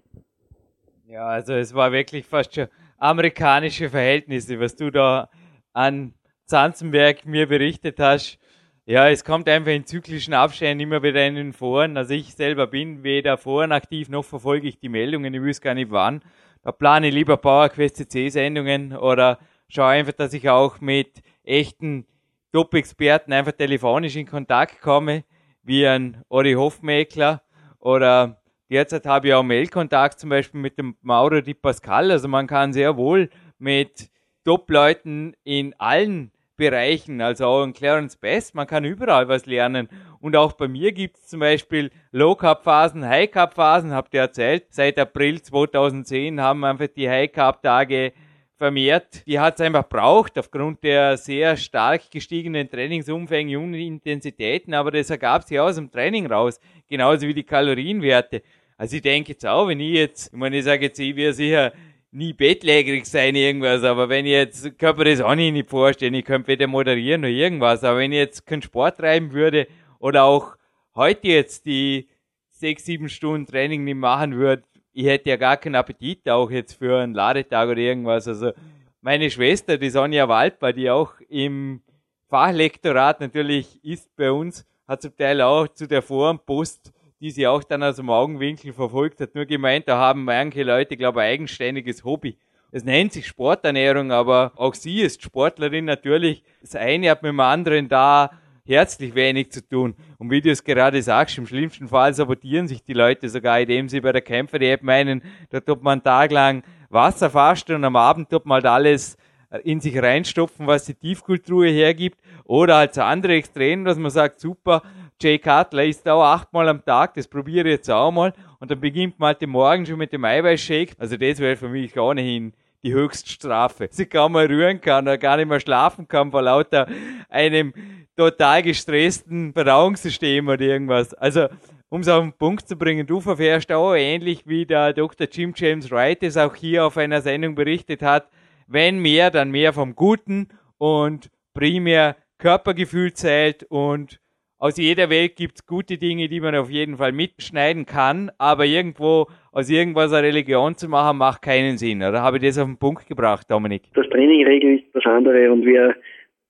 Ja, 1.07 1.27
also 1.27 1.53
es 1.53 1.75
war 1.75 1.93
wirklich 1.93 2.25
fast 2.25 2.55
schon 2.55 2.67
amerikanische 2.99 3.89
Verhältnisse, 3.89 4.59
was 4.59 4.75
du 4.75 4.91
da 4.91 5.29
an 5.73 6.15
Zanzenberg 6.47 7.27
mir 7.27 7.47
berichtet 7.47 7.99
hast. 8.01 8.39
Ja, 8.87 9.09
es 9.09 9.25
kommt 9.25 9.49
einfach 9.49 9.71
in 9.73 9.87
zyklischen 9.87 10.35
Abständen 10.35 10.83
immer 10.83 11.03
wieder 11.03 11.27
in 11.27 11.37
den 11.37 11.53
Foren. 11.55 11.97
Also 11.97 12.13
ich 12.13 12.35
selber 12.35 12.67
bin 12.67 13.03
weder 13.03 13.39
Foren 13.39 13.73
aktiv 13.73 14.11
noch 14.11 14.27
verfolge 14.27 14.69
ich 14.69 14.79
die 14.79 14.91
Meldungen, 14.91 15.33
ich 15.33 15.41
wüsste 15.41 15.65
gar 15.65 15.75
nicht 15.75 15.91
wann. 15.91 16.21
Da 16.63 16.71
plane 16.71 17.09
ich 17.09 17.15
lieber 17.15 17.39
PowerQuest 17.39 17.97
CC-Sendungen 17.97 18.95
oder 18.95 19.39
schaue 19.71 19.87
einfach, 19.87 20.13
dass 20.13 20.35
ich 20.35 20.51
auch 20.51 20.83
mit 20.83 21.23
echten 21.45 22.07
Top-Experten 22.53 23.33
einfach 23.33 23.53
telefonisch 23.53 24.17
in 24.17 24.27
Kontakt 24.27 24.83
komme, 24.83 25.25
wie 25.63 25.87
ein 25.87 26.23
Ori 26.29 26.53
Hofmäkler 26.53 27.41
oder 27.79 28.43
derzeit 28.69 29.07
habe 29.07 29.29
ich 29.29 29.35
auch 29.35 29.43
Mailkontakt 29.43 30.21
zum 30.21 30.29
Beispiel 30.29 30.61
mit 30.61 30.77
dem 30.77 30.99
Mauro 31.01 31.41
Di 31.41 31.55
Pascal. 31.55 32.11
Also 32.11 32.29
man 32.29 32.47
kann 32.47 32.75
sehr 32.75 32.99
wohl 32.99 33.31
mit 33.57 34.11
Top-Leuten 34.45 35.35
in 35.43 35.75
allen 35.79 36.34
Bereichen, 36.57 37.21
also 37.21 37.47
auch 37.47 37.65
in 37.65 37.73
Clarence 37.73 38.17
Best, 38.17 38.55
man 38.55 38.67
kann 38.67 38.85
überall 38.85 39.29
was 39.29 39.47
lernen. 39.47 39.89
Und 40.21 40.37
auch 40.37 40.53
bei 40.53 40.69
mir 40.69 40.93
gibt 40.93 41.17
es 41.17 41.27
zum 41.27 41.41
Beispiel 41.41 41.91
Low-Carb-Phasen, 42.13 43.07
High-Carb-Phasen, 43.07 43.93
habt 43.93 44.15
ihr 44.15 44.21
erzählt. 44.21 44.67
Seit 44.71 44.99
April 44.99 45.43
2010 45.43 46.41
haben 46.41 46.65
einfach 46.65 46.87
die 46.89 47.09
High-Carb-Tage 47.09 48.13
vermehrt. 48.57 49.27
Die 49.27 49.39
hat 49.39 49.55
es 49.55 49.61
einfach 49.61 49.89
braucht, 49.89 50.39
aufgrund 50.39 50.83
der 50.85 51.17
sehr 51.17 51.57
stark 51.57 52.11
gestiegenen 52.11 52.71
Trainingsumfänge 52.71 53.59
und 53.59 53.75
Intensitäten, 53.75 54.75
aber 54.75 54.93
das 54.93 55.11
ergab 55.11 55.43
sich 55.43 55.59
aus 55.59 55.75
dem 55.75 55.91
Training 55.91 56.27
raus, 56.27 56.61
genauso 56.89 57.27
wie 57.27 57.35
die 57.35 57.43
Kalorienwerte. 57.43 58.43
Also 58.77 58.97
ich 58.97 59.03
denke 59.03 59.33
jetzt 59.33 59.47
auch, 59.47 59.69
wenn 59.69 59.81
ich 59.81 59.95
jetzt, 59.95 60.33
ich 60.33 60.39
meine, 60.39 60.59
ich 60.59 60.65
sage 60.65 60.87
jetzt, 60.87 60.99
ich 60.99 61.15
wäre 61.17 61.33
sicher 61.33 61.73
nie 62.15 62.33
bettlägerig 62.33 63.07
sein, 63.07 63.35
irgendwas, 63.35 63.83
aber 63.83 64.09
wenn 64.09 64.25
ich 64.25 64.33
jetzt, 64.33 64.79
kann 64.79 64.97
mir 64.97 65.05
das 65.05 65.21
auch 65.21 65.35
nicht 65.35 65.69
vorstellen, 65.69 66.15
ich 66.15 66.25
könnte 66.25 66.49
weder 66.49 66.69
moderieren 66.69 67.23
noch 67.23 67.29
irgendwas, 67.29 67.83
aber 67.83 67.99
wenn 67.99 68.13
ich 68.13 68.19
jetzt 68.19 68.47
keinen 68.47 68.63
Sport 68.63 68.99
treiben 68.99 69.33
würde 69.33 69.67
oder 69.99 70.23
auch 70.25 70.55
heute 70.95 71.27
jetzt 71.27 71.67
die 71.67 72.09
sechs, 72.51 72.85
sieben 72.85 73.09
Stunden 73.09 73.47
Training 73.47 73.83
nicht 73.83 73.97
machen 73.97 74.37
würde, 74.37 74.63
ich 74.93 75.07
hätte 75.07 75.29
ja 75.29 75.37
gar 75.37 75.57
keinen 75.57 75.75
Appetit 75.75 76.29
auch 76.31 76.51
jetzt 76.51 76.75
für 76.75 77.01
einen 77.01 77.15
Ladetag 77.15 77.69
oder 77.69 77.81
irgendwas. 77.81 78.29
Also 78.29 78.53
meine 79.01 79.29
Schwester, 79.29 79.77
die 79.77 79.91
Sonja 79.91 80.29
Walper, 80.29 80.73
die 80.73 80.89
auch 80.89 81.15
im 81.29 81.83
Fachlektorat 82.31 83.21
natürlich 83.21 83.85
ist 83.85 84.15
bei 84.15 84.31
uns, 84.31 84.65
hat 84.87 85.03
zum 85.03 85.17
Teil 85.17 85.41
auch 85.41 85.67
zu 85.67 85.89
der 85.89 86.01
Forenpost 86.01 86.93
die 87.25 87.31
sie 87.31 87.47
auch 87.47 87.65
dann 87.65 87.83
aus 87.83 87.97
dem 87.97 88.11
Augenwinkel 88.11 88.75
verfolgt 88.75 89.19
hat, 89.19 89.35
nur 89.35 89.47
gemeint, 89.47 89.89
da 89.89 89.97
haben 89.97 90.25
manche 90.25 90.63
Leute, 90.63 90.95
glaube 90.95 91.21
ich, 91.21 91.25
ein 91.25 91.33
eigenständiges 91.33 92.05
Hobby. 92.05 92.37
Es 92.71 92.85
nennt 92.85 93.15
sich 93.15 93.27
Sporternährung, 93.27 94.13
aber 94.13 94.53
auch 94.57 94.75
sie 94.75 95.01
ist 95.01 95.23
Sportlerin 95.23 95.87
natürlich. 95.87 96.43
Das 96.61 96.77
eine 96.77 97.09
hat 97.09 97.23
mit 97.23 97.31
dem 97.31 97.41
anderen 97.41 97.89
da 97.89 98.31
herzlich 98.67 99.15
wenig 99.15 99.51
zu 99.53 99.67
tun. 99.67 99.95
Und 100.19 100.31
wie 100.31 100.43
du 100.43 100.51
es 100.51 100.63
gerade 100.63 101.01
sagst, 101.01 101.39
im 101.39 101.47
schlimmsten 101.47 101.89
Fall 101.89 102.13
sabotieren 102.13 102.69
sich 102.69 102.83
die 102.83 102.93
Leute 102.93 103.31
sogar, 103.31 103.59
indem 103.59 103.89
sie 103.89 104.03
bei 104.03 104.13
der 104.13 104.21
Kämpfer-App 104.21 104.83
meinen, 104.83 105.23
da 105.49 105.61
tut 105.61 105.83
man 105.83 106.03
taglang 106.03 106.63
Wasser 106.91 107.31
fasten 107.31 107.77
und 107.77 107.85
am 107.85 107.97
Abend 107.97 108.29
tut 108.29 108.45
man 108.45 108.57
halt 108.57 108.67
alles 108.67 109.17
in 109.63 109.81
sich 109.81 109.97
reinstopfen, 109.97 110.67
was 110.67 110.85
die 110.85 110.95
Tiefkultur 110.95 111.65
hergibt. 111.65 112.21
Oder 112.45 112.77
halt 112.77 112.93
so 112.93 113.01
andere 113.01 113.35
Extrem, 113.35 113.87
dass 113.87 113.97
man 113.97 114.11
sagt, 114.11 114.41
super, 114.41 114.83
Jay 115.25 115.39
Cutler 115.39 115.85
isst 115.87 116.07
auch 116.07 116.23
achtmal 116.23 116.69
am 116.69 116.85
Tag, 116.85 117.15
das 117.15 117.27
probiere 117.27 117.69
ich 117.69 117.77
jetzt 117.77 117.91
auch 117.91 118.11
mal. 118.11 118.35
Und 118.61 118.71
dann 118.71 118.79
beginnt 118.79 119.19
man 119.19 119.29
halt 119.29 119.41
den 119.41 119.49
Morgen 119.49 119.87
schon 119.87 119.97
mit 119.97 120.13
dem 120.13 120.23
Eiweißshake. 120.23 120.97
Also 120.99 121.17
das 121.17 121.39
wäre 121.39 121.57
für 121.57 121.71
mich 121.71 121.99
ohnehin 121.99 122.53
die 122.83 122.93
Höchststrafe. 122.93 123.89
Sie 123.91 124.05
kaum 124.05 124.33
mal 124.33 124.45
rühren 124.45 124.83
kann 124.83 125.05
oder 125.05 125.17
gar 125.17 125.39
nicht 125.39 125.49
mehr 125.49 125.61
schlafen 125.61 126.07
kann 126.07 126.31
vor 126.31 126.43
lauter 126.43 126.87
einem 127.31 127.73
total 128.17 128.63
gestressten 128.63 129.55
Verdauungssystem 129.55 130.47
oder 130.47 130.61
irgendwas. 130.61 131.15
Also, 131.15 131.49
um 131.89 132.03
es 132.03 132.09
auf 132.09 132.23
den 132.23 132.35
Punkt 132.35 132.69
zu 132.69 132.77
bringen, 132.77 133.07
du 133.07 133.23
verfährst 133.23 133.73
auch 133.73 133.95
ähnlich 133.95 134.47
wie 134.47 134.67
der 134.67 134.93
Dr. 134.93 135.27
Jim 135.31 135.55
James 135.57 135.91
Wright 135.91 136.23
es 136.23 136.37
auch 136.37 136.55
hier 136.55 136.85
auf 136.85 136.99
einer 136.99 137.23
Sendung 137.23 137.55
berichtet 137.55 138.03
hat. 138.03 138.29
Wenn 138.67 138.99
mehr, 138.99 139.31
dann 139.31 139.51
mehr 139.51 139.73
vom 139.73 139.95
Guten 139.95 140.49
und 140.77 141.31
primär 141.55 142.17
Körpergefühl 142.37 143.15
zählt 143.15 143.63
und 143.65 144.21
aus 144.65 144.79
jeder 144.79 145.11
Welt 145.11 145.37
gibt 145.37 145.57
es 145.57 145.67
gute 145.67 145.99
Dinge, 145.99 146.27
die 146.29 146.41
man 146.41 146.55
auf 146.55 146.71
jeden 146.71 146.97
Fall 146.97 147.13
mitschneiden 147.13 147.85
kann, 147.85 148.31
aber 148.39 148.65
irgendwo 148.65 149.27
aus 149.53 149.69
irgendwas 149.69 150.11
eine 150.15 150.29
Religion 150.29 150.75
zu 150.75 150.89
machen, 150.89 151.19
macht 151.19 151.43
keinen 151.43 151.77
Sinn. 151.77 151.99
Oder 151.99 152.23
habe 152.23 152.39
ich 152.39 152.45
das 152.45 152.59
auf 152.59 152.65
den 152.65 152.79
Punkt 152.79 153.07
gebracht, 153.07 153.51
Dominik? 153.51 153.83
Das 153.93 154.09
Training 154.09 154.47
regelt 154.47 154.85
das 154.95 155.05
andere 155.05 155.53
und 155.53 155.67
wer 155.67 155.95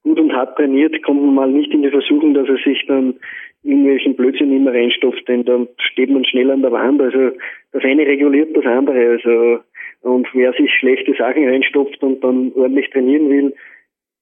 gut 0.05 0.21
und 0.21 0.33
hart 0.33 0.57
trainiert, 0.57 1.03
kommt 1.03 1.35
mal 1.35 1.51
nicht 1.51 1.73
in 1.73 1.83
die 1.83 1.91
Versuchung, 1.91 2.35
dass 2.35 2.49
er 2.49 2.59
sich 2.59 2.87
dann 2.87 3.15
irgendwelchen 3.65 4.15
Blödsinn 4.15 4.55
immer 4.55 4.73
reinstopft, 4.73 5.27
denn 5.27 5.45
dann 5.45 5.67
steht 5.79 6.11
man 6.11 6.25
schnell 6.25 6.53
an 6.53 6.63
der 6.63 6.71
Wand. 6.71 7.03
Also 7.03 7.33
das 7.73 7.83
eine 7.83 8.07
reguliert 8.07 8.57
das 8.57 8.65
andere. 8.65 9.09
Also 9.09 9.59
und 10.03 10.29
wer 10.35 10.53
sich 10.53 10.71
schlechte 10.79 11.15
Sachen 11.19 11.49
reinstopft 11.49 12.01
und 12.01 12.23
dann 12.23 12.53
ordentlich 12.55 12.91
trainieren 12.91 13.29
will, 13.29 13.55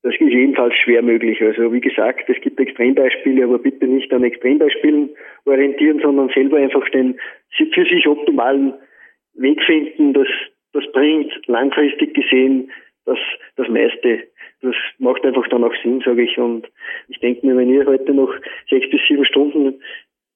das 0.03 0.14
ist 0.14 0.20
jedenfalls 0.20 0.74
schwer 0.74 1.03
möglich. 1.03 1.40
Also 1.40 1.72
wie 1.72 1.80
gesagt, 1.80 2.28
es 2.28 2.40
gibt 2.40 2.59
Extrembeispiele, 2.59 3.44
aber 3.44 3.59
bitte 3.59 3.86
nicht 3.86 4.12
an 4.12 4.24
Extrembeispielen 4.24 5.11
orientieren, 5.44 6.00
sondern 6.00 6.28
selber 6.30 6.57
einfach 6.57 6.88
den 6.90 7.18
für 7.57 7.84
sich 7.84 8.07
optimalen 8.07 8.74
Weg 9.34 9.62
finden. 9.62 10.12
Das, 10.12 10.26
das 10.72 10.84
bringt 10.92 11.32
langfristig 11.46 12.14
gesehen 12.14 12.70
das, 13.05 13.18
das 13.57 13.68
meiste. 13.68 14.24
Das 14.61 14.74
macht 14.98 15.24
einfach 15.24 15.46
dann 15.48 15.64
auch 15.64 15.74
Sinn, 15.82 16.03
sage 16.05 16.22
ich. 16.22 16.38
Und 16.38 16.68
ich 17.09 17.18
denke 17.20 17.46
mir, 17.46 17.57
wenn 17.57 17.72
ihr 17.72 17.86
heute 17.86 18.12
noch 18.12 18.32
sechs 18.70 18.88
bis 18.90 19.00
sieben 19.09 19.24
Stunden 19.24 19.80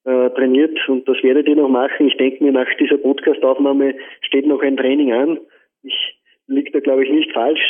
äh, 0.05 0.31
trainiert 0.31 0.77
und 0.89 1.09
das 1.09 1.23
werdet 1.23 1.49
ihr 1.49 1.57
noch 1.57 1.69
machen, 1.69 2.09
ich 2.09 2.17
denke 2.17 2.43
mir, 2.43 2.53
nach 2.53 2.73
dieser 2.79 2.99
Podcast-Aufnahme 2.99 3.95
steht 4.23 4.47
noch 4.47 4.63
ein 4.63 4.77
Training 4.77 5.13
an. 5.13 5.39
Ich 5.83 6.16
liegt 6.47 6.75
da, 6.75 6.81
glaube 6.81 7.05
ich, 7.05 7.11
nicht 7.11 7.33
falsch. 7.33 7.61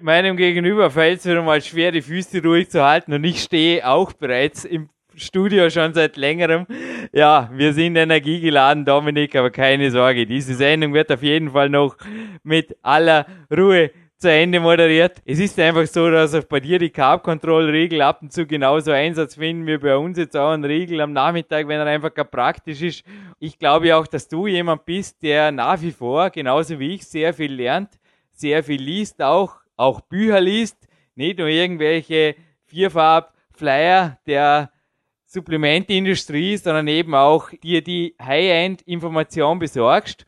Meinem 0.00 0.36
Gegenüber 0.36 0.90
fällt 0.90 1.20
es 1.20 1.26
wieder 1.26 1.42
mal 1.42 1.60
schwer, 1.60 1.92
die 1.92 2.02
Füße 2.02 2.42
ruhig 2.42 2.68
zu 2.68 2.84
halten 2.84 3.12
und 3.12 3.24
ich 3.24 3.38
stehe 3.38 3.86
auch 3.86 4.12
bereits 4.12 4.64
im 4.64 4.88
Studio 5.14 5.68
schon 5.70 5.92
seit 5.92 6.16
längerem. 6.16 6.66
Ja, 7.12 7.50
wir 7.52 7.72
sind 7.72 7.96
energiegeladen, 7.96 8.84
Dominik, 8.84 9.36
aber 9.36 9.50
keine 9.50 9.90
Sorge, 9.90 10.26
diese 10.26 10.54
Sendung 10.54 10.94
wird 10.94 11.12
auf 11.12 11.22
jeden 11.22 11.50
Fall 11.50 11.68
noch 11.68 11.96
mit 12.42 12.76
aller 12.82 13.26
Ruhe 13.54 13.90
zu 14.22 14.30
Ende 14.30 14.60
moderiert. 14.60 15.20
Es 15.24 15.40
ist 15.40 15.58
einfach 15.58 15.84
so, 15.84 16.08
dass 16.08 16.32
auch 16.32 16.44
bei 16.44 16.60
dir 16.60 16.78
die 16.78 16.90
Carb-Control-Regel 16.90 18.00
ab 18.02 18.22
und 18.22 18.32
zu 18.32 18.46
genauso 18.46 18.92
Einsatz 18.92 19.34
finden 19.34 19.66
wie 19.66 19.78
bei 19.78 19.96
uns 19.96 20.16
jetzt 20.16 20.36
auch 20.36 20.52
ein 20.52 20.64
Regel 20.64 21.00
am 21.00 21.12
Nachmittag, 21.12 21.66
wenn 21.66 21.80
er 21.80 21.86
einfach 21.86 22.14
gar 22.14 22.24
praktisch 22.24 22.82
ist. 22.82 23.04
Ich 23.40 23.58
glaube 23.58 23.96
auch, 23.96 24.06
dass 24.06 24.28
du 24.28 24.46
jemand 24.46 24.84
bist, 24.84 25.20
der 25.24 25.50
nach 25.50 25.82
wie 25.82 25.90
vor, 25.90 26.30
genauso 26.30 26.78
wie 26.78 26.94
ich, 26.94 27.04
sehr 27.04 27.34
viel 27.34 27.52
lernt, 27.52 27.98
sehr 28.30 28.62
viel 28.62 28.80
liest, 28.80 29.20
auch, 29.20 29.56
auch 29.76 30.00
Bücher 30.02 30.40
liest, 30.40 30.76
nicht 31.16 31.38
nur 31.38 31.48
irgendwelche 31.48 32.36
Vierfarb-Flyer 32.66 34.18
der 34.24 34.70
Supplementindustrie, 35.26 36.58
sondern 36.58 36.86
eben 36.86 37.16
auch 37.16 37.50
dir 37.50 37.82
die 37.82 38.14
High-End-Information 38.22 39.58
besorgst. 39.58 40.26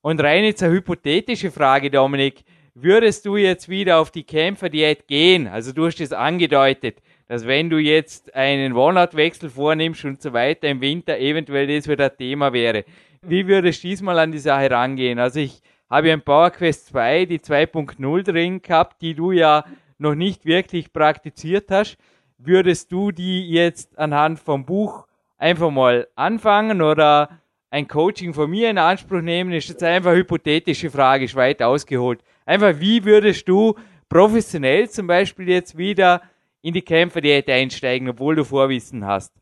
Und 0.00 0.20
rein 0.22 0.44
jetzt 0.44 0.62
eine 0.62 0.74
hypothetische 0.74 1.50
Frage, 1.50 1.90
Dominik 1.90 2.44
würdest 2.74 3.26
du 3.26 3.36
jetzt 3.36 3.68
wieder 3.68 3.98
auf 3.98 4.10
die 4.10 4.24
Kämpferdiät 4.24 5.06
gehen, 5.06 5.46
also 5.46 5.72
du 5.72 5.86
hast 5.86 6.00
es 6.00 6.12
angedeutet, 6.12 7.02
dass 7.28 7.46
wenn 7.46 7.70
du 7.70 7.78
jetzt 7.78 8.34
einen 8.34 8.74
Wohnortwechsel 8.74 9.50
vornimmst 9.50 10.04
und 10.04 10.22
so 10.22 10.32
weiter 10.32 10.68
im 10.68 10.80
Winter 10.80 11.18
eventuell 11.18 11.66
das 11.66 11.88
wieder 11.88 12.14
Thema 12.14 12.52
wäre. 12.52 12.84
Wie 13.22 13.46
würdest 13.46 13.82
du 13.84 13.88
diesmal 13.88 14.18
an 14.18 14.32
die 14.32 14.38
Sache 14.38 14.70
rangehen? 14.70 15.18
Also 15.18 15.40
ich 15.40 15.60
habe 15.88 16.08
ja 16.08 16.14
im 16.14 16.22
PowerQuest 16.22 16.86
2 16.86 17.26
die 17.26 17.38
2.0 17.38 18.22
drin 18.22 18.62
gehabt, 18.62 19.00
die 19.02 19.14
du 19.14 19.32
ja 19.32 19.64
noch 19.98 20.14
nicht 20.14 20.44
wirklich 20.44 20.92
praktiziert 20.92 21.70
hast. 21.70 21.96
Würdest 22.38 22.90
du 22.90 23.12
die 23.12 23.48
jetzt 23.50 23.98
anhand 23.98 24.40
vom 24.40 24.64
Buch 24.64 25.06
einfach 25.38 25.70
mal 25.70 26.08
anfangen 26.16 26.82
oder 26.82 27.38
ein 27.70 27.86
Coaching 27.86 28.34
von 28.34 28.50
mir 28.50 28.70
in 28.70 28.78
Anspruch 28.78 29.20
nehmen? 29.20 29.52
Ist 29.52 29.68
jetzt 29.68 29.82
einfach 29.82 30.12
hypothetische 30.12 30.90
Frage, 30.90 31.26
ist 31.26 31.36
weit 31.36 31.62
ausgeholt. 31.62 32.20
Einfach, 32.46 32.80
wie 32.80 33.04
würdest 33.04 33.48
du 33.48 33.74
professionell 34.08 34.88
zum 34.88 35.06
Beispiel 35.06 35.48
jetzt 35.48 35.76
wieder 35.78 36.22
in 36.62 36.74
die 36.74 36.82
Kämpferdiät 36.82 37.48
einsteigen, 37.48 38.08
obwohl 38.08 38.36
du 38.36 38.44
Vorwissen 38.44 39.06
hast? 39.06 39.32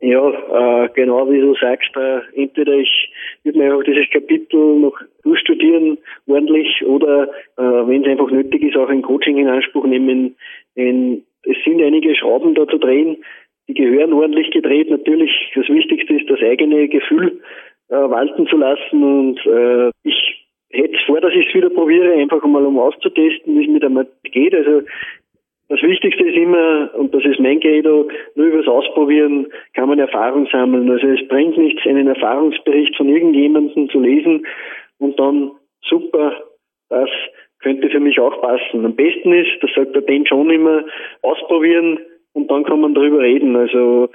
Ja, 0.00 0.28
äh, 0.28 0.88
genau 0.94 1.30
wie 1.30 1.40
du 1.40 1.54
sagst, 1.54 1.90
äh, 1.96 2.20
entweder 2.34 2.72
ich 2.72 3.12
würde 3.44 3.58
mir 3.58 3.66
einfach 3.66 3.84
dieses 3.84 4.10
Kapitel 4.10 4.80
noch 4.80 4.96
durchstudieren, 5.22 5.98
ordentlich, 6.26 6.84
oder 6.84 7.28
äh, 7.56 7.62
wenn 7.62 8.02
es 8.02 8.08
einfach 8.08 8.30
nötig 8.30 8.62
ist, 8.62 8.76
auch 8.76 8.88
ein 8.88 9.02
Coaching 9.02 9.38
in 9.38 9.48
Anspruch 9.48 9.86
nehmen. 9.86 10.36
Denn 10.76 11.24
es 11.42 11.56
sind 11.64 11.82
einige 11.82 12.14
Schrauben 12.14 12.54
da 12.54 12.66
zu 12.66 12.78
drehen, 12.78 13.18
die 13.68 13.74
gehören 13.74 14.12
ordentlich 14.12 14.50
gedreht. 14.50 14.90
Natürlich, 14.90 15.30
das 15.54 15.68
Wichtigste 15.68 16.14
ist, 16.14 16.28
das 16.28 16.40
eigene 16.40 16.88
Gefühl 16.88 17.40
äh, 17.88 17.94
walten 17.94 18.46
zu 18.46 18.56
lassen. 18.56 19.02
Und 19.02 19.46
äh, 19.46 19.90
ich 20.02 20.27
hätte 20.70 20.98
vor, 21.06 21.20
dass 21.20 21.32
ich 21.34 21.48
es 21.48 21.54
wieder 21.54 21.70
probiere, 21.70 22.12
einfach 22.14 22.44
mal 22.44 22.64
um 22.64 22.78
auszutesten, 22.78 23.58
wie 23.58 23.64
es 23.64 23.70
mir 23.70 23.80
damit 23.80 24.08
geht. 24.24 24.54
Also 24.54 24.82
das 25.68 25.82
Wichtigste 25.82 26.24
ist 26.24 26.36
immer, 26.36 26.90
und 26.94 27.14
das 27.14 27.24
ist 27.24 27.40
mein 27.40 27.60
Credo, 27.60 28.08
nur 28.34 28.46
übers 28.46 28.66
Ausprobieren 28.66 29.48
kann 29.74 29.88
man 29.88 29.98
Erfahrung 29.98 30.46
sammeln. 30.50 30.90
Also 30.90 31.06
es 31.08 31.26
bringt 31.28 31.58
nichts, 31.58 31.86
einen 31.86 32.06
Erfahrungsbericht 32.06 32.96
von 32.96 33.08
irgendjemandem 33.08 33.90
zu 33.90 34.00
lesen 34.00 34.46
und 34.98 35.18
dann, 35.18 35.52
super, 35.82 36.42
das 36.88 37.10
könnte 37.60 37.90
für 37.90 38.00
mich 38.00 38.18
auch 38.18 38.40
passen. 38.40 38.84
Am 38.84 38.96
besten 38.96 39.32
ist, 39.32 39.50
das 39.60 39.70
sagt 39.74 39.94
der 39.94 40.00
Ben 40.00 40.26
schon 40.26 40.48
immer, 40.50 40.84
ausprobieren 41.22 41.98
und 42.32 42.50
dann 42.50 42.64
kann 42.64 42.80
man 42.80 42.94
darüber 42.94 43.20
reden. 43.20 43.54
Also 43.56 44.08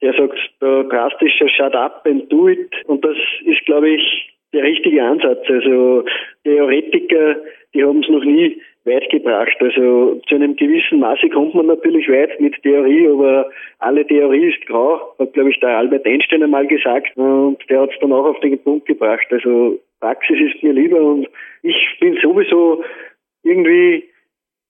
der 0.00 0.14
sagt 0.14 0.38
da 0.60 0.84
drastischer 0.84 1.48
Shut 1.48 1.74
up 1.74 2.06
and 2.06 2.32
do 2.32 2.48
it 2.48 2.72
und 2.86 3.04
das 3.04 3.16
ist, 3.44 3.64
glaube 3.66 3.90
ich, 3.90 4.37
der 4.52 4.62
richtige 4.64 5.02
Ansatz. 5.02 5.44
Also 5.48 6.04
Theoretiker, 6.44 7.36
die 7.74 7.84
haben 7.84 8.00
es 8.02 8.08
noch 8.08 8.24
nie 8.24 8.60
weit 8.84 9.08
gebracht. 9.10 9.56
Also 9.60 10.20
zu 10.26 10.34
einem 10.34 10.56
gewissen 10.56 11.00
Maße 11.00 11.28
kommt 11.28 11.54
man 11.54 11.66
natürlich 11.66 12.08
weit 12.08 12.40
mit 12.40 12.60
Theorie, 12.62 13.08
aber 13.08 13.50
alle 13.78 14.06
Theorie 14.06 14.48
ist 14.48 14.66
grau, 14.66 15.00
hat 15.18 15.32
glaube 15.34 15.50
ich 15.50 15.60
der 15.60 15.76
Albert 15.76 16.06
Einstein 16.06 16.42
einmal 16.42 16.66
gesagt 16.66 17.16
und 17.16 17.58
der 17.68 17.82
hat 17.82 17.90
es 17.92 17.98
dann 18.00 18.12
auch 18.12 18.24
auf 18.24 18.40
den 18.40 18.58
Punkt 18.58 18.86
gebracht. 18.86 19.26
Also 19.30 19.78
Praxis 20.00 20.38
ist 20.40 20.62
mir 20.62 20.72
lieber 20.72 21.00
und 21.00 21.28
ich 21.62 21.76
bin 22.00 22.18
sowieso 22.22 22.82
irgendwie 23.42 24.04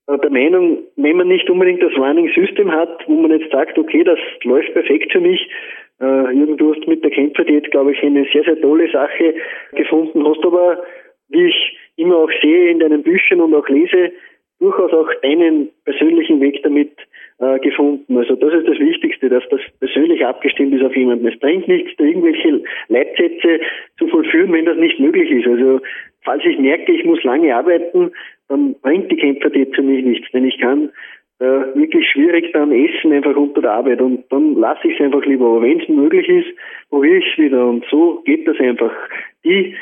äh, 0.09 0.19
der 0.19 0.31
Meinung, 0.31 0.79
wenn 0.97 1.17
man 1.17 1.29
nicht 1.29 1.49
unbedingt 1.49 1.83
das 1.83 1.97
Warning 1.97 2.31
System 2.35 2.73
hat, 2.73 3.05
wo 3.07 3.15
man 3.15 3.39
jetzt 3.39 3.53
sagt, 3.53 3.79
okay, 3.79 4.05
das 4.05 4.19
läuft 4.43 4.73
perfekt 4.73 5.13
für 5.13 5.21
mich, 5.21 5.49
äh, 6.01 6.33
Jürgen, 6.33 6.57
du 6.57 6.75
hast 6.75 6.87
mit 6.87 7.03
der 7.03 7.11
Kämpferdiät, 7.11 7.71
glaube 7.71 7.93
ich, 7.93 8.03
eine 8.03 8.27
sehr, 8.33 8.45
sehr 8.45 8.61
tolle 8.61 8.91
Sache 8.91 9.35
gefunden, 9.73 10.27
hast 10.27 10.45
aber, 10.45 10.83
wie 11.29 11.47
ich 11.47 11.79
immer 11.97 12.17
auch 12.17 12.31
sehe 12.41 12.71
in 12.71 12.79
deinen 12.79 13.03
Büchern 13.03 13.41
und 13.41 13.55
auch 13.55 13.69
lese, 13.69 14.13
durchaus 14.61 14.93
auch 14.93 15.09
deinen 15.23 15.71
persönlichen 15.85 16.41
Weg 16.41 16.63
damit 16.63 16.93
äh, 17.39 17.59
gefunden. 17.61 18.17
Also 18.17 18.35
das 18.35 18.53
ist 18.55 18.69
das 18.69 18.79
Wichtigste, 18.79 19.29
dass 19.29 19.45
das 19.51 19.61
persönlich 19.79 20.25
abgestimmt 20.25 20.75
ist 20.75 20.83
auf 20.83 20.97
jemanden. 20.97 21.27
Es 21.27 21.39
bringt 21.39 21.69
nichts, 21.69 21.93
da 21.97 22.05
irgendwelche 22.05 22.63
Leitsätze 22.89 23.61
zu 23.99 24.09
vollführen, 24.09 24.53
wenn 24.53 24.65
das 24.65 24.77
nicht 24.77 24.99
möglich 24.99 25.31
ist. 25.31 25.47
Also 25.47 25.81
falls 26.23 26.45
ich 26.45 26.59
merke, 26.59 26.93
ich 26.93 27.05
muss 27.05 27.23
lange 27.23 27.55
arbeiten, 27.55 28.11
dann 28.49 28.75
bringt 28.83 29.11
die 29.13 29.17
Kämpferdiät 29.17 29.75
für 29.75 29.83
mich 29.83 30.05
nichts, 30.05 30.31
denn 30.33 30.45
ich 30.45 30.59
kann 30.59 30.91
äh, 31.41 31.45
wirklich 31.75 32.07
schwierig 32.11 32.53
dann 32.53 32.73
essen 32.73 33.13
einfach 33.13 33.37
unter 33.37 33.63
der 33.63 33.73
Arbeit 33.73 34.01
und 34.01 34.25
dann 34.31 34.55
lasse 34.57 34.89
ich 34.89 34.95
es 34.95 35.05
einfach 35.05 35.25
lieber. 35.25 35.47
Aber 35.47 35.63
wenn 35.63 35.81
es 35.81 35.89
möglich 35.89 36.29
ist, 36.29 36.49
probiere 36.91 37.19
ich 37.19 37.27
es 37.33 37.39
wieder 37.39 37.67
und 37.67 37.85
so 37.91 38.23
geht 38.25 38.47
das 38.47 38.59
einfach. 38.59 38.93
Die 39.45 39.77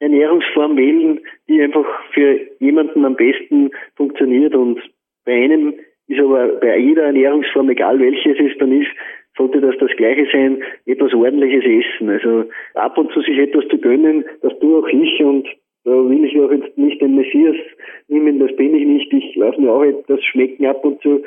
Ernährungsform 0.00 0.76
wählen, 0.76 1.20
die 1.48 1.62
einfach 1.62 1.86
für 2.12 2.40
jemanden 2.60 3.04
am 3.04 3.16
besten 3.16 3.70
funktioniert 3.96 4.54
und 4.54 4.80
bei 5.24 5.44
einem 5.44 5.74
ist 6.08 6.20
aber 6.20 6.48
bei 6.60 6.78
jeder 6.78 7.04
Ernährungsform, 7.04 7.68
egal 7.68 8.00
welche 8.00 8.32
es 8.32 8.40
ist, 8.40 8.60
dann 8.60 8.72
ist, 8.72 8.88
sollte 9.36 9.60
das 9.60 9.76
das 9.78 9.90
Gleiche 9.96 10.26
sein, 10.32 10.62
etwas 10.86 11.12
ordentliches 11.14 11.64
Essen. 11.64 12.08
Also 12.08 12.44
ab 12.74 12.96
und 12.96 13.12
zu 13.12 13.20
sich 13.20 13.38
etwas 13.38 13.68
zu 13.68 13.78
gönnen, 13.78 14.24
das 14.42 14.58
tue 14.58 14.78
auch 14.78 14.88
ich 14.88 15.22
und 15.22 15.46
will 15.90 16.24
ich 16.24 16.38
auch 16.38 16.50
jetzt 16.50 16.76
nicht 16.76 17.00
den 17.00 17.16
Messias 17.16 17.56
nehmen, 18.08 18.38
das 18.38 18.54
bin 18.56 18.74
ich 18.74 18.86
nicht. 18.86 19.12
Ich 19.12 19.36
lasse 19.36 19.60
mir 19.60 19.72
auch 19.72 19.82
etwas 19.82 20.22
schmecken 20.24 20.66
ab 20.66 20.84
und 20.84 21.00
zu, 21.02 21.22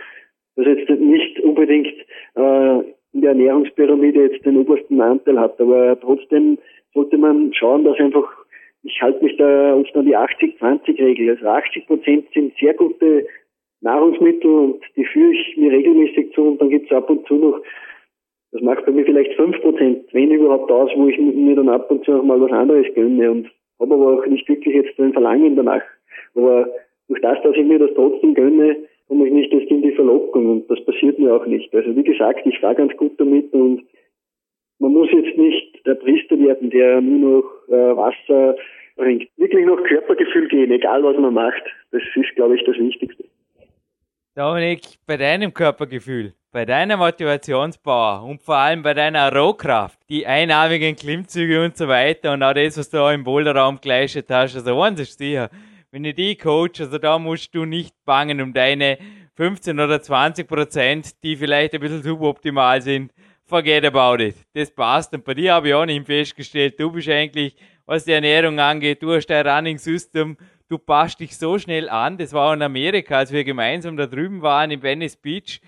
das 0.55 0.66
jetzt 0.66 0.89
nicht 0.89 1.39
unbedingt 1.39 1.93
äh, 2.36 2.80
in 3.14 3.22
der 3.22 3.32
Ernährungspyramide 3.32 4.24
jetzt 4.24 4.45
den 4.45 4.57
obersten 4.57 5.01
Anteil 5.01 5.39
hat, 5.39 5.59
aber 5.59 5.99
trotzdem 5.99 6.57
sollte 6.93 7.18
man 7.18 7.53
schauen, 7.53 7.84
dass 7.84 7.99
einfach 7.99 8.41
ich 8.84 9.01
halte 9.01 9.24
mich 9.24 9.38
da 9.38 9.76
uns 9.76 9.93
an 9.93 10.05
die 10.05 10.18
80-20-Regel. 10.18 11.30
Also 11.30 11.45
80 11.45 11.88
Prozent 11.88 12.26
sind 12.34 12.53
sehr 12.59 12.74
gute 12.74 13.28
Nahrungsmittel 13.82 14.49
und 14.49 14.82
die 14.95 15.05
führe 15.05 15.34
ich 15.34 15.57
mir 15.57 15.72
regelmäßig 15.72 16.34
zu 16.34 16.41
und 16.43 16.62
dann 16.62 16.70
gibt 16.70 16.91
es 16.91 16.97
ab 16.97 17.09
und 17.09 17.28
zu 17.28 17.36
noch, 17.36 17.62
das 18.51 18.62
macht 18.62 18.86
bei 18.86 18.91
mir 18.91 19.05
vielleicht 19.05 19.39
5%, 19.39 20.03
wenn 20.12 20.32
überhaupt 20.32 20.72
aus, 20.72 20.91
wo 20.95 21.07
ich 21.07 21.18
mir 21.18 21.55
dann 21.55 21.70
ab 21.70 21.89
und 21.89 22.03
zu 22.03 22.12
noch 22.12 22.24
mal 22.24 22.41
was 22.41 22.51
anderes 22.51 22.86
gönne 22.93 23.32
und 23.32 23.51
habe 23.82 23.96
aber 23.96 24.20
auch 24.20 24.26
nicht 24.28 24.48
wirklich 24.48 24.76
jetzt 24.76 25.00
ein 25.00 25.14
Verlangen 25.14 25.56
danach. 25.56 25.82
Aber 26.36 26.70
durch 27.08 27.22
das, 27.22 27.42
dass 27.44 27.56
ich 27.56 27.66
mir 27.66 27.80
das 27.80 27.92
trotzdem 27.96 28.34
gönne, 28.34 28.78
komme 29.08 29.28
ich 29.28 29.34
nicht 29.34 29.52
erst 29.52 29.70
in 29.70 29.82
die 29.82 29.92
Verlockung 29.92 30.50
und 30.50 30.72
das 30.72 30.84
passiert 30.86 31.20
mir 31.20 31.34
auch 31.34 31.46
nicht. 31.46 31.74
Also 31.76 31.94
wie 31.96 32.04
gesagt, 32.04 32.46
ich 32.46 32.60
fahre 32.60 32.76
ganz 32.76 32.96
gut 32.96 33.20
damit 33.20 33.52
und 33.54 33.84
man 34.80 34.94
muss 34.94 35.12
jetzt 35.12 35.38
nicht 35.38 35.86
der 35.86 35.96
Priester 35.96 36.40
werden, 36.40 36.70
der 36.70 37.02
nur 37.02 37.42
noch 37.42 37.76
äh, 37.76 37.96
Wasser 37.98 38.56
bringt. 38.96 39.28
Wirklich 39.38 39.66
noch 39.66 39.84
Körpergefühl 39.84 40.48
gehen, 40.48 40.72
egal 40.72 41.04
was 41.04 41.18
man 41.18 41.34
macht. 41.34 41.64
Das 41.92 42.02
ist, 42.16 42.36
glaube 42.36 42.56
ich, 42.56 42.64
das 42.64 42.78
Wichtigste. 42.78 43.26
Dominik, 44.34 44.98
bei 45.06 45.18
deinem 45.18 45.54
Körpergefühl, 45.54 46.34
bei 46.54 46.64
deiner 46.64 46.96
Motivationspower 46.96 48.24
und 48.24 48.42
vor 48.42 48.56
allem 48.56 48.82
bei 48.82 48.94
deiner 48.94 49.36
Rohkraft, 49.36 50.00
die 50.08 50.26
einarmigen 50.26 50.96
Klimmzüge 50.96 51.62
und 51.62 51.76
so 51.76 51.90
weiter 51.90 52.32
und 52.32 52.42
auch 52.42 52.54
das, 52.54 52.78
was 52.78 52.90
du 52.90 53.00
auch 53.02 53.12
im 53.12 53.26
Boulderraum 53.26 53.82
geleistet 53.82 54.28
hast, 54.30 54.56
also 54.56 54.82
eins 54.82 55.02
ist 55.02 55.18
sicher, 55.18 55.50
wenn 55.92 56.06
ich 56.06 56.16
die 56.16 56.38
coach, 56.38 56.80
also 56.80 56.98
da 56.98 57.20
musst 57.20 57.54
du 57.54 57.66
nicht 57.66 57.94
bangen 58.06 58.40
um 58.40 58.54
deine 58.54 59.00
15 59.36 59.78
oder 59.78 60.02
20 60.02 60.48
Prozent, 60.48 61.24
die 61.24 61.36
vielleicht 61.36 61.74
ein 61.74 61.82
bisschen 61.82 62.02
suboptimal 62.02 62.82
sind. 62.82 63.12
Forget 63.44 63.84
about 63.84 64.24
it. 64.24 64.38
Das 64.54 64.72
passt. 64.72 65.14
Und 65.14 65.26
bei 65.26 65.34
dir 65.34 65.56
habe 65.56 65.68
ich 65.68 65.74
auch 65.74 65.86
nicht 65.86 66.06
festgestellt, 66.06 66.80
du 66.80 66.90
bist 66.90 67.10
eigentlich, 67.10 67.54
was 67.86 68.06
die 68.06 68.14
Ernährung 68.14 68.62
angeht, 68.62 69.04
du 69.04 69.14
hast 69.14 69.28
dein 69.28 69.46
Running 69.46 69.78
System, 69.78 70.38
du 70.72 70.78
passt 70.78 71.19
dich 71.19 71.38
so 71.38 71.59
schnell 71.59 71.89
an. 71.89 72.17
Das 72.17 72.34
war 72.34 72.53
in 72.53 72.61
Amerika, 72.61 73.17
als 73.17 73.32
wir 73.32 73.43
gemeinsam 73.43 73.97
da 73.97 74.07
drüben 74.07 74.41
waren 74.41 74.72
in 74.72 74.82
Venice 74.82 75.17
Beach. 75.17 75.61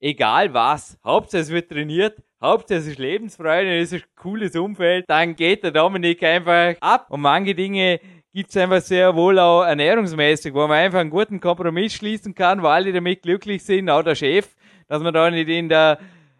Egal 0.00 0.52
was, 0.52 0.98
Hauptsache 1.04 1.42
es 1.42 1.50
wird 1.50 1.70
trainiert, 1.70 2.22
Hauptsache 2.42 2.80
es 2.80 2.86
ist 2.86 2.98
Lebensfreude, 2.98 3.78
es 3.78 3.92
ist 3.92 4.02
ein 4.02 4.08
cooles 4.16 4.56
Umfeld, 4.56 5.04
dann 5.08 5.36
geht 5.36 5.62
der 5.62 5.70
Dominik 5.70 6.22
einfach 6.22 6.74
ab. 6.80 7.06
Und 7.10 7.20
manche 7.20 7.54
Dinge 7.54 8.00
gibt 8.32 8.50
es 8.50 8.56
einfach 8.56 8.80
sehr 8.80 9.14
wohl 9.14 9.38
auch 9.38 9.62
ernährungsmäßig, 9.62 10.54
wo 10.54 10.66
man 10.66 10.78
einfach 10.78 11.00
einen 11.00 11.10
guten 11.10 11.38
Kompromiss 11.38 11.92
schließen 11.92 12.34
kann, 12.34 12.62
wo 12.62 12.68
alle 12.68 12.92
damit 12.92 13.22
glücklich 13.22 13.62
sind, 13.62 13.90
auch 13.90 14.02
der 14.02 14.14
Chef, 14.14 14.48
dass 14.88 15.02
man 15.02 15.12
da 15.12 15.30
nicht 15.30 15.48
in 15.48 15.68
der 15.68 15.98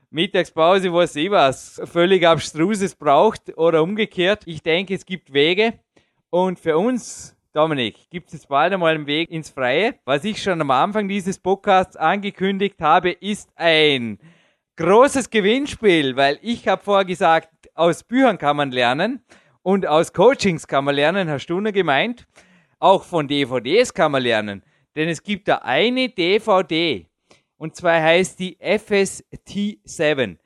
Mittagspause, 0.09 0.93
was 0.93 1.15
ich 1.15 1.31
was, 1.31 1.81
völlig 1.85 2.27
abstruses 2.27 2.95
braucht 2.95 3.57
oder 3.57 3.83
umgekehrt. 3.83 4.43
Ich 4.47 4.63
denke, 4.63 4.95
es 4.95 5.05
gibt 5.05 5.33
Wege 5.33 5.75
und 6.31 6.59
für 6.59 6.79
uns 6.79 7.37
Dominik, 7.53 8.09
gibt 8.11 8.33
es 8.33 8.47
bald 8.47 8.73
einmal 8.73 8.95
einen 8.95 9.09
Weg 9.09 9.29
ins 9.29 9.51
Freie? 9.51 9.97
Was 10.05 10.23
ich 10.23 10.41
schon 10.41 10.61
am 10.61 10.71
Anfang 10.71 11.09
dieses 11.09 11.41
Podcasts 11.41 11.97
angekündigt 11.97 12.77
habe, 12.81 13.11
ist 13.11 13.51
ein 13.57 14.21
großes 14.77 15.31
Gewinnspiel, 15.31 16.15
weil 16.15 16.39
ich 16.43 16.69
habe 16.69 16.81
vorher 16.81 17.05
gesagt, 17.05 17.51
aus 17.75 18.05
Büchern 18.05 18.39
kann 18.39 18.57
man 18.57 18.71
lernen 18.71 19.25
und 19.63 19.85
aus 19.85 20.13
Coachings 20.13 20.69
kann 20.69 20.85
man 20.85 20.95
lernen, 20.95 21.27
du 21.45 21.61
nur 21.61 21.73
gemeint. 21.73 22.29
Auch 22.79 23.03
von 23.03 23.27
DVDs 23.27 23.93
kann 23.93 24.13
man 24.13 24.23
lernen, 24.23 24.63
denn 24.95 25.09
es 25.09 25.21
gibt 25.21 25.49
da 25.49 25.57
eine 25.57 26.09
DVD 26.09 27.05
und 27.57 27.75
zwar 27.75 28.01
heißt 28.01 28.39
die 28.39 28.59
FST7. 28.59 30.39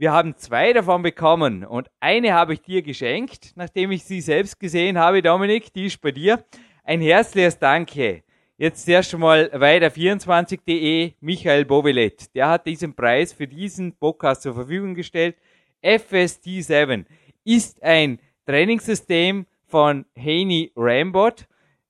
Wir 0.00 0.12
haben 0.12 0.36
zwei 0.36 0.72
davon 0.72 1.02
bekommen 1.02 1.64
und 1.64 1.90
eine 1.98 2.32
habe 2.32 2.52
ich 2.52 2.62
dir 2.62 2.82
geschenkt, 2.82 3.50
nachdem 3.56 3.90
ich 3.90 4.04
sie 4.04 4.20
selbst 4.20 4.60
gesehen 4.60 4.96
habe, 4.96 5.22
Dominik, 5.22 5.72
die 5.72 5.86
ist 5.86 6.00
bei 6.00 6.12
dir. 6.12 6.44
Ein 6.84 7.00
herzliches 7.00 7.58
Danke. 7.58 8.22
Jetzt 8.58 8.88
erst 8.88 9.12
einmal 9.12 9.50
weiter24.de, 9.52 11.14
Michael 11.18 11.64
Bovelet. 11.64 12.32
Der 12.36 12.48
hat 12.48 12.66
diesen 12.66 12.94
Preis 12.94 13.32
für 13.32 13.48
diesen 13.48 13.92
Podcast 13.96 14.42
zur 14.42 14.54
Verfügung 14.54 14.94
gestellt. 14.94 15.34
FST7 15.82 17.04
ist 17.42 17.82
ein 17.82 18.20
Trainingssystem 18.46 19.46
von 19.66 20.04
Haney 20.16 20.70
Rambot, 20.76 21.48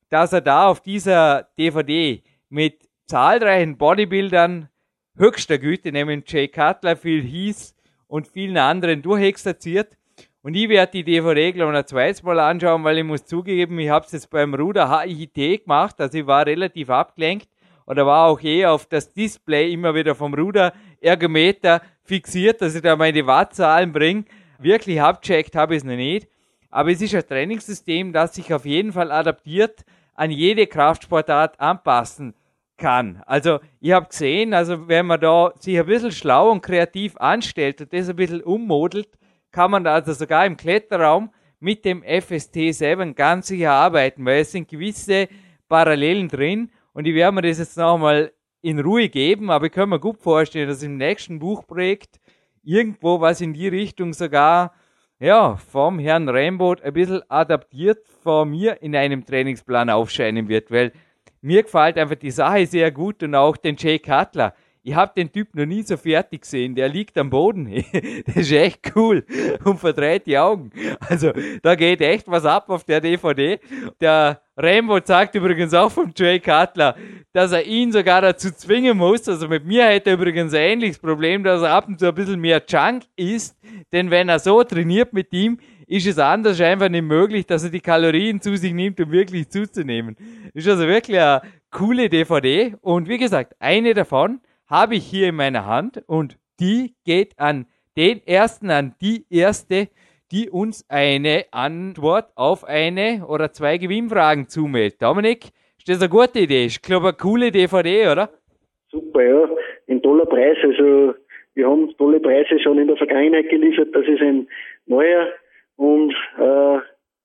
dass 0.08 0.32
er 0.32 0.40
da 0.40 0.68
auf 0.68 0.80
dieser 0.80 1.50
DVD 1.58 2.22
mit 2.48 2.88
zahlreichen 3.04 3.76
Bodybuildern 3.76 4.70
höchster 5.14 5.58
Güte, 5.58 5.92
nämlich 5.92 6.24
Jay 6.26 6.48
Cutler, 6.48 6.96
Phil 6.96 7.22
Heath, 7.22 7.74
und 8.08 8.26
vielen 8.26 8.56
anderen 8.56 9.02
durchexerziert. 9.02 9.96
Und 10.42 10.54
ich 10.54 10.68
werde 10.68 10.92
die 10.92 11.04
DVD, 11.04 11.52
glaube 11.52 11.72
ich, 11.72 11.78
ein 11.78 11.86
zweites 11.86 12.22
Mal 12.22 12.40
anschauen, 12.40 12.82
weil 12.82 12.98
ich 12.98 13.04
muss 13.04 13.24
zugeben, 13.24 13.78
ich 13.78 13.90
habe 13.90 14.06
es 14.06 14.12
jetzt 14.12 14.30
beim 14.30 14.54
Ruder 14.54 15.00
HIT 15.02 15.64
gemacht, 15.64 16.00
also 16.00 16.18
ich 16.18 16.26
war 16.26 16.46
relativ 16.46 16.90
abgelenkt 16.90 17.48
oder 17.86 18.06
war 18.06 18.26
auch 18.28 18.40
eh 18.42 18.66
auf 18.66 18.86
das 18.86 19.12
Display 19.12 19.72
immer 19.72 19.94
wieder 19.94 20.14
vom 20.14 20.34
Ruder 20.34 20.72
Ergometer 21.00 21.82
fixiert, 22.02 22.60
dass 22.60 22.74
ich 22.74 22.82
da 22.82 22.96
meine 22.96 23.26
Wattzahlen 23.26 23.92
bringe. 23.92 24.24
Wirklich 24.58 25.00
abcheckt 25.00 25.54
habe 25.54 25.74
ich 25.74 25.78
es 25.78 25.84
noch 25.84 25.96
nicht. 25.96 26.28
Aber 26.70 26.90
es 26.90 27.00
ist 27.00 27.14
ein 27.14 27.26
Trainingssystem, 27.26 28.12
das 28.12 28.34
sich 28.34 28.52
auf 28.52 28.66
jeden 28.66 28.92
Fall 28.92 29.10
adaptiert 29.10 29.84
an 30.14 30.30
jede 30.30 30.66
Kraftsportart 30.66 31.60
anpassen 31.60 32.34
kann. 32.78 33.22
Also 33.26 33.58
ich 33.80 33.92
habe 33.92 34.08
gesehen, 34.08 34.54
also 34.54 34.88
wenn 34.88 35.06
man 35.06 35.20
da 35.20 35.52
sich 35.58 35.78
ein 35.78 35.86
bisschen 35.86 36.12
schlau 36.12 36.50
und 36.50 36.62
kreativ 36.62 37.16
anstellt 37.18 37.80
und 37.80 37.92
das 37.92 38.08
ein 38.08 38.16
bisschen 38.16 38.42
ummodelt, 38.42 39.08
kann 39.50 39.70
man 39.70 39.84
da 39.84 39.94
also 39.94 40.12
sogar 40.12 40.46
im 40.46 40.56
Kletterraum 40.56 41.30
mit 41.60 41.84
dem 41.84 42.02
FST7 42.02 43.14
ganz 43.14 43.48
sicher 43.48 43.72
arbeiten, 43.72 44.24
weil 44.24 44.40
es 44.42 44.52
sind 44.52 44.68
gewisse 44.68 45.28
Parallelen 45.68 46.28
drin 46.28 46.70
und 46.92 47.06
ich 47.06 47.14
werde 47.14 47.34
mir 47.34 47.42
das 47.42 47.58
jetzt 47.58 47.76
nochmal 47.76 48.32
in 48.62 48.80
Ruhe 48.80 49.08
geben, 49.08 49.50
aber 49.50 49.66
ich 49.66 49.72
kann 49.72 49.88
mir 49.88 50.00
gut 50.00 50.18
vorstellen, 50.18 50.68
dass 50.68 50.82
im 50.82 50.96
nächsten 50.96 51.38
Buchprojekt 51.38 52.20
irgendwo 52.62 53.20
was 53.20 53.40
in 53.40 53.52
die 53.52 53.68
Richtung 53.68 54.12
sogar 54.12 54.72
ja, 55.20 55.56
vom 55.56 55.98
Herrn 55.98 56.28
Rainbow 56.28 56.76
ein 56.80 56.92
bisschen 56.92 57.22
adaptiert 57.28 58.06
von 58.22 58.50
mir 58.50 58.80
in 58.82 58.94
einem 58.94 59.24
Trainingsplan 59.24 59.90
aufscheinen 59.90 60.48
wird, 60.48 60.70
weil 60.70 60.92
mir 61.40 61.62
gefällt 61.62 61.98
einfach 61.98 62.16
die 62.16 62.30
Sache 62.30 62.66
sehr 62.66 62.90
gut 62.90 63.22
und 63.22 63.34
auch 63.34 63.56
den 63.56 63.76
Jay 63.76 63.98
Cutler. 63.98 64.54
Ich 64.82 64.94
habe 64.94 65.12
den 65.14 65.30
Typ 65.30 65.54
noch 65.54 65.66
nie 65.66 65.82
so 65.82 65.98
fertig 65.98 66.42
gesehen. 66.42 66.74
Der 66.74 66.88
liegt 66.88 67.18
am 67.18 67.28
Boden. 67.28 67.66
das 68.26 68.36
ist 68.36 68.52
echt 68.52 68.96
cool 68.96 69.24
und 69.64 69.78
verdreht 69.78 70.26
die 70.26 70.38
Augen. 70.38 70.70
Also 71.00 71.32
da 71.62 71.74
geht 71.74 72.00
echt 72.00 72.26
was 72.26 72.46
ab 72.46 72.70
auf 72.70 72.84
der 72.84 73.00
DVD. 73.00 73.60
Der 74.00 74.40
Rambo 74.56 74.98
sagt 75.04 75.34
übrigens 75.34 75.74
auch 75.74 75.90
vom 75.90 76.12
Jay 76.16 76.40
Cutler, 76.40 76.96
dass 77.32 77.52
er 77.52 77.66
ihn 77.66 77.92
sogar 77.92 78.22
dazu 78.22 78.50
zwingen 78.50 78.96
muss. 78.96 79.28
Also 79.28 79.46
mit 79.46 79.66
mir 79.66 79.84
hätte 79.84 80.10
er 80.10 80.14
übrigens 80.14 80.54
ein 80.54 80.60
ähnliches 80.60 80.98
Problem, 80.98 81.44
dass 81.44 81.60
er 81.60 81.72
ab 81.72 81.86
und 81.86 81.98
zu 82.00 82.08
ein 82.08 82.14
bisschen 82.14 82.40
mehr 82.40 82.62
Junk 82.66 83.02
isst. 83.14 83.58
Denn 83.92 84.10
wenn 84.10 84.30
er 84.30 84.38
so 84.38 84.62
trainiert 84.64 85.12
mit 85.12 85.32
ihm, 85.32 85.58
ist 85.88 86.06
es 86.06 86.18
anders 86.18 86.60
einfach 86.60 86.90
nicht 86.90 87.02
möglich, 87.02 87.46
dass 87.46 87.64
er 87.64 87.70
die 87.70 87.80
Kalorien 87.80 88.40
zu 88.40 88.54
sich 88.56 88.72
nimmt, 88.74 89.00
um 89.00 89.10
wirklich 89.10 89.48
zuzunehmen. 89.48 90.16
Ist 90.52 90.68
also 90.68 90.86
wirklich 90.86 91.18
eine 91.18 91.40
coole 91.70 92.08
DVD. 92.10 92.74
Und 92.82 93.08
wie 93.08 93.18
gesagt, 93.18 93.56
eine 93.58 93.94
davon 93.94 94.40
habe 94.68 94.96
ich 94.96 95.04
hier 95.04 95.28
in 95.28 95.36
meiner 95.36 95.64
Hand 95.64 96.02
und 96.06 96.36
die 96.60 96.94
geht 97.04 97.38
an 97.38 97.66
den 97.96 98.20
ersten, 98.26 98.70
an 98.70 98.94
die 99.00 99.24
erste, 99.30 99.88
die 100.30 100.50
uns 100.50 100.84
eine 100.90 101.46
Antwort 101.52 102.32
auf 102.34 102.64
eine 102.64 103.26
oder 103.26 103.50
zwei 103.52 103.78
Gewinnfragen 103.78 104.48
zumeldet. 104.48 105.00
Dominik, 105.00 105.46
ist 105.78 105.88
das 105.88 106.02
eine 106.02 106.10
gute 106.10 106.40
Idee? 106.40 106.66
Ich 106.66 106.82
glaube, 106.82 107.08
eine 107.08 107.16
coole 107.16 107.50
DVD, 107.50 108.08
oder? 108.08 108.30
Super, 108.90 109.22
ja. 109.22 109.48
Ein 109.88 110.02
toller 110.02 110.26
Preis. 110.26 110.58
Also, 110.62 111.14
wir 111.54 111.66
haben 111.66 111.96
tolle 111.96 112.20
Preise 112.20 112.60
schon 112.60 112.78
in 112.78 112.88
der 112.88 112.96
Vergangenheit 112.98 113.48
geliefert. 113.48 113.88
Das 113.94 114.06
ist 114.06 114.20
ein 114.20 114.46
neuer 114.84 115.28
und 115.78 116.12
äh, 116.38 116.78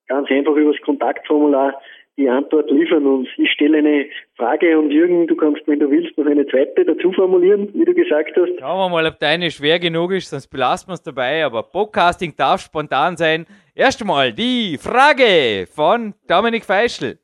ganz 0.08 0.30
einfach 0.30 0.56
übers 0.56 0.80
Kontaktformular 0.86 1.74
die 2.18 2.30
Antwort 2.30 2.70
liefern. 2.70 3.06
Und 3.06 3.28
ich 3.38 3.52
stelle 3.52 3.80
eine 3.80 4.06
Frage 4.38 4.78
und 4.78 4.92
Jürgen, 4.92 5.26
du 5.26 5.36
kannst, 5.36 5.68
wenn 5.68 5.80
du 5.80 5.90
willst, 5.90 6.16
noch 6.18 6.28
eine 6.28 6.46
zweite 6.46 6.86
dazu 6.86 7.12
formulieren, 7.12 7.70
wie 7.74 7.86
du 7.86 7.94
gesagt 7.94 8.38
hast. 8.38 8.60
Schauen 8.60 8.78
wir 8.78 8.90
mal, 8.90 9.08
ob 9.08 9.20
deine 9.20 9.50
schwer 9.50 9.80
genug 9.80 10.12
ist, 10.12 10.30
sonst 10.30 10.48
belassen 10.48 10.90
wir 10.90 10.94
es 10.94 11.02
dabei. 11.02 11.44
Aber 11.44 11.64
Podcasting 11.64 12.36
darf 12.38 12.62
spontan 12.62 13.18
sein. 13.18 13.46
Erst 13.74 14.02
einmal 14.02 14.32
die 14.32 14.78
Frage 14.78 15.66
von 15.68 16.14
Dominik 16.28 16.64
Feischl. 16.64 17.18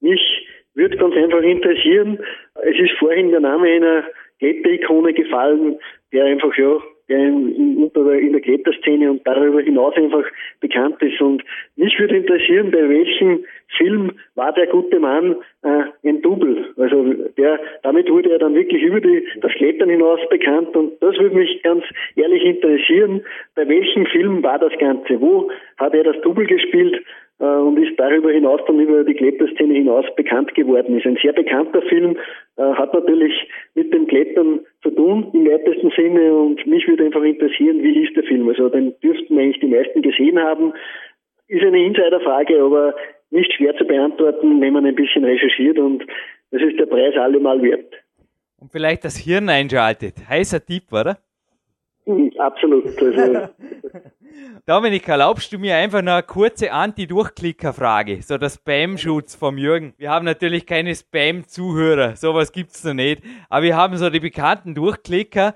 Mich 0.00 0.20
würde 0.74 0.96
ganz 0.98 1.16
einfach 1.16 1.40
interessieren, 1.40 2.18
es 2.62 2.78
ist 2.78 2.98
vorhin 2.98 3.30
der 3.30 3.40
Name 3.40 3.66
einer 3.68 4.04
Ghetto-Ikone 4.38 5.14
gefallen, 5.14 5.78
der 6.12 6.26
einfach, 6.26 6.54
ja, 6.56 6.76
der 7.08 7.18
in, 7.18 7.90
in 7.94 8.32
der 8.32 8.40
Kletterszene 8.40 9.10
und 9.10 9.26
darüber 9.26 9.60
hinaus 9.60 9.94
einfach 9.96 10.24
bekannt 10.60 11.00
ist. 11.02 11.20
Und 11.20 11.42
mich 11.76 11.98
würde 11.98 12.16
interessieren, 12.16 12.70
bei 12.70 12.88
welchem 12.88 13.44
Film 13.76 14.12
war 14.34 14.52
der 14.52 14.66
gute 14.66 14.98
Mann 14.98 15.36
äh, 15.62 15.84
ein 16.08 16.22
Double. 16.22 16.72
Also 16.76 17.14
der, 17.36 17.60
damit 17.82 18.10
wurde 18.10 18.32
er 18.32 18.38
dann 18.38 18.54
wirklich 18.54 18.82
über 18.82 19.00
die, 19.00 19.26
das 19.40 19.52
Klettern 19.52 19.90
hinaus 19.90 20.20
bekannt 20.30 20.74
und 20.76 20.92
das 21.00 21.16
würde 21.18 21.36
mich 21.36 21.62
ganz 21.62 21.84
ehrlich 22.16 22.44
interessieren, 22.44 23.22
bei 23.54 23.68
welchem 23.68 24.06
Film 24.06 24.42
war 24.42 24.58
das 24.58 24.72
Ganze? 24.78 25.20
Wo 25.20 25.50
hat 25.76 25.94
er 25.94 26.04
das 26.04 26.20
Double 26.22 26.46
gespielt? 26.46 27.02
Äh, 27.40 27.44
und 27.44 27.78
ist 27.78 27.98
darüber 27.98 28.32
hinaus 28.32 28.60
dann 28.66 28.80
über 28.80 29.04
die 29.04 29.14
Kletterszene 29.14 29.74
hinaus 29.74 30.04
bekannt 30.16 30.54
geworden. 30.54 30.98
Ist 30.98 31.06
ein 31.06 31.18
sehr 31.22 31.32
bekannter 31.32 31.82
Film, 31.82 32.16
äh, 32.56 32.62
hat 32.62 32.92
natürlich 32.92 33.32
mit 33.74 33.92
dem 33.94 34.06
Klettern 34.06 34.60
zu 34.82 34.90
tun 34.90 35.30
im 35.32 35.46
weitesten 35.46 35.90
Sinne 35.90 36.34
und 36.34 36.66
mich 36.66 36.86
würde 36.88 37.04
einfach 37.04 37.22
interessieren, 37.22 37.82
wie 37.82 38.02
ist 38.02 38.16
der 38.16 38.24
Film? 38.24 38.48
Also 38.48 38.68
den 38.68 38.94
dürften 39.00 39.38
eigentlich 39.38 39.60
die 39.60 39.68
meisten 39.68 40.02
gesehen 40.02 40.38
haben. 40.38 40.72
Ist 41.46 41.64
eine 41.64 41.84
Insiderfrage, 41.84 42.60
aber 42.60 42.94
nicht 43.30 43.52
schwer 43.52 43.76
zu 43.76 43.84
beantworten, 43.84 44.60
wenn 44.60 44.72
man 44.72 44.86
ein 44.86 44.94
bisschen 44.94 45.24
recherchiert 45.24 45.78
und 45.78 46.04
das 46.50 46.62
ist 46.62 46.78
der 46.78 46.86
Preis 46.86 47.14
allemal 47.16 47.62
wert. 47.62 47.94
Und 48.58 48.72
vielleicht 48.72 49.04
das 49.04 49.16
Hirn 49.16 49.48
einschaltet. 49.48 50.14
Heißer 50.28 50.64
Tipp, 50.64 50.92
oder? 50.92 51.18
Hm, 52.08 52.32
absolut. 52.38 52.84
Also, 53.18 53.48
Dominik, 54.66 55.08
erlaubst 55.08 55.52
du 55.52 55.58
mir 55.58 55.76
einfach 55.76 56.02
noch 56.02 56.12
eine 56.12 56.22
kurze 56.22 56.70
Anti-Durchklicker-Frage? 56.70 58.22
So 58.22 58.38
der 58.38 58.50
Spam-Schutz 58.50 59.34
vom 59.34 59.58
Jürgen. 59.58 59.94
Wir 59.98 60.10
haben 60.10 60.24
natürlich 60.24 60.66
keine 60.66 60.94
Spam-Zuhörer, 60.94 62.16
sowas 62.16 62.52
gibt's 62.52 62.84
noch 62.84 62.94
nicht. 62.94 63.22
Aber 63.48 63.62
wir 63.62 63.76
haben 63.76 63.96
so 63.96 64.10
die 64.10 64.20
bekannten 64.20 64.74
Durchklicker, 64.74 65.54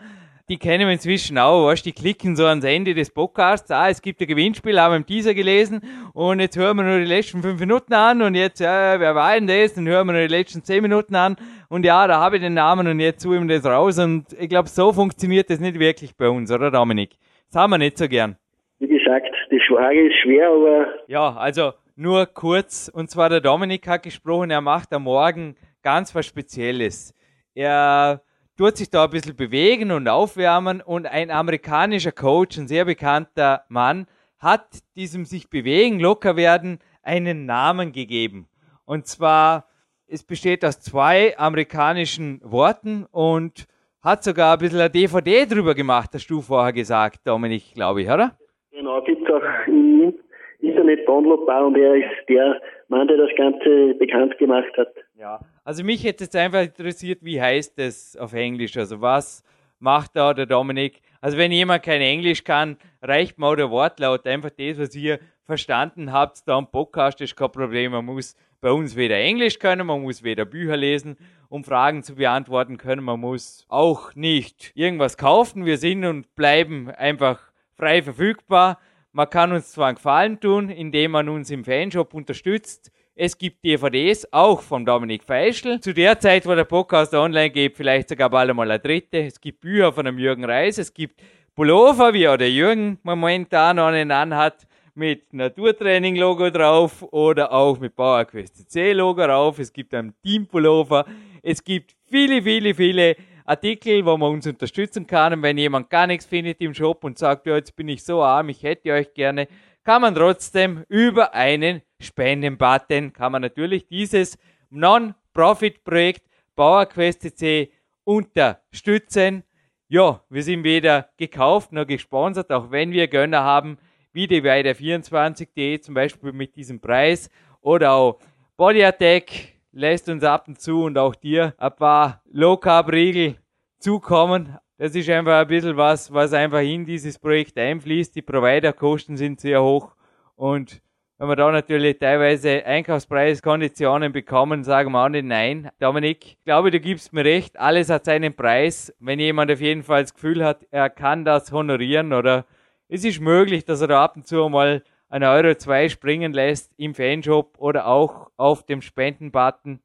die 0.52 0.58
kennen 0.58 0.86
wir 0.86 0.92
inzwischen 0.92 1.38
auch, 1.38 1.66
weißt, 1.68 1.86
die 1.86 1.92
klicken 1.92 2.36
so 2.36 2.44
ans 2.44 2.62
Ende 2.62 2.92
des 2.92 3.08
Podcasts, 3.08 3.70
ah, 3.70 3.88
es 3.88 4.02
gibt 4.02 4.20
ein 4.20 4.26
Gewinnspiel, 4.26 4.78
haben 4.78 4.92
wir 4.92 4.96
im 4.98 5.06
Teaser 5.06 5.32
gelesen 5.32 5.80
und 6.12 6.40
jetzt 6.40 6.58
hören 6.58 6.76
wir 6.76 6.82
nur 6.82 6.98
die 6.98 7.06
letzten 7.06 7.40
fünf 7.40 7.58
Minuten 7.58 7.94
an 7.94 8.20
und 8.20 8.34
jetzt, 8.34 8.60
ja, 8.60 9.00
wer 9.00 9.14
war 9.14 9.32
denn 9.32 9.46
das? 9.46 9.72
Dann 9.72 9.88
hören 9.88 10.06
wir 10.08 10.12
nur 10.12 10.20
die 10.20 10.34
letzten 10.34 10.62
zehn 10.62 10.82
Minuten 10.82 11.14
an 11.14 11.36
und 11.70 11.86
ja, 11.86 12.06
da 12.06 12.20
habe 12.20 12.36
ich 12.36 12.42
den 12.42 12.52
Namen 12.52 12.86
und 12.86 13.00
jetzt 13.00 13.22
suchen 13.22 13.48
wir 13.48 13.56
das 13.56 13.64
raus 13.64 13.98
und 13.98 14.26
ich 14.38 14.50
glaube, 14.50 14.68
so 14.68 14.92
funktioniert 14.92 15.48
das 15.48 15.58
nicht 15.58 15.78
wirklich 15.78 16.14
bei 16.14 16.28
uns, 16.28 16.52
oder 16.52 16.70
Dominik? 16.70 17.12
Das 17.50 17.62
haben 17.62 17.70
wir 17.70 17.78
nicht 17.78 17.96
so 17.96 18.06
gern. 18.06 18.36
Wie 18.78 18.88
gesagt, 18.88 19.34
die 19.50 19.60
Frage 19.66 20.06
ist 20.06 20.16
schwer, 20.22 20.50
aber... 20.50 20.86
Ja, 21.06 21.34
also 21.34 21.72
nur 21.96 22.26
kurz, 22.26 22.90
und 22.92 23.10
zwar 23.10 23.30
der 23.30 23.40
Dominik 23.40 23.88
hat 23.88 24.02
gesprochen, 24.02 24.50
er 24.50 24.60
macht 24.60 24.92
am 24.92 25.04
Morgen 25.04 25.56
ganz 25.82 26.14
was 26.14 26.26
Spezielles. 26.26 27.14
Er 27.54 28.20
tut 28.56 28.76
sich 28.76 28.90
da 28.90 29.04
ein 29.04 29.10
bisschen 29.10 29.36
bewegen 29.36 29.90
und 29.90 30.08
aufwärmen 30.08 30.80
und 30.80 31.06
ein 31.06 31.30
amerikanischer 31.30 32.12
Coach, 32.12 32.58
ein 32.58 32.68
sehr 32.68 32.84
bekannter 32.84 33.64
Mann, 33.68 34.06
hat 34.38 34.66
diesem 34.96 35.24
sich 35.24 35.48
bewegen, 35.48 36.00
locker 36.00 36.36
werden, 36.36 36.78
einen 37.02 37.46
Namen 37.46 37.92
gegeben. 37.92 38.48
Und 38.84 39.06
zwar, 39.06 39.66
es 40.06 40.24
besteht 40.24 40.64
aus 40.64 40.80
zwei 40.80 41.36
amerikanischen 41.38 42.40
Worten 42.42 43.06
und 43.10 43.66
hat 44.02 44.24
sogar 44.24 44.54
ein 44.54 44.58
bisschen 44.58 44.80
eine 44.80 44.90
DVD 44.90 45.46
drüber 45.46 45.74
gemacht, 45.74 46.10
hast 46.12 46.28
du 46.28 46.40
vorher 46.40 46.72
gesagt, 46.72 47.20
Dominik, 47.24 47.74
glaube 47.74 48.02
ich, 48.02 48.10
oder? 48.10 48.32
Genau, 48.72 49.00
gibt 49.02 49.22
es 49.22 49.34
auch 49.34 49.66
im 49.68 50.14
Internet 50.58 51.06
downloadbar 51.06 51.66
und 51.66 51.76
er 51.76 51.94
ist 51.94 52.28
der 52.28 52.60
Mann, 52.88 53.06
der 53.06 53.16
das 53.16 53.30
Ganze 53.36 53.94
bekannt 53.94 54.36
gemacht 54.38 54.76
hat. 54.76 54.92
Ja, 55.22 55.38
also 55.62 55.84
mich 55.84 56.02
hätte 56.02 56.24
jetzt 56.24 56.34
einfach 56.34 56.62
interessiert, 56.62 57.20
wie 57.22 57.40
heißt 57.40 57.78
das 57.78 58.16
auf 58.16 58.32
Englisch? 58.32 58.76
Also 58.76 59.00
was 59.00 59.44
macht 59.78 60.16
da 60.16 60.34
der 60.34 60.46
Dominik? 60.46 61.00
Also 61.20 61.38
wenn 61.38 61.52
jemand 61.52 61.84
kein 61.84 62.00
Englisch 62.00 62.42
kann, 62.42 62.76
reicht 63.00 63.38
mal 63.38 63.54
der 63.54 63.70
Wortlaut. 63.70 64.26
Einfach 64.26 64.50
das, 64.50 64.78
was 64.78 64.96
ihr 64.96 65.20
verstanden 65.44 66.10
habt, 66.10 66.42
da 66.48 66.56
am 66.56 66.68
Podcast 66.68 67.20
ist 67.20 67.36
kein 67.36 67.52
Problem. 67.52 67.92
Man 67.92 68.04
muss 68.04 68.34
bei 68.60 68.72
uns 68.72 68.96
weder 68.96 69.16
Englisch 69.16 69.60
können, 69.60 69.86
man 69.86 70.02
muss 70.02 70.24
weder 70.24 70.44
Bücher 70.44 70.76
lesen, 70.76 71.16
um 71.48 71.62
Fragen 71.62 72.02
zu 72.02 72.16
beantworten 72.16 72.76
können. 72.76 73.04
Man 73.04 73.20
muss 73.20 73.64
auch 73.68 74.16
nicht 74.16 74.72
irgendwas 74.74 75.16
kaufen. 75.16 75.64
Wir 75.64 75.78
sind 75.78 76.04
und 76.04 76.34
bleiben 76.34 76.90
einfach 76.90 77.52
frei 77.76 78.02
verfügbar. 78.02 78.80
Man 79.12 79.30
kann 79.30 79.52
uns 79.52 79.70
zwar 79.70 79.86
einen 79.86 79.94
Gefallen 79.94 80.40
tun, 80.40 80.68
indem 80.68 81.12
man 81.12 81.28
uns 81.28 81.48
im 81.52 81.64
Fanshop 81.64 82.12
unterstützt. 82.12 82.90
Es 83.14 83.36
gibt 83.36 83.62
DVDs, 83.62 84.26
auch 84.32 84.62
von 84.62 84.86
Dominik 84.86 85.22
Feischl. 85.22 85.78
Zu 85.80 85.92
der 85.92 86.18
Zeit, 86.18 86.46
wo 86.46 86.54
der 86.54 86.64
Podcast 86.64 87.12
online 87.12 87.50
geht, 87.50 87.76
vielleicht 87.76 88.08
sogar 88.08 88.30
bald 88.30 88.48
einmal 88.48 88.70
eine 88.70 88.80
dritte. 88.80 89.18
Es 89.18 89.38
gibt 89.38 89.60
Bücher 89.60 89.92
von 89.92 90.06
dem 90.06 90.18
Jürgen 90.18 90.46
Reis. 90.46 90.78
Es 90.78 90.94
gibt 90.94 91.20
Pullover, 91.54 92.14
wie 92.14 92.26
auch 92.26 92.38
der 92.38 92.50
Jürgen 92.50 92.98
momentan 93.02 93.78
einen 93.78 94.10
anhat, 94.10 94.66
mit 94.94 95.30
Naturtraining-Logo 95.34 96.48
drauf 96.48 97.02
oder 97.12 97.52
auch 97.52 97.78
mit 97.78 97.94
PowerQuest 97.94 98.70
C-Logo 98.70 99.26
drauf. 99.26 99.58
Es 99.58 99.74
gibt 99.74 99.92
einen 99.92 100.14
Team-Pullover. 100.22 101.04
Es 101.42 101.62
gibt 101.62 101.94
viele, 102.08 102.40
viele, 102.40 102.74
viele 102.74 103.16
Artikel, 103.44 104.06
wo 104.06 104.16
man 104.16 104.32
uns 104.32 104.46
unterstützen 104.46 105.06
kann. 105.06 105.34
Und 105.34 105.42
wenn 105.42 105.58
jemand 105.58 105.90
gar 105.90 106.06
nichts 106.06 106.24
findet 106.24 106.62
im 106.62 106.72
Shop 106.72 107.04
und 107.04 107.18
sagt, 107.18 107.46
ja, 107.46 107.56
jetzt 107.56 107.76
bin 107.76 107.88
ich 107.88 108.04
so 108.04 108.22
arm, 108.22 108.48
ich 108.48 108.62
hätte 108.62 108.90
euch 108.92 109.12
gerne, 109.12 109.48
kann 109.84 110.00
man 110.00 110.14
trotzdem 110.14 110.84
über 110.88 111.34
einen 111.34 111.82
Spenden-Button, 112.02 113.12
kann 113.12 113.32
man 113.32 113.42
natürlich 113.42 113.86
dieses 113.86 114.38
Non-Profit-Projekt 114.70 116.22
PowerQuest.cc 116.56 117.70
unterstützen. 118.04 119.44
Ja, 119.88 120.22
wir 120.28 120.42
sind 120.42 120.64
weder 120.64 121.08
gekauft 121.16 121.72
noch 121.72 121.86
gesponsert, 121.86 122.50
auch 122.50 122.70
wenn 122.70 122.92
wir 122.92 123.08
Gönner 123.08 123.42
haben, 123.42 123.78
wie 124.12 124.26
die 124.26 124.42
Weiter24.de 124.42 125.80
zum 125.80 125.94
Beispiel 125.94 126.32
mit 126.32 126.56
diesem 126.56 126.80
Preis 126.80 127.30
oder 127.60 127.92
auch 127.92 128.18
Body 128.56 128.84
Attack 128.84 129.52
lässt 129.72 130.08
uns 130.08 130.22
ab 130.22 130.48
und 130.48 130.60
zu 130.60 130.84
und 130.84 130.98
auch 130.98 131.14
dir 131.14 131.54
ein 131.58 131.74
paar 131.74 132.22
Low 132.30 132.56
Carb 132.56 132.92
Riegel 132.92 133.36
zukommen. 133.78 134.56
Das 134.76 134.94
ist 134.94 135.08
einfach 135.08 135.40
ein 135.40 135.46
bisschen 135.46 135.76
was, 135.76 136.12
was 136.12 136.32
einfach 136.32 136.60
in 136.60 136.84
dieses 136.84 137.18
Projekt 137.18 137.58
einfließt. 137.58 138.14
Die 138.14 138.22
Providerkosten 138.22 139.16
sind 139.16 139.40
sehr 139.40 139.62
hoch 139.62 139.94
und 140.34 140.82
wenn 141.22 141.28
wir 141.28 141.36
da 141.36 141.52
natürlich 141.52 142.00
teilweise 142.00 142.66
Einkaufspreiskonditionen 142.66 144.12
bekommen, 144.12 144.64
sagen 144.64 144.90
wir 144.90 145.04
auch 145.04 145.08
nicht 145.08 145.24
nein. 145.24 145.70
Dominik, 145.78 146.26
ich 146.26 146.44
glaube, 146.44 146.72
du 146.72 146.80
gibst 146.80 147.12
mir 147.12 147.24
recht, 147.24 147.60
alles 147.60 147.90
hat 147.90 148.06
seinen 148.06 148.34
Preis. 148.34 148.92
Wenn 148.98 149.20
jemand 149.20 149.48
auf 149.52 149.60
jeden 149.60 149.84
Fall 149.84 150.02
das 150.02 150.14
Gefühl 150.14 150.44
hat, 150.44 150.66
er 150.72 150.90
kann 150.90 151.24
das 151.24 151.52
honorieren 151.52 152.12
oder 152.12 152.44
es 152.88 153.04
ist 153.04 153.20
möglich, 153.20 153.64
dass 153.64 153.80
er 153.80 153.86
da 153.86 154.02
ab 154.02 154.16
und 154.16 154.26
zu 154.26 154.48
mal 154.48 154.82
ein 155.10 155.22
Euro 155.22 155.54
zwei 155.54 155.88
springen 155.88 156.32
lässt 156.32 156.74
im 156.76 156.92
Fanshop 156.92 157.54
oder 157.56 157.86
auch 157.86 158.32
auf 158.36 158.66
dem 158.66 158.80
Spendenbutton. 158.80 159.78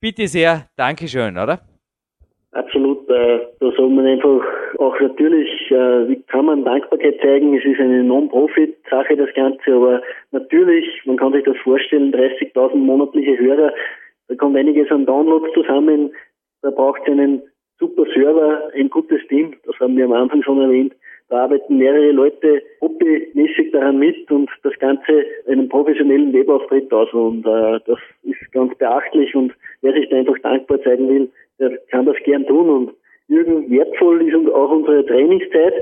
Bitte 0.00 0.28
sehr, 0.28 0.68
Dankeschön, 0.76 1.36
oder? 1.36 1.62
Absolut, 2.52 3.10
äh, 3.10 3.40
da 3.58 3.72
soll 3.76 3.90
man 3.90 4.06
einfach 4.06 4.40
auch 4.78 4.98
natürlich, 5.00 5.70
äh, 5.70 6.08
wie 6.08 6.22
kann 6.28 6.46
man 6.46 6.64
Dankbarkeit 6.64 7.18
zeigen? 7.20 7.56
Es 7.56 7.64
ist 7.64 7.80
eine 7.80 8.04
Non-Profit-Sache, 8.04 9.16
das 9.16 9.32
Ganze, 9.34 9.72
aber 9.72 10.02
natürlich, 10.30 10.86
man 11.04 11.16
kann 11.16 11.32
sich 11.32 11.44
das 11.44 11.56
vorstellen, 11.58 12.12
30.000 12.12 12.74
monatliche 12.76 13.38
Hörer, 13.38 13.72
da 14.28 14.34
kommt 14.34 14.56
einiges 14.56 14.90
an 14.90 15.06
Downloads 15.06 15.52
zusammen, 15.54 16.10
da 16.62 16.70
braucht 16.70 17.02
es 17.02 17.12
einen 17.12 17.42
super 17.78 18.04
Server, 18.14 18.70
ein 18.74 18.90
gutes 18.90 19.26
Team, 19.28 19.54
das 19.64 19.78
haben 19.80 19.96
wir 19.96 20.04
am 20.04 20.12
Anfang 20.12 20.42
schon 20.42 20.60
erwähnt. 20.60 20.94
Da 21.28 21.44
arbeiten 21.44 21.76
mehrere 21.76 22.10
Leute 22.10 22.62
hobbymäßig 22.80 23.72
daran 23.72 23.98
mit 23.98 24.30
und 24.30 24.48
das 24.62 24.72
Ganze 24.78 25.26
einen 25.46 25.68
professionellen 25.68 26.32
Webauftritt 26.32 26.90
aus. 26.90 27.12
Und 27.12 27.46
äh, 27.46 27.80
das 27.86 27.98
ist 28.22 28.52
ganz 28.52 28.74
beachtlich 28.78 29.34
und 29.34 29.52
wer 29.82 29.92
sich 29.92 30.08
da 30.08 30.16
einfach 30.16 30.38
dankbar 30.38 30.80
zeigen 30.82 31.08
will, 31.08 31.30
der 31.58 31.76
kann 31.90 32.06
das 32.06 32.16
gern 32.24 32.46
tun. 32.46 32.70
Und 32.70 32.92
Jürgen, 33.28 33.70
wertvoll 33.70 34.26
ist 34.26 34.34
auch 34.52 34.70
unsere 34.70 35.06
Trainingszeit. 35.06 35.74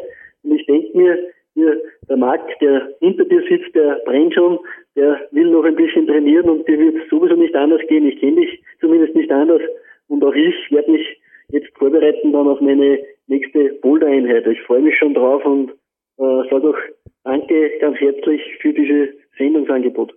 Und 0.42 0.52
ich 0.52 0.66
denke 0.66 0.96
mir, 0.96 1.18
Hier, 1.56 1.80
der 2.06 2.18
Marc, 2.18 2.42
der 2.60 2.92
hinter 3.00 3.24
dir 3.24 3.42
sitzt, 3.48 3.74
der 3.74 4.02
brennt 4.04 4.34
schon, 4.34 4.58
der 4.94 5.26
will 5.30 5.50
noch 5.50 5.64
ein 5.64 5.74
bisschen 5.74 6.06
trainieren 6.06 6.50
und 6.50 6.68
dir 6.68 6.78
wird 6.78 7.08
sowieso 7.08 7.34
nicht 7.34 7.54
anders 7.54 7.80
gehen. 7.88 8.06
Ich 8.06 8.20
kenne 8.20 8.42
dich 8.42 8.62
zumindest 8.78 9.14
nicht 9.16 9.30
anders 9.32 9.62
und 10.08 10.22
auch 10.22 10.34
ich 10.34 10.54
werde 10.70 10.90
mich 10.90 11.06
jetzt 11.48 11.74
vorbereiten 11.78 12.32
dann 12.32 12.46
auf 12.46 12.60
meine 12.60 12.98
nächste 13.26 13.70
Boulder-Einheit. 13.80 14.46
Ich 14.46 14.60
freue 14.62 14.82
mich 14.82 14.98
schon 14.98 15.14
drauf 15.14 15.46
und 15.46 15.70
äh, 16.18 16.50
sage 16.50 16.68
auch 16.68 16.78
danke 17.24 17.70
ganz 17.80 17.96
herzlich 18.00 18.42
für 18.60 18.74
dieses 18.74 19.08
Sendungsangebot. 19.38 20.14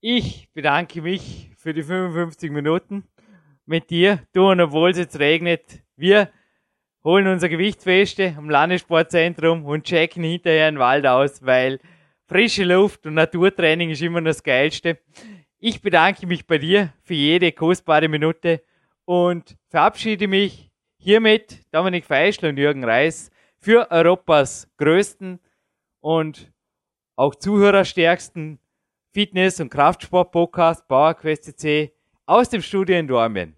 Ich 0.00 0.46
bedanke 0.54 1.02
mich 1.02 1.50
für 1.56 1.72
die 1.72 1.82
55 1.82 2.52
Minuten 2.52 3.02
mit 3.68 3.90
dir. 3.90 4.26
Und 4.34 4.60
obwohl 4.60 4.90
es 4.90 4.98
jetzt 4.98 5.18
regnet, 5.18 5.82
wir 5.96 6.30
holen 7.04 7.28
unser 7.28 7.48
Gewichtsfeste 7.48 8.34
am 8.36 8.50
Landessportzentrum 8.50 9.64
und 9.64 9.84
checken 9.84 10.24
hinterher 10.24 10.70
den 10.70 10.78
Wald 10.78 11.06
aus, 11.06 11.44
weil 11.44 11.78
frische 12.26 12.64
Luft 12.64 13.06
und 13.06 13.14
Naturtraining 13.14 13.90
ist 13.90 14.02
immer 14.02 14.20
das 14.22 14.42
Geilste. 14.42 14.98
Ich 15.58 15.80
bedanke 15.80 16.26
mich 16.26 16.46
bei 16.46 16.58
dir 16.58 16.92
für 17.02 17.14
jede 17.14 17.52
kostbare 17.52 18.08
Minute 18.08 18.62
und 19.04 19.56
verabschiede 19.68 20.28
mich 20.28 20.70
hiermit, 20.98 21.60
Dominik 21.72 22.04
Feischl 22.04 22.46
und 22.46 22.58
Jürgen 22.58 22.84
Reis, 22.84 23.30
für 23.58 23.90
Europas 23.90 24.68
größten 24.76 25.40
und 26.00 26.52
auch 27.16 27.34
zuhörerstärksten 27.34 28.60
Fitness- 29.12 29.60
und 29.60 29.70
Kraftsport-Podcast 29.70 30.86
PowerQuest 30.86 31.44
CC 31.44 31.92
aus 32.26 32.50
dem 32.50 32.62
Studio 32.62 32.96
in 32.98 33.08
Dormien. 33.08 33.57